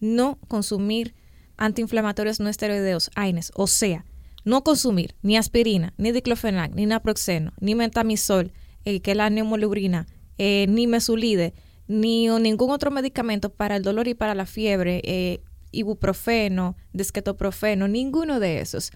no 0.00 0.38
consumir 0.48 1.14
antiinflamatorios 1.56 2.40
no 2.40 2.48
esteroideos, 2.48 3.10
AINES, 3.14 3.52
o 3.54 3.66
sea, 3.66 4.04
no 4.44 4.62
consumir 4.62 5.14
ni 5.22 5.36
aspirina, 5.36 5.94
ni 5.96 6.12
diclofenac, 6.12 6.74
ni 6.74 6.86
naproxeno, 6.86 7.52
ni 7.60 7.74
metamizol, 7.74 8.52
eh, 8.84 9.00
que 9.00 9.12
es 9.12 9.16
la 9.16 9.30
neumolubrina, 9.30 10.06
eh, 10.38 10.66
ni 10.68 10.86
mesulide, 10.86 11.54
ni 11.86 12.28
o 12.30 12.38
ningún 12.38 12.70
otro 12.70 12.90
medicamento 12.90 13.50
para 13.50 13.76
el 13.76 13.82
dolor 13.82 14.08
y 14.08 14.14
para 14.14 14.34
la 14.34 14.46
fiebre, 14.46 15.00
eh, 15.04 15.40
ibuprofeno, 15.70 16.76
desquetoprofeno, 16.92 17.88
ninguno 17.88 18.40
de 18.40 18.60
esos, 18.60 18.92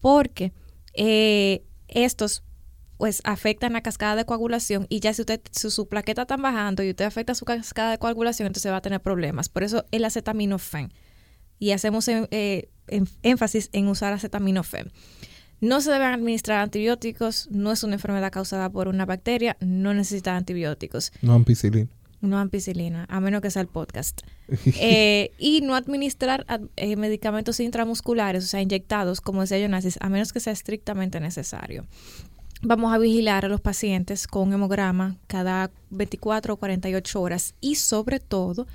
porque 0.00 0.52
eh, 0.94 1.64
estos 1.88 2.42
pues 2.96 3.20
afectan 3.24 3.72
la 3.72 3.82
cascada 3.82 4.14
de 4.16 4.24
coagulación 4.24 4.86
y 4.88 5.00
ya 5.00 5.12
si 5.12 5.22
usted 5.22 5.40
si 5.50 5.68
su 5.70 5.88
plaqueta 5.88 6.22
está 6.22 6.36
bajando 6.36 6.82
y 6.82 6.90
usted 6.90 7.04
afecta 7.04 7.34
su 7.34 7.44
cascada 7.44 7.90
de 7.90 7.98
coagulación, 7.98 8.46
entonces 8.46 8.70
va 8.70 8.76
a 8.76 8.82
tener 8.82 9.00
problemas. 9.00 9.48
Por 9.48 9.64
eso 9.64 9.84
el 9.90 10.04
acetaminofén. 10.04 10.92
Y 11.58 11.72
hacemos 11.72 12.08
énfasis 13.22 13.68
en 13.72 13.88
usar 13.88 14.12
acetaminofén. 14.12 14.90
No 15.60 15.80
se 15.80 15.90
deben 15.90 16.08
administrar 16.08 16.58
antibióticos, 16.60 17.48
no 17.50 17.72
es 17.72 17.82
una 17.84 17.94
enfermedad 17.94 18.30
causada 18.32 18.68
por 18.70 18.88
una 18.88 19.06
bacteria, 19.06 19.56
no 19.60 19.94
necesita 19.94 20.36
antibióticos, 20.36 21.12
No 21.22 21.32
ampicilina. 21.34 21.88
no 22.20 22.38
ampicilina, 22.38 23.06
a 23.08 23.20
menos 23.20 23.40
que 23.40 23.50
sea 23.50 23.62
el 23.62 23.68
podcast. 23.68 24.20
Eh, 24.78 25.30
y 25.38 25.60
no 25.62 25.74
administrar 25.74 26.44
ad- 26.48 26.68
eh, 26.76 26.96
medicamentos 26.96 27.60
intramusculares, 27.60 28.44
o 28.44 28.46
sea, 28.46 28.60
inyectados, 28.60 29.20
como 29.22 29.40
decía 29.40 29.58
Jonasis, 29.60 29.96
a 30.00 30.08
menos 30.10 30.32
que 30.32 30.40
sea 30.40 30.52
estrictamente 30.52 31.18
necesario. 31.20 31.86
Vamos 32.62 32.92
a 32.94 32.98
vigilar 32.98 33.44
a 33.44 33.48
los 33.48 33.60
pacientes 33.60 34.26
con 34.26 34.52
hemograma 34.52 35.16
cada 35.26 35.70
24 35.90 36.54
o 36.54 36.56
48 36.56 37.20
horas 37.22 37.54
y 37.60 37.74
sobre 37.76 38.20
todo, 38.20 38.66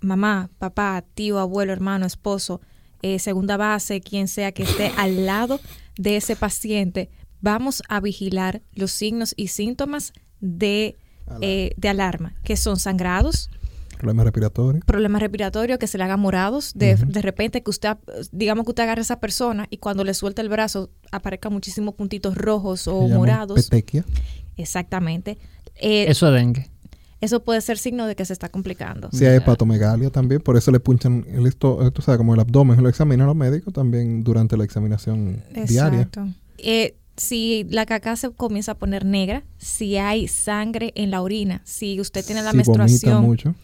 mamá, 0.00 0.50
papá, 0.58 1.04
tío, 1.14 1.38
abuelo, 1.38 1.72
hermano, 1.72 2.06
esposo, 2.06 2.60
eh, 3.02 3.18
segunda 3.18 3.56
base, 3.56 4.00
quien 4.00 4.28
sea 4.28 4.52
que 4.52 4.62
esté 4.62 4.92
al 4.96 5.26
lado 5.26 5.60
de 5.98 6.16
ese 6.16 6.36
paciente, 6.36 7.10
vamos 7.40 7.82
a 7.88 8.00
vigilar 8.00 8.62
los 8.74 8.90
signos 8.92 9.34
y 9.36 9.48
síntomas 9.48 10.12
de, 10.40 10.96
eh, 11.40 11.72
de 11.76 11.88
alarma, 11.88 12.34
que 12.44 12.56
son 12.56 12.76
sangrados, 12.78 13.50
Problemas 13.98 14.24
respiratorios. 14.24 14.84
problemas 14.84 15.22
respiratorios 15.22 15.78
que 15.78 15.86
se 15.86 15.96
le 15.96 16.02
hagan 16.04 16.18
morados, 16.18 16.72
de, 16.74 16.96
de 16.96 17.22
repente 17.22 17.62
que 17.62 17.70
usted, 17.70 17.96
digamos 18.32 18.64
que 18.64 18.70
usted 18.70 18.82
agarre 18.82 19.00
a 19.00 19.02
esa 19.02 19.20
persona 19.20 19.66
y 19.70 19.76
cuando 19.76 20.02
le 20.02 20.12
suelta 20.14 20.42
el 20.42 20.48
brazo 20.48 20.90
aparezcan 21.12 21.52
muchísimos 21.52 21.94
puntitos 21.94 22.36
rojos 22.36 22.88
o 22.88 23.06
morados. 23.08 23.68
Petequia. 23.68 24.04
Exactamente. 24.56 25.38
Eh, 25.76 26.06
Eso 26.08 26.26
es 26.28 26.34
dengue. 26.34 26.68
Eso 27.22 27.44
puede 27.44 27.60
ser 27.60 27.78
signo 27.78 28.06
de 28.06 28.16
que 28.16 28.24
se 28.24 28.32
está 28.32 28.48
complicando. 28.48 29.08
Si 29.12 29.24
hay 29.24 29.36
hepatomegalia 29.36 30.10
también, 30.10 30.40
por 30.40 30.56
eso 30.56 30.72
le 30.72 30.80
punchan 30.80 31.24
el 31.30 31.46
esto, 31.46 31.90
tú 31.92 32.02
sabes, 32.02 32.18
como 32.18 32.34
el 32.34 32.40
abdomen, 32.40 32.82
lo 32.82 32.88
examinan 32.88 33.28
los 33.28 33.36
médicos 33.36 33.72
también 33.72 34.24
durante 34.24 34.56
la 34.56 34.64
examinación 34.64 35.40
diaria. 35.68 36.00
Exacto. 36.00 36.26
Eh, 36.58 36.96
si 37.16 37.64
la 37.70 37.86
caca 37.86 38.16
se 38.16 38.30
comienza 38.30 38.72
a 38.72 38.74
poner 38.74 39.04
negra, 39.04 39.44
si 39.56 39.98
hay 39.98 40.26
sangre 40.26 40.92
en 40.96 41.12
la 41.12 41.22
orina, 41.22 41.62
si 41.64 42.00
usted 42.00 42.26
tiene 42.26 42.42
la 42.42 42.50
si 42.50 42.56
vomita 42.56 42.78
menstruación. 42.78 43.22
mucho. 43.22 43.54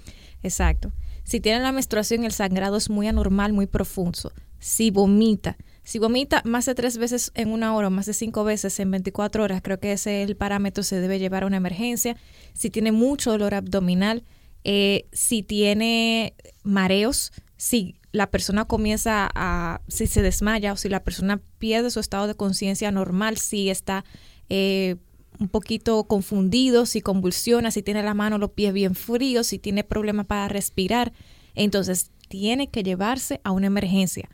Exacto. 0.45 0.93
Si 1.25 1.41
tiene 1.41 1.59
la 1.59 1.73
menstruación, 1.73 2.23
el 2.23 2.33
sangrado 2.33 2.77
es 2.77 2.89
muy 2.89 3.09
anormal, 3.09 3.53
muy 3.53 3.67
profundo. 3.67 4.33
Si 4.61 4.93
vomita, 4.93 5.57
si 5.89 5.99
vomita 5.99 6.43
más 6.45 6.67
de 6.67 6.75
tres 6.75 6.99
veces 6.99 7.33
en 7.35 7.49
una 7.51 7.75
hora 7.75 7.89
o 7.89 7.91
más 7.91 8.05
de 8.05 8.13
cinco 8.13 8.45
veces 8.45 8.79
en 8.79 8.91
24 8.91 9.43
horas, 9.43 9.63
creo 9.63 9.81
que 9.81 9.93
ese 9.93 10.23
es 10.23 10.29
el 10.29 10.37
parámetro, 10.37 10.83
se 10.83 11.01
debe 11.01 11.19
llevar 11.19 11.45
a 11.45 11.47
una 11.47 11.57
emergencia. 11.57 12.15
Si 12.53 12.69
tiene 12.69 12.93
mucho 12.93 13.31
dolor 13.31 13.55
abdominal, 13.55 14.23
eh, 14.65 15.07
si 15.13 15.43
tiene 15.43 16.35
mareos, 16.63 17.33
si 17.57 17.97
la 18.13 18.31
persona 18.31 18.67
comienza 18.67 19.31
a, 19.35 19.81
si 19.89 20.07
se 20.07 20.21
desmaya 20.21 20.75
o 20.75 20.77
si 20.77 20.91
la 20.91 21.03
persona 21.03 21.41
pierde 21.59 21.91
su 21.91 22.01
estado 22.01 22.27
de 22.27 22.35
conciencia 22.35 22.93
normal, 22.93 23.39
si 23.39 23.71
está 23.71 24.05
eh, 24.51 24.97
un 25.41 25.49
poquito 25.49 26.05
confundido, 26.05 26.85
si 26.85 27.01
convulsiona, 27.01 27.71
si 27.71 27.83
tiene 27.83 28.03
la 28.03 28.13
mano 28.13 28.37
o 28.37 28.39
los 28.39 28.51
pies 28.51 28.75
bien 28.75 28.95
fríos, 28.95 29.47
si 29.47 29.59
tiene 29.59 29.85
problemas 29.85 30.27
para 30.27 30.49
respirar, 30.49 31.15
entonces 31.55 32.11
tiene 32.29 32.69
que 32.69 32.83
llevarse 32.83 33.41
a 33.43 33.53
una 33.53 33.69
emergencia. 33.69 34.29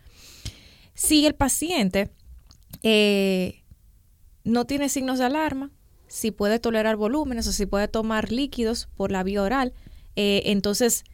Si 0.95 1.27
el 1.27 1.35
paciente 1.35 2.11
eh, 2.83 3.63
no 4.45 4.65
tiene 4.65 4.89
signos 4.89 5.19
de 5.19 5.25
alarma, 5.25 5.71
si 6.07 6.31
puede 6.31 6.59
tolerar 6.59 6.97
volúmenes 6.97 7.47
o 7.49 7.53
si 7.53 7.67
puede 7.67 7.89
tomar 7.89 8.31
líquidos 8.31 8.89
por 8.97 9.11
la 9.11 9.23
vía 9.23 9.43
oral, 9.43 9.73
eh, 10.17 10.43
entonces 10.47 11.05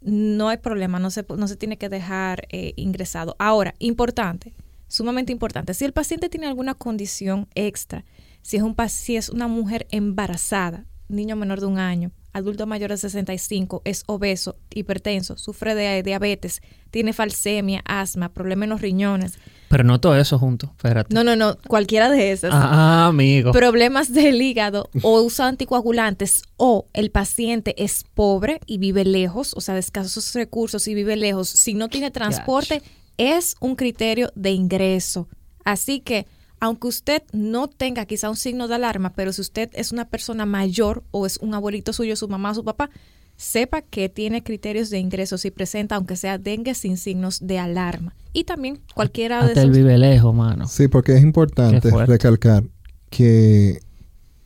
no 0.00 0.48
hay 0.48 0.58
problema, 0.58 0.98
no 0.98 1.10
se, 1.10 1.24
no 1.36 1.48
se 1.48 1.56
tiene 1.56 1.78
que 1.78 1.88
dejar 1.88 2.46
eh, 2.50 2.74
ingresado. 2.76 3.34
Ahora, 3.38 3.74
importante, 3.78 4.54
sumamente 4.86 5.32
importante, 5.32 5.74
si 5.74 5.84
el 5.84 5.92
paciente 5.92 6.28
tiene 6.28 6.46
alguna 6.46 6.74
condición 6.74 7.48
extra, 7.54 8.04
si 8.42 8.58
es, 8.58 8.62
un, 8.62 8.76
si 8.88 9.16
es 9.16 9.30
una 9.30 9.48
mujer 9.48 9.86
embarazada, 9.90 10.86
niño 11.08 11.36
menor 11.36 11.60
de 11.60 11.66
un 11.66 11.78
año, 11.78 12.12
adulto 12.34 12.66
mayor 12.66 12.90
de 12.90 12.98
65, 12.98 13.80
es 13.84 14.02
obeso, 14.06 14.56
hipertenso, 14.74 15.38
sufre 15.38 15.74
de 15.74 16.02
diabetes, 16.02 16.60
tiene 16.90 17.12
falsemia, 17.12 17.80
asma, 17.86 18.28
problemas 18.28 18.64
en 18.64 18.70
los 18.70 18.80
riñones. 18.82 19.38
Pero 19.68 19.84
no 19.84 20.00
todo 20.00 20.16
eso 20.16 20.38
junto, 20.38 20.66
espérate. 20.66 21.14
No, 21.14 21.24
no, 21.24 21.36
no, 21.36 21.56
cualquiera 21.68 22.10
de 22.10 22.32
esas. 22.32 22.50
Ah, 22.52 23.06
amigo. 23.06 23.52
Problemas 23.52 24.12
del 24.12 24.42
hígado 24.42 24.90
o 25.02 25.22
usa 25.22 25.48
anticoagulantes 25.48 26.42
o 26.56 26.86
el 26.92 27.10
paciente 27.10 27.82
es 27.82 28.04
pobre 28.14 28.60
y 28.66 28.78
vive 28.78 29.04
lejos, 29.04 29.54
o 29.54 29.60
sea, 29.60 29.74
de 29.74 29.80
escasos 29.80 30.34
recursos 30.34 30.86
y 30.88 30.94
vive 30.94 31.16
lejos. 31.16 31.48
Si 31.48 31.74
no 31.74 31.88
tiene 31.88 32.10
transporte, 32.10 32.82
es 33.16 33.56
un 33.60 33.76
criterio 33.76 34.30
de 34.34 34.50
ingreso. 34.50 35.28
Así 35.64 36.00
que 36.00 36.26
aunque 36.60 36.88
usted 36.88 37.22
no 37.32 37.68
tenga 37.68 38.06
quizá 38.06 38.30
un 38.30 38.36
signo 38.36 38.68
de 38.68 38.76
alarma, 38.76 39.12
pero 39.14 39.32
si 39.32 39.40
usted 39.40 39.70
es 39.74 39.92
una 39.92 40.08
persona 40.08 40.46
mayor 40.46 41.02
o 41.10 41.26
es 41.26 41.38
un 41.38 41.54
abuelito 41.54 41.92
suyo, 41.92 42.16
su 42.16 42.28
mamá, 42.28 42.54
su 42.54 42.64
papá, 42.64 42.90
sepa 43.36 43.82
que 43.82 44.08
tiene 44.08 44.42
criterios 44.42 44.90
de 44.90 44.98
ingreso 44.98 45.38
si 45.38 45.50
presenta, 45.50 45.96
aunque 45.96 46.16
sea 46.16 46.38
dengue, 46.38 46.74
sin 46.74 46.96
signos 46.96 47.46
de 47.46 47.58
alarma. 47.58 48.14
Y 48.32 48.44
también 48.44 48.80
cualquiera 48.94 49.40
Hasta 49.40 49.54
de 49.54 49.60
esos... 49.60 49.76
vive 49.76 49.98
lejos, 49.98 50.34
mano. 50.34 50.66
Sí, 50.66 50.88
porque 50.88 51.16
es 51.16 51.22
importante 51.22 51.90
recalcar 52.06 52.64
que, 53.10 53.80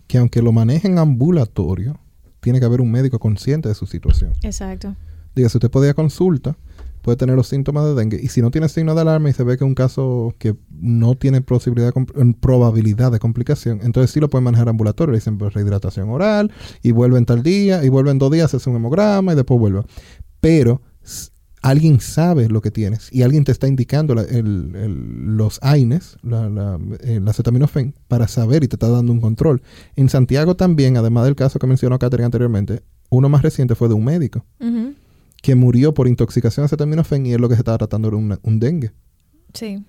que 0.06 0.18
aunque 0.18 0.42
lo 0.42 0.52
manejen 0.52 0.98
ambulatorio, 0.98 1.98
tiene 2.40 2.60
que 2.60 2.66
haber 2.66 2.80
un 2.80 2.90
médico 2.90 3.18
consciente 3.18 3.68
de 3.68 3.74
su 3.74 3.86
situación. 3.86 4.32
Exacto. 4.42 4.94
Diga, 5.34 5.48
si 5.48 5.58
usted 5.58 5.70
puede 5.70 5.86
ir 5.86 5.90
a 5.90 5.94
consulta, 5.94 6.56
puede 7.02 7.16
tener 7.16 7.36
los 7.36 7.48
síntomas 7.48 7.84
de 7.86 7.94
dengue. 7.94 8.20
Y 8.22 8.28
si 8.28 8.40
no 8.42 8.50
tiene 8.50 8.68
signo 8.68 8.94
de 8.94 9.00
alarma 9.02 9.30
y 9.30 9.32
se 9.32 9.44
ve 9.44 9.56
que 9.56 9.64
es 9.64 9.68
un 9.68 9.74
caso 9.74 10.34
que 10.38 10.54
no 10.70 11.14
tiene 11.14 11.40
posibilidad 11.40 11.92
probabilidad 12.40 13.12
de 13.12 13.18
complicación, 13.18 13.80
entonces 13.82 14.10
sí 14.10 14.20
lo 14.20 14.28
pueden 14.30 14.44
manejar 14.44 14.68
ambulatorio. 14.68 15.12
Le 15.12 15.18
dicen 15.18 15.38
pues, 15.38 15.54
rehidratación 15.54 16.08
oral 16.10 16.50
y 16.82 16.92
vuelven 16.92 17.24
tal 17.26 17.42
día 17.42 17.84
y 17.84 17.88
vuelven 17.88 18.18
dos 18.18 18.30
días, 18.30 18.52
hace 18.54 18.68
un 18.70 18.76
hemograma 18.76 19.32
y 19.32 19.36
después 19.36 19.58
vuelve. 19.60 19.82
Pero 20.40 20.82
alguien 21.60 22.00
sabe 22.00 22.48
lo 22.48 22.60
que 22.60 22.70
tienes 22.70 23.12
y 23.12 23.22
alguien 23.22 23.42
te 23.44 23.50
está 23.52 23.66
indicando 23.66 24.12
el- 24.14 24.74
el- 24.76 25.36
los 25.36 25.58
AINES, 25.62 26.16
la, 26.22 26.48
la, 26.48 26.78
eh, 27.00 27.20
la 27.22 27.30
acetaminofén, 27.32 27.94
para 28.06 28.28
saber 28.28 28.62
y 28.62 28.68
te 28.68 28.76
está 28.76 28.88
dando 28.88 29.12
un 29.12 29.20
control. 29.20 29.60
En 29.96 30.08
Santiago 30.08 30.54
también, 30.54 30.96
además 30.96 31.24
del 31.24 31.34
caso 31.34 31.58
que 31.58 31.66
mencionó 31.66 31.98
Catherine 31.98 32.26
anteriormente, 32.26 32.82
uno 33.10 33.28
más 33.28 33.42
reciente 33.42 33.74
fue 33.74 33.88
de 33.88 33.94
un 33.94 34.04
médico. 34.04 34.44
Que 35.48 35.54
murió 35.54 35.94
por 35.94 36.08
intoxicación 36.08 36.64
a 36.64 36.66
acetaminofén 36.66 37.24
y 37.24 37.32
es 37.32 37.40
lo 37.40 37.48
que 37.48 37.54
se 37.54 37.60
estaba 37.62 37.78
tratando 37.78 38.08
era 38.08 38.18
una- 38.18 38.38
un 38.42 38.60
dengue. 38.60 38.92
Sí, 39.54 39.82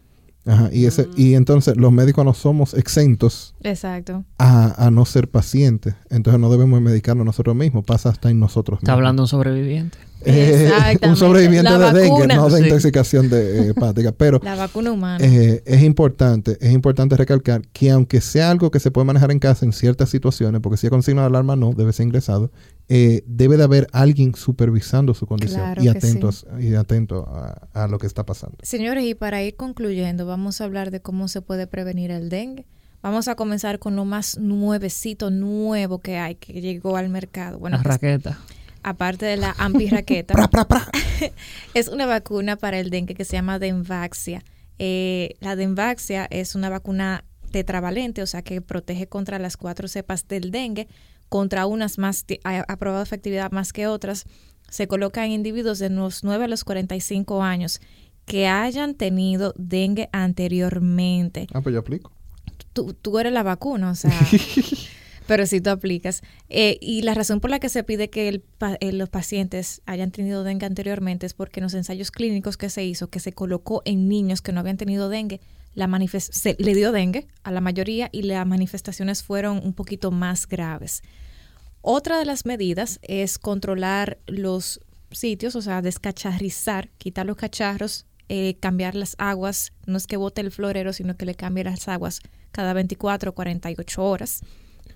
Ajá, 0.45 0.69
y, 0.71 0.85
ese, 0.85 1.09
y 1.17 1.33
entonces 1.33 1.75
los 1.75 1.91
médicos 1.91 2.23
no 2.23 2.33
somos 2.33 2.73
exentos 2.73 3.55
exacto. 3.61 4.23
a, 4.37 4.85
a 4.85 4.89
no 4.89 5.03
ser 5.03 5.29
pacientes. 5.29 5.95
Entonces 6.09 6.39
no 6.39 6.49
debemos 6.49 6.79
medicarnos 6.81 7.25
nosotros 7.25 7.57
mismos. 7.57 7.83
Pasa 7.83 8.07
hasta 8.07 8.29
en 8.29 8.39
nosotros 8.39 8.79
Está 8.79 8.93
mismos. 8.93 8.97
hablando 8.99 9.23
un 9.23 9.27
sobreviviente. 9.27 9.97
Eh, 10.25 10.63
Exactamente. 10.67 11.09
un 11.09 11.15
sobreviviente 11.17 11.69
La 11.69 11.91
de 11.91 12.01
dengue, 12.01 12.27
no 12.27 12.49
de 12.49 12.57
Sí. 12.57 12.63
intoxicación 12.63 13.29
de, 13.29 13.59
eh, 13.59 13.69
hepática. 13.75 14.13
Pero 14.13 14.39
La 14.41 14.55
vacuna 14.55 14.93
humana. 14.93 15.23
eh, 15.25 15.61
es 15.65 15.83
importante, 15.83 16.57
es 16.61 16.71
importante 16.71 17.17
recalcar 17.17 17.61
que 17.73 17.91
aunque 17.91 18.21
sea 18.21 18.49
algo 18.49 18.71
que 18.71 18.79
se 18.79 18.91
puede 18.91 19.05
manejar 19.05 19.31
en 19.31 19.39
casa 19.39 19.65
en 19.65 19.73
ciertas 19.73 20.09
situaciones, 20.09 20.61
porque 20.61 20.77
si 20.77 20.87
es 20.87 20.91
con 20.91 21.03
signo 21.03 21.19
de 21.21 21.27
alarma 21.27 21.57
no, 21.57 21.73
debe 21.73 21.91
ser 21.91 22.05
ingresado, 22.05 22.49
eh, 22.91 23.23
debe 23.27 23.55
de 23.55 23.63
haber 23.63 23.87
alguien 23.91 24.33
supervisando 24.35 25.13
su 25.13 25.27
condición 25.27 25.61
Claro 25.61 25.83
y 25.83 25.87
atentos 25.87 26.47
y 26.59 26.73
atento 26.73 27.27
a, 27.29 27.67
a 27.83 27.87
lo 27.87 27.99
que 27.99 28.07
está 28.07 28.25
pasando. 28.25 28.57
Señores, 28.63 29.05
y 29.05 29.13
para 29.13 29.43
ir 29.43 29.55
concluyendo, 29.55 30.25
vamos 30.25 30.59
a 30.59 30.65
hablar 30.65 30.89
de 30.89 30.99
cómo 30.99 31.27
se 31.27 31.41
puede 31.41 31.67
prevenir 31.67 32.09
el 32.09 32.29
dengue. 32.29 32.65
Vamos 33.01 33.27
a 33.27 33.35
comenzar 33.35 33.79
con 33.79 33.95
lo 33.95 34.05
más 34.05 34.37
nuevecito, 34.39 35.29
nuevo 35.29 35.99
que 35.99 36.17
hay, 36.17 36.35
que 36.35 36.59
llegó 36.61 36.97
al 36.97 37.09
mercado. 37.09 37.59
Bueno, 37.59 37.77
la 37.77 37.83
pues, 37.83 37.95
raqueta. 37.95 38.39
aparte 38.83 39.25
de 39.25 39.37
la 39.37 39.55
ampirraqueta, 39.57 40.33
Pra, 40.35 40.49
pra, 40.49 40.67
pra. 40.67 40.87
es 41.73 41.87
una 41.87 42.05
vacuna 42.05 42.55
para 42.57 42.79
el 42.79 42.89
dengue 42.89 43.13
que 43.13 43.23
se 43.23 43.33
llama 43.33 43.59
Denvaxia. 43.59 44.43
Eh, 44.79 45.35
la 45.39 45.55
Denvaxia 45.55 46.27
es 46.29 46.55
una 46.55 46.69
vacuna 46.69 47.23
tetravalente, 47.51 48.21
o 48.21 48.27
sea 48.27 48.41
que 48.41 48.61
protege 48.61 49.07
contra 49.07 49.39
las 49.39 49.57
cuatro 49.57 49.87
cepas 49.87 50.27
del 50.27 50.51
dengue, 50.51 50.87
contra 51.29 51.65
unas 51.65 51.97
más, 51.97 52.25
ha 52.43 52.77
probado 52.77 53.03
efectividad 53.03 53.51
más 53.51 53.71
que 53.71 53.87
otras. 53.87 54.25
Se 54.69 54.87
coloca 54.87 55.25
en 55.25 55.31
individuos 55.31 55.79
de 55.79 55.89
los 55.89 56.23
9 56.23 56.45
a 56.45 56.47
los 56.47 56.63
45 56.63 57.41
años 57.41 57.79
que 58.25 58.47
hayan 58.47 58.93
tenido 58.93 59.53
dengue 59.57 60.09
anteriormente. 60.11 61.47
Ah, 61.53 61.61
pues 61.61 61.73
yo 61.73 61.79
aplico. 61.79 62.11
Tú, 62.73 62.93
tú 62.93 63.17
eres 63.17 63.33
la 63.33 63.41
vacuna, 63.41 63.89
o 63.89 63.95
sea, 63.95 64.13
pero 65.27 65.47
si 65.47 65.61
tú 65.61 65.71
aplicas. 65.71 66.21
Eh, 66.47 66.77
y 66.79 67.01
la 67.01 67.15
razón 67.15 67.39
por 67.39 67.49
la 67.49 67.59
que 67.59 67.69
se 67.69 67.83
pide 67.83 68.11
que 68.11 68.29
el 68.29 68.43
eh, 68.79 68.91
los 68.91 69.09
pacientes 69.09 69.81
hayan 69.87 70.11
tenido 70.11 70.43
dengue 70.43 70.67
anteriormente 70.67 71.25
es 71.25 71.33
porque 71.33 71.59
en 71.59 71.63
los 71.63 71.73
ensayos 71.73 72.11
clínicos 72.11 72.55
que 72.55 72.69
se 72.69 72.85
hizo, 72.85 73.09
que 73.09 73.19
se 73.19 73.33
colocó 73.33 73.81
en 73.85 74.07
niños 74.07 74.41
que 74.41 74.51
no 74.51 74.59
habían 74.59 74.77
tenido 74.77 75.09
dengue, 75.09 75.41
la 75.79 76.07
se 76.09 76.55
le 76.59 76.75
dio 76.75 76.91
dengue 76.91 77.27
a 77.43 77.51
la 77.51 77.61
mayoría 77.61 78.09
y 78.11 78.23
las 78.23 78.45
manifestaciones 78.45 79.23
fueron 79.23 79.61
un 79.63 79.73
poquito 79.73 80.11
más 80.11 80.47
graves. 80.47 81.01
Otra 81.81 82.19
de 82.19 82.25
las 82.25 82.45
medidas 82.45 82.99
es 83.01 83.39
controlar 83.39 84.17
los 84.27 84.81
sitios, 85.11 85.55
o 85.55 85.61
sea, 85.61 85.81
descacharrizar, 85.81 86.89
quitar 86.97 87.25
los 87.25 87.37
cacharros, 87.37 88.05
eh, 88.27 88.57
cambiar 88.59 88.95
las 88.95 89.15
aguas, 89.17 89.71
no 89.85 89.97
es 89.97 90.05
que 90.05 90.17
bote 90.17 90.41
el 90.41 90.51
florero, 90.51 90.91
sino 90.91 91.15
que 91.15 91.25
le 91.25 91.35
cambie 91.35 91.63
las 91.63 91.87
aguas 91.87 92.19
cada 92.51 92.73
24 92.73 93.31
o 93.31 93.33
48 93.33 94.03
horas. 94.03 94.41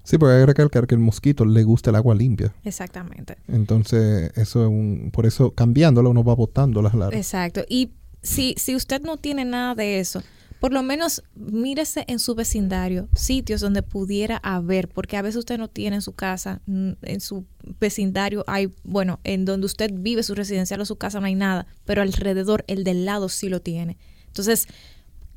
Sí, 0.03 0.17
porque 0.17 0.33
hay 0.33 0.41
que 0.41 0.47
recalcar 0.47 0.85
que 0.85 0.95
el 0.95 0.99
mosquito 0.99 1.45
le 1.45 1.63
gusta 1.63 1.91
el 1.91 1.95
agua 1.95 2.13
limpia. 2.13 2.53
Exactamente. 2.65 3.37
Entonces, 3.47 4.31
eso 4.35 4.63
es 4.63 4.69
un... 4.69 5.11
Por 5.13 5.25
eso, 5.25 5.51
cambiándolo, 5.51 6.09
uno 6.09 6.25
va 6.25 6.35
botando 6.35 6.81
las 6.81 6.93
larvas. 6.93 7.15
Exacto. 7.15 7.63
Y 7.69 7.91
si, 8.21 8.53
si 8.57 8.75
usted 8.75 9.01
no 9.01 9.15
tiene 9.15 9.45
nada 9.45 9.75
de 9.75 9.99
eso, 10.01 10.21
por 10.63 10.71
lo 10.71 10.81
menos 10.81 11.23
mírese 11.35 12.05
en 12.07 12.19
su 12.19 12.35
vecindario, 12.35 13.09
sitios 13.13 13.59
donde 13.59 13.83
pudiera 13.83 14.37
haber, 14.37 14.87
porque 14.87 15.17
a 15.17 15.21
veces 15.21 15.39
usted 15.39 15.57
no 15.57 15.67
tiene 15.67 15.97
en 15.97 16.01
su 16.01 16.13
casa, 16.13 16.61
mm, 16.67 16.91
en 17.01 17.19
su 17.19 17.45
vecindario 17.81 18.45
hay, 18.47 18.73
bueno, 18.85 19.19
en 19.25 19.43
donde 19.43 19.65
usted 19.65 19.91
vive, 19.93 20.23
su 20.23 20.35
residencial 20.35 20.79
o 20.79 20.85
su 20.85 20.95
casa 20.95 21.19
no 21.19 21.25
hay 21.25 21.35
nada, 21.35 21.67
pero 21.83 22.01
alrededor, 22.01 22.63
el 22.67 22.85
del 22.85 23.03
lado 23.03 23.27
sí 23.27 23.49
lo 23.49 23.59
tiene. 23.59 23.97
Entonces, 24.27 24.67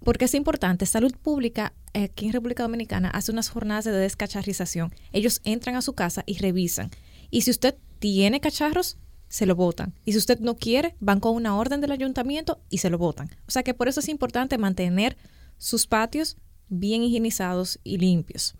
porque 0.04 0.26
es 0.26 0.34
importante, 0.34 0.86
Salud 0.86 1.16
Pública 1.20 1.72
eh, 1.92 2.04
aquí 2.04 2.26
en 2.26 2.32
República 2.32 2.62
Dominicana 2.62 3.10
hace 3.10 3.32
unas 3.32 3.48
jornadas 3.48 3.84
de 3.84 3.90
descacharrización. 3.90 4.94
Ellos 5.10 5.40
entran 5.42 5.74
a 5.74 5.82
su 5.82 5.94
casa 5.94 6.22
y 6.24 6.38
revisan. 6.38 6.92
Y 7.32 7.40
si 7.40 7.50
usted 7.50 7.74
tiene 7.98 8.40
cacharros, 8.40 8.96
se 9.28 9.46
lo 9.46 9.54
botan. 9.54 9.94
Y 10.04 10.12
si 10.12 10.18
usted 10.18 10.40
no 10.40 10.56
quiere, 10.56 10.94
van 11.00 11.20
con 11.20 11.34
una 11.34 11.56
orden 11.56 11.80
del 11.80 11.92
ayuntamiento 11.92 12.60
y 12.70 12.78
se 12.78 12.90
lo 12.90 12.98
botan. 12.98 13.30
O 13.46 13.50
sea 13.50 13.62
que 13.62 13.74
por 13.74 13.88
eso 13.88 14.00
es 14.00 14.08
importante 14.08 14.58
mantener 14.58 15.16
sus 15.58 15.86
patios 15.86 16.36
bien 16.68 17.02
higienizados 17.02 17.78
y 17.84 17.98
limpios. 17.98 18.54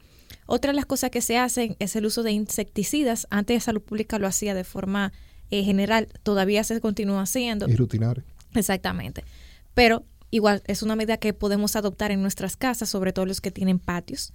Otra 0.47 0.71
de 0.73 0.77
las 0.77 0.87
cosas 0.87 1.11
que 1.11 1.23
se 1.23 1.39
hacen 1.39 1.77
es 1.79 1.97
el 1.97 2.07
uso 2.07 2.23
de 2.23 2.33
insecticidas. 2.33 3.27
Antes 3.31 3.65
Salud 3.65 3.83
Pública 3.83 4.19
lo 4.19 4.27
hacía 4.27 4.55
de 4.55 4.65
forma 4.65 5.13
eh, 5.51 5.63
general, 5.65 6.09
todavía 6.23 6.65
se 6.65 6.81
continúa 6.81 7.23
haciendo. 7.23 7.69
Y 7.69 7.77
rutinario. 7.77 8.25
Exactamente. 8.55 9.25
Pero 9.75 10.05
igual 10.31 10.63
es 10.67 10.83
una 10.83 10.97
medida 10.97 11.19
que 11.19 11.33
podemos 11.33 11.77
adoptar 11.77 12.11
en 12.11 12.23
nuestras 12.23 12.57
casas, 12.57 12.89
sobre 12.89 13.13
todo 13.13 13.27
los 13.27 13.41
que 13.41 13.51
tienen 13.51 13.79
patios. 13.79 14.33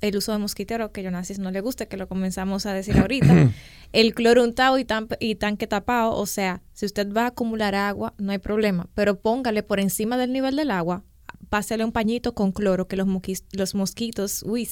El 0.00 0.16
uso 0.16 0.32
de 0.32 0.38
mosquitero, 0.38 0.92
que 0.92 1.02
Jonasis 1.04 1.38
no 1.38 1.50
le 1.50 1.60
gusta, 1.60 1.86
que 1.86 1.96
lo 1.96 2.08
comenzamos 2.08 2.64
a 2.66 2.72
decir 2.72 2.96
ahorita. 2.98 3.50
el 3.92 4.14
cloro 4.14 4.42
untado 4.44 4.78
y, 4.78 4.84
tan- 4.84 5.08
y 5.18 5.34
tanque 5.34 5.66
tapado. 5.66 6.14
O 6.16 6.26
sea, 6.26 6.62
si 6.72 6.86
usted 6.86 7.12
va 7.12 7.24
a 7.24 7.26
acumular 7.28 7.74
agua, 7.74 8.14
no 8.18 8.32
hay 8.32 8.38
problema. 8.38 8.88
Pero 8.94 9.20
póngale 9.20 9.62
por 9.62 9.78
encima 9.80 10.16
del 10.16 10.32
nivel 10.32 10.56
del 10.56 10.70
agua, 10.70 11.04
pásele 11.50 11.84
un 11.84 11.92
pañito 11.92 12.34
con 12.34 12.52
cloro, 12.52 12.86
que 12.88 12.96
los, 12.96 13.06
los 13.52 13.74
mosquitos, 13.74 14.42
uy, 14.44 14.68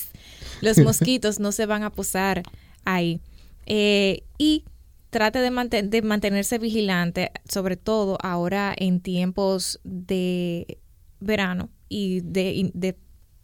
los 0.62 0.78
mosquitos 0.84 1.40
no 1.40 1.52
se 1.52 1.66
van 1.66 1.82
a 1.82 1.90
posar 1.90 2.42
ahí. 2.84 3.20
Eh, 3.66 4.22
y 4.38 4.64
trate 5.10 5.40
de, 5.40 5.82
de 5.82 6.02
mantenerse 6.02 6.58
vigilante, 6.58 7.32
sobre 7.48 7.76
todo 7.76 8.16
ahora 8.22 8.74
en 8.76 9.00
tiempos 9.00 9.80
de 9.84 10.78
verano 11.20 11.68
y 11.88 12.20
de, 12.20 12.52
y 12.52 12.70
de 12.72 12.96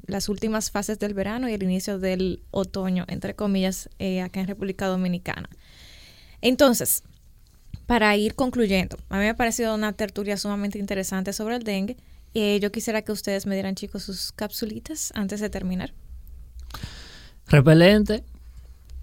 las 0.06 0.28
últimas 0.28 0.70
fases 0.70 0.98
del 0.98 1.14
verano 1.14 1.48
y 1.48 1.52
el 1.52 1.62
inicio 1.62 1.98
del 1.98 2.42
otoño, 2.50 3.04
entre 3.08 3.34
comillas, 3.34 3.88
eh, 3.98 4.20
acá 4.20 4.40
en 4.40 4.46
República 4.46 4.86
Dominicana. 4.86 5.48
Entonces, 6.40 7.02
para 7.86 8.16
ir 8.16 8.34
concluyendo, 8.34 8.96
a 9.08 9.14
mí 9.16 9.24
me 9.24 9.30
ha 9.30 9.36
parecido 9.36 9.74
una 9.74 9.92
tertulia 9.92 10.36
sumamente 10.36 10.78
interesante 10.78 11.32
sobre 11.32 11.56
el 11.56 11.62
dengue. 11.64 11.96
Eh, 12.34 12.58
yo 12.60 12.72
quisiera 12.72 13.02
que 13.02 13.12
ustedes 13.12 13.46
me 13.46 13.54
dieran, 13.54 13.74
chicos, 13.74 14.02
sus 14.02 14.32
capsulitas 14.32 15.12
antes 15.14 15.40
de 15.40 15.50
terminar. 15.50 15.92
Repelente 17.46 18.24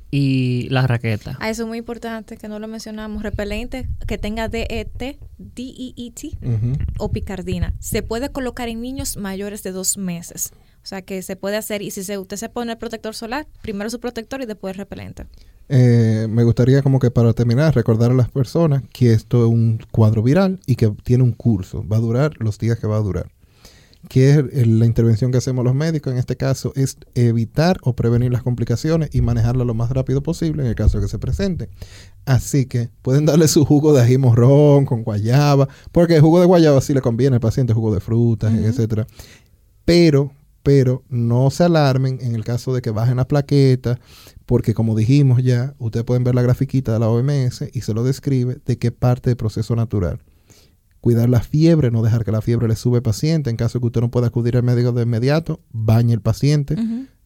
y 0.10 0.68
la 0.70 0.86
raqueta. 0.86 1.38
Ah, 1.40 1.50
eso 1.50 1.64
es 1.64 1.68
muy 1.70 1.78
importante 1.78 2.36
que 2.36 2.50
no 2.50 2.60
lo 2.60 2.68
mencionamos. 2.68 3.24
Repelente 3.24 3.88
que 4.08 4.18
tenga 4.18 4.46
E 4.46 4.50
DET, 4.50 5.18
D-E-E-T 5.38 6.38
Ujú. 6.46 6.78
o 7.00 7.12
picardina. 7.12 7.74
Se 7.80 8.04
puede 8.04 8.30
colocar 8.30 8.68
en 8.68 8.82
niños 8.82 9.16
mayores 9.16 9.64
de 9.64 9.72
dos 9.72 9.98
meses. 9.98 10.52
O 10.84 10.88
sea 10.88 11.02
que 11.04 11.22
se 11.22 11.36
puede 11.36 11.58
hacer 11.58 11.82
y 11.82 11.92
si 11.92 12.04
se, 12.04 12.18
usted 12.18 12.38
se 12.38 12.50
pone 12.50 12.72
el 12.72 12.78
protector 12.78 13.14
solar, 13.14 13.48
primero 13.62 13.90
su 13.90 14.00
protector 14.00 14.42
y 14.42 14.46
después 14.46 14.74
el 14.74 14.78
repelente. 14.80 15.26
eh, 15.70 16.28
me 16.30 16.44
gustaría 16.44 16.82
como 16.82 17.00
que 17.00 17.12
para 17.12 17.34
terminar 17.34 17.76
recordar 17.76 18.12
a 18.12 18.16
las 18.16 18.30
personas 18.30 18.84
que 18.92 19.14
esto 19.14 19.46
es 19.46 19.52
un 19.52 19.80
cuadro 19.92 20.24
viral 20.24 20.60
y 20.66 20.76
que 20.76 20.90
tiene 21.04 21.24
un 21.24 21.32
curso, 21.34 21.88
va 21.88 21.98
a 21.98 22.00
durar 22.02 22.34
los 22.40 22.58
días 22.58 22.80
que 22.80 22.88
va 22.88 22.98
a 22.98 23.02
durar. 23.02 23.32
Que 24.10 24.32
es 24.32 24.68
la 24.68 24.88
intervención 24.88 25.32
que 25.32 25.38
hacemos 25.38 25.64
los 25.64 25.76
médicos 25.76 26.12
en 26.12 26.18
este 26.18 26.36
caso 26.36 26.74
es 26.76 26.98
evitar 27.14 27.78
o 27.84 27.96
prevenir 27.96 28.32
las 28.32 28.42
complicaciones 28.42 29.12
y 29.14 29.22
manejarlas 29.22 29.68
lo 29.68 29.76
más 29.76 29.92
rápido 29.92 30.24
posible 30.24 30.64
en 30.64 30.70
el 30.70 30.76
caso 30.76 30.98
de 30.98 31.06
que 31.06 31.10
se 31.10 31.20
presente. 31.20 31.70
Así 32.26 32.66
que 32.66 32.90
pueden 33.04 33.28
darle 33.28 33.48
su 33.48 33.64
jugo 33.64 33.94
de 33.94 34.02
ají 34.02 34.18
morrón 34.18 34.86
con 34.86 35.04
guayaba, 35.04 35.70
porque 35.92 36.16
el 36.16 36.22
jugo 36.22 36.40
de 36.40 36.48
guayaba 36.48 36.82
sí 36.82 36.96
le 36.96 37.02
conviene 37.02 37.36
al 37.36 37.42
paciente, 37.42 37.74
jugo 37.74 37.94
de 37.94 38.00
frutas, 38.00 38.52
etcétera. 38.52 39.06
Pero 39.86 40.32
pero 40.64 41.04
no 41.10 41.50
se 41.50 41.64
alarmen 41.64 42.20
en 42.22 42.36
el 42.36 42.44
caso 42.44 42.74
de 42.74 42.82
que 42.82 42.92
bajen 42.92 43.18
la 43.18 43.28
plaqueta, 43.28 44.00
porque 44.46 44.74
como 44.74 44.96
dijimos 44.96 45.42
ya, 45.44 45.76
ustedes 45.80 46.06
pueden 46.06 46.24
ver 46.24 46.36
la 46.36 46.42
grafiquita 46.42 46.94
de 46.94 47.00
la 47.00 47.10
OMS 47.10 47.66
y 47.74 47.82
se 47.82 47.94
lo 47.94 48.04
describe 48.04 48.58
de 48.66 48.78
qué 48.78 48.92
parte 48.92 49.30
del 49.30 49.38
proceso 49.38 49.76
natural. 49.76 50.20
Cuidar 51.00 51.30
la 51.30 51.42
fiebre, 51.42 51.90
no 51.90 52.04
dejar 52.04 52.24
que 52.24 52.32
la 52.32 52.42
fiebre 52.42 52.68
le 52.68 52.76
sube 52.76 52.98
al 52.98 53.02
paciente. 53.02 53.50
En 53.50 53.56
caso 53.56 53.80
de 53.80 53.82
que 53.82 53.88
usted 53.88 54.02
no 54.02 54.12
pueda 54.12 54.28
acudir 54.28 54.56
al 54.56 54.62
médico 54.62 54.92
de 54.92 55.02
inmediato, 55.02 55.60
bañe 55.72 56.14
el 56.14 56.22
paciente, 56.22 56.76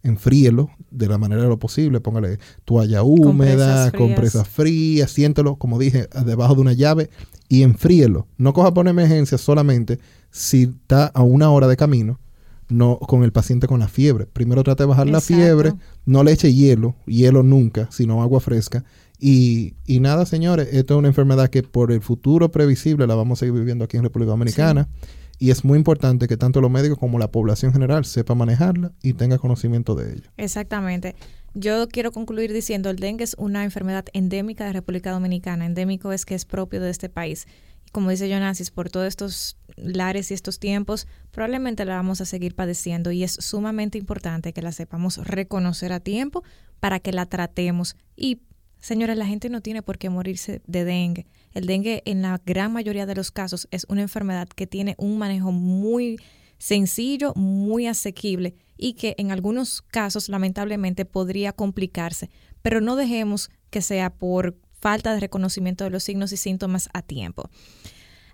enfríelo 0.01 0.69
de 0.91 1.09
la 1.09 1.17
manera 1.17 1.41
de 1.41 1.49
lo 1.49 1.59
posible. 1.59 1.99
Póngale 1.99 2.39
toalla 2.63 3.03
húmeda, 3.03 3.91
compresas 3.91 4.47
frías, 4.47 5.11
siéntelo, 5.11 5.57
como 5.57 5.77
dije, 5.77 6.07
debajo 6.25 6.55
de 6.55 6.61
una 6.61 6.71
llave 6.71 7.09
y 7.49 7.63
enfríelo. 7.63 8.27
No 8.37 8.53
coja 8.53 8.73
por 8.73 8.87
emergencia 8.87 9.37
solamente 9.37 9.99
si 10.31 10.63
está 10.63 11.07
a 11.07 11.23
una 11.23 11.51
hora 11.51 11.67
de 11.67 11.75
camino 11.75 12.19
no 12.67 12.97
con 12.97 13.23
el 13.23 13.31
paciente 13.31 13.67
con 13.67 13.79
la 13.79 13.87
fiebre. 13.87 14.25
Primero 14.25 14.63
trate 14.63 14.83
de 14.83 14.87
bajar 14.87 15.07
la 15.07 15.21
fiebre, 15.21 15.73
no 16.05 16.23
le 16.23 16.31
eche 16.31 16.53
hielo, 16.53 16.95
hielo 17.05 17.43
nunca, 17.43 17.87
sino 17.91 18.21
agua 18.21 18.39
fresca. 18.39 18.83
Y, 19.19 19.75
y, 19.85 20.01
nada, 20.01 20.25
señores, 20.25 20.67
esto 20.71 20.95
es 20.95 20.99
una 20.99 21.07
enfermedad 21.07 21.49
que 21.49 21.63
por 21.63 21.91
el 21.91 22.01
futuro 22.01 22.51
previsible 22.51 23.07
la 23.07 23.15
vamos 23.15 23.39
a 23.39 23.41
seguir 23.41 23.53
viviendo 23.53 23.85
aquí 23.85 23.97
en 23.97 24.03
República 24.03 24.31
Dominicana. 24.31 24.89
Y 25.37 25.51
es 25.51 25.65
muy 25.65 25.77
importante 25.77 26.27
que 26.27 26.37
tanto 26.37 26.61
los 26.61 26.71
médicos 26.71 26.97
como 26.97 27.19
la 27.19 27.31
población 27.31 27.73
general 27.73 28.05
sepa 28.05 28.35
manejarla 28.35 28.93
y 29.01 29.13
tenga 29.13 29.37
conocimiento 29.37 29.95
de 29.95 30.13
ello. 30.13 30.29
Exactamente. 30.37 31.15
Yo 31.53 31.87
quiero 31.87 32.11
concluir 32.11 32.51
diciendo, 32.51 32.89
el 32.89 32.97
dengue 32.97 33.23
es 33.23 33.35
una 33.37 33.63
enfermedad 33.63 34.05
endémica 34.13 34.65
de 34.65 34.73
República 34.73 35.11
Dominicana. 35.11 35.65
Endémico 35.65 36.11
es 36.11 36.25
que 36.25 36.35
es 36.35 36.45
propio 36.45 36.81
de 36.81 36.89
este 36.89 37.09
país 37.09 37.47
como 37.95 38.09
dice 38.09 38.29
Jonasis, 38.29 38.71
por 38.71 38.89
todos 38.89 39.07
estos 39.07 39.55
lares 39.77 40.29
y 40.29 40.33
estos 40.33 40.59
tiempos, 40.59 41.07
probablemente 41.31 41.85
la 41.85 41.95
vamos 41.95 42.19
a 42.19 42.25
seguir 42.25 42.53
padeciendo 42.53 43.09
y 43.13 43.23
es 43.23 43.37
sumamente 43.39 43.97
importante 43.97 44.51
que 44.51 44.61
la 44.61 44.73
sepamos 44.73 45.17
reconocer 45.25 45.93
a 45.93 46.01
tiempo 46.01 46.43
para 46.81 46.99
que 46.99 47.13
la 47.13 47.25
tratemos. 47.25 47.95
Y, 48.17 48.41
señores, 48.81 49.15
la 49.15 49.25
gente 49.25 49.47
no 49.47 49.61
tiene 49.61 49.81
por 49.81 49.97
qué 49.97 50.09
morirse 50.09 50.61
de 50.67 50.83
dengue. 50.83 51.25
El 51.53 51.67
dengue 51.67 52.03
en 52.05 52.21
la 52.21 52.41
gran 52.45 52.73
mayoría 52.73 53.05
de 53.05 53.15
los 53.15 53.31
casos 53.31 53.65
es 53.71 53.85
una 53.87 54.01
enfermedad 54.01 54.49
que 54.49 54.67
tiene 54.67 54.95
un 54.97 55.17
manejo 55.17 55.53
muy 55.53 56.17
sencillo, 56.57 57.33
muy 57.35 57.87
asequible 57.87 58.55
y 58.75 58.95
que 58.95 59.15
en 59.17 59.31
algunos 59.31 59.81
casos 59.81 60.27
lamentablemente 60.27 61.05
podría 61.05 61.53
complicarse, 61.53 62.29
pero 62.61 62.81
no 62.81 62.97
dejemos 62.97 63.51
que 63.69 63.81
sea 63.81 64.09
por 64.09 64.57
falta 64.79 65.13
de 65.13 65.19
reconocimiento 65.19 65.83
de 65.83 65.89
los 65.89 66.03
signos 66.03 66.31
y 66.31 66.37
síntomas 66.37 66.89
a 66.93 67.01
tiempo. 67.01 67.49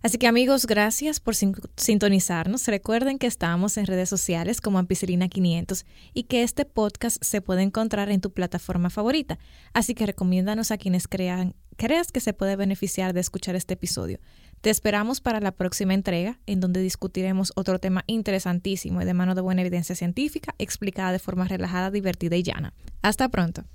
Así 0.03 0.17
que 0.17 0.27
amigos, 0.27 0.65
gracias 0.65 1.19
por 1.19 1.35
sintonizarnos. 1.35 2.67
Recuerden 2.67 3.19
que 3.19 3.27
estamos 3.27 3.77
en 3.77 3.85
redes 3.85 4.09
sociales 4.09 4.59
como 4.59 4.79
Ampicilina 4.79 5.29
500 5.29 5.85
y 6.15 6.23
que 6.23 6.41
este 6.41 6.65
podcast 6.65 7.23
se 7.23 7.41
puede 7.41 7.61
encontrar 7.61 8.09
en 8.09 8.19
tu 8.19 8.31
plataforma 8.33 8.89
favorita. 8.89 9.37
Así 9.73 9.93
que 9.93 10.07
recomiéndanos 10.07 10.71
a 10.71 10.79
quienes 10.79 11.07
crean, 11.07 11.55
creas 11.77 12.11
que 12.11 12.19
se 12.19 12.33
puede 12.33 12.55
beneficiar 12.55 13.13
de 13.13 13.19
escuchar 13.19 13.55
este 13.55 13.75
episodio. 13.75 14.19
Te 14.61 14.71
esperamos 14.71 15.21
para 15.21 15.39
la 15.39 15.51
próxima 15.51 15.93
entrega 15.93 16.39
en 16.47 16.61
donde 16.61 16.81
discutiremos 16.81 17.53
otro 17.55 17.77
tema 17.77 18.03
interesantísimo 18.07 19.03
y 19.03 19.05
de 19.05 19.13
mano 19.13 19.35
de 19.35 19.41
buena 19.41 19.61
evidencia 19.61 19.95
científica 19.95 20.55
explicada 20.57 21.11
de 21.11 21.19
forma 21.19 21.47
relajada, 21.47 21.91
divertida 21.91 22.35
y 22.37 22.43
llana. 22.43 22.73
Hasta 23.03 23.29
pronto. 23.29 23.65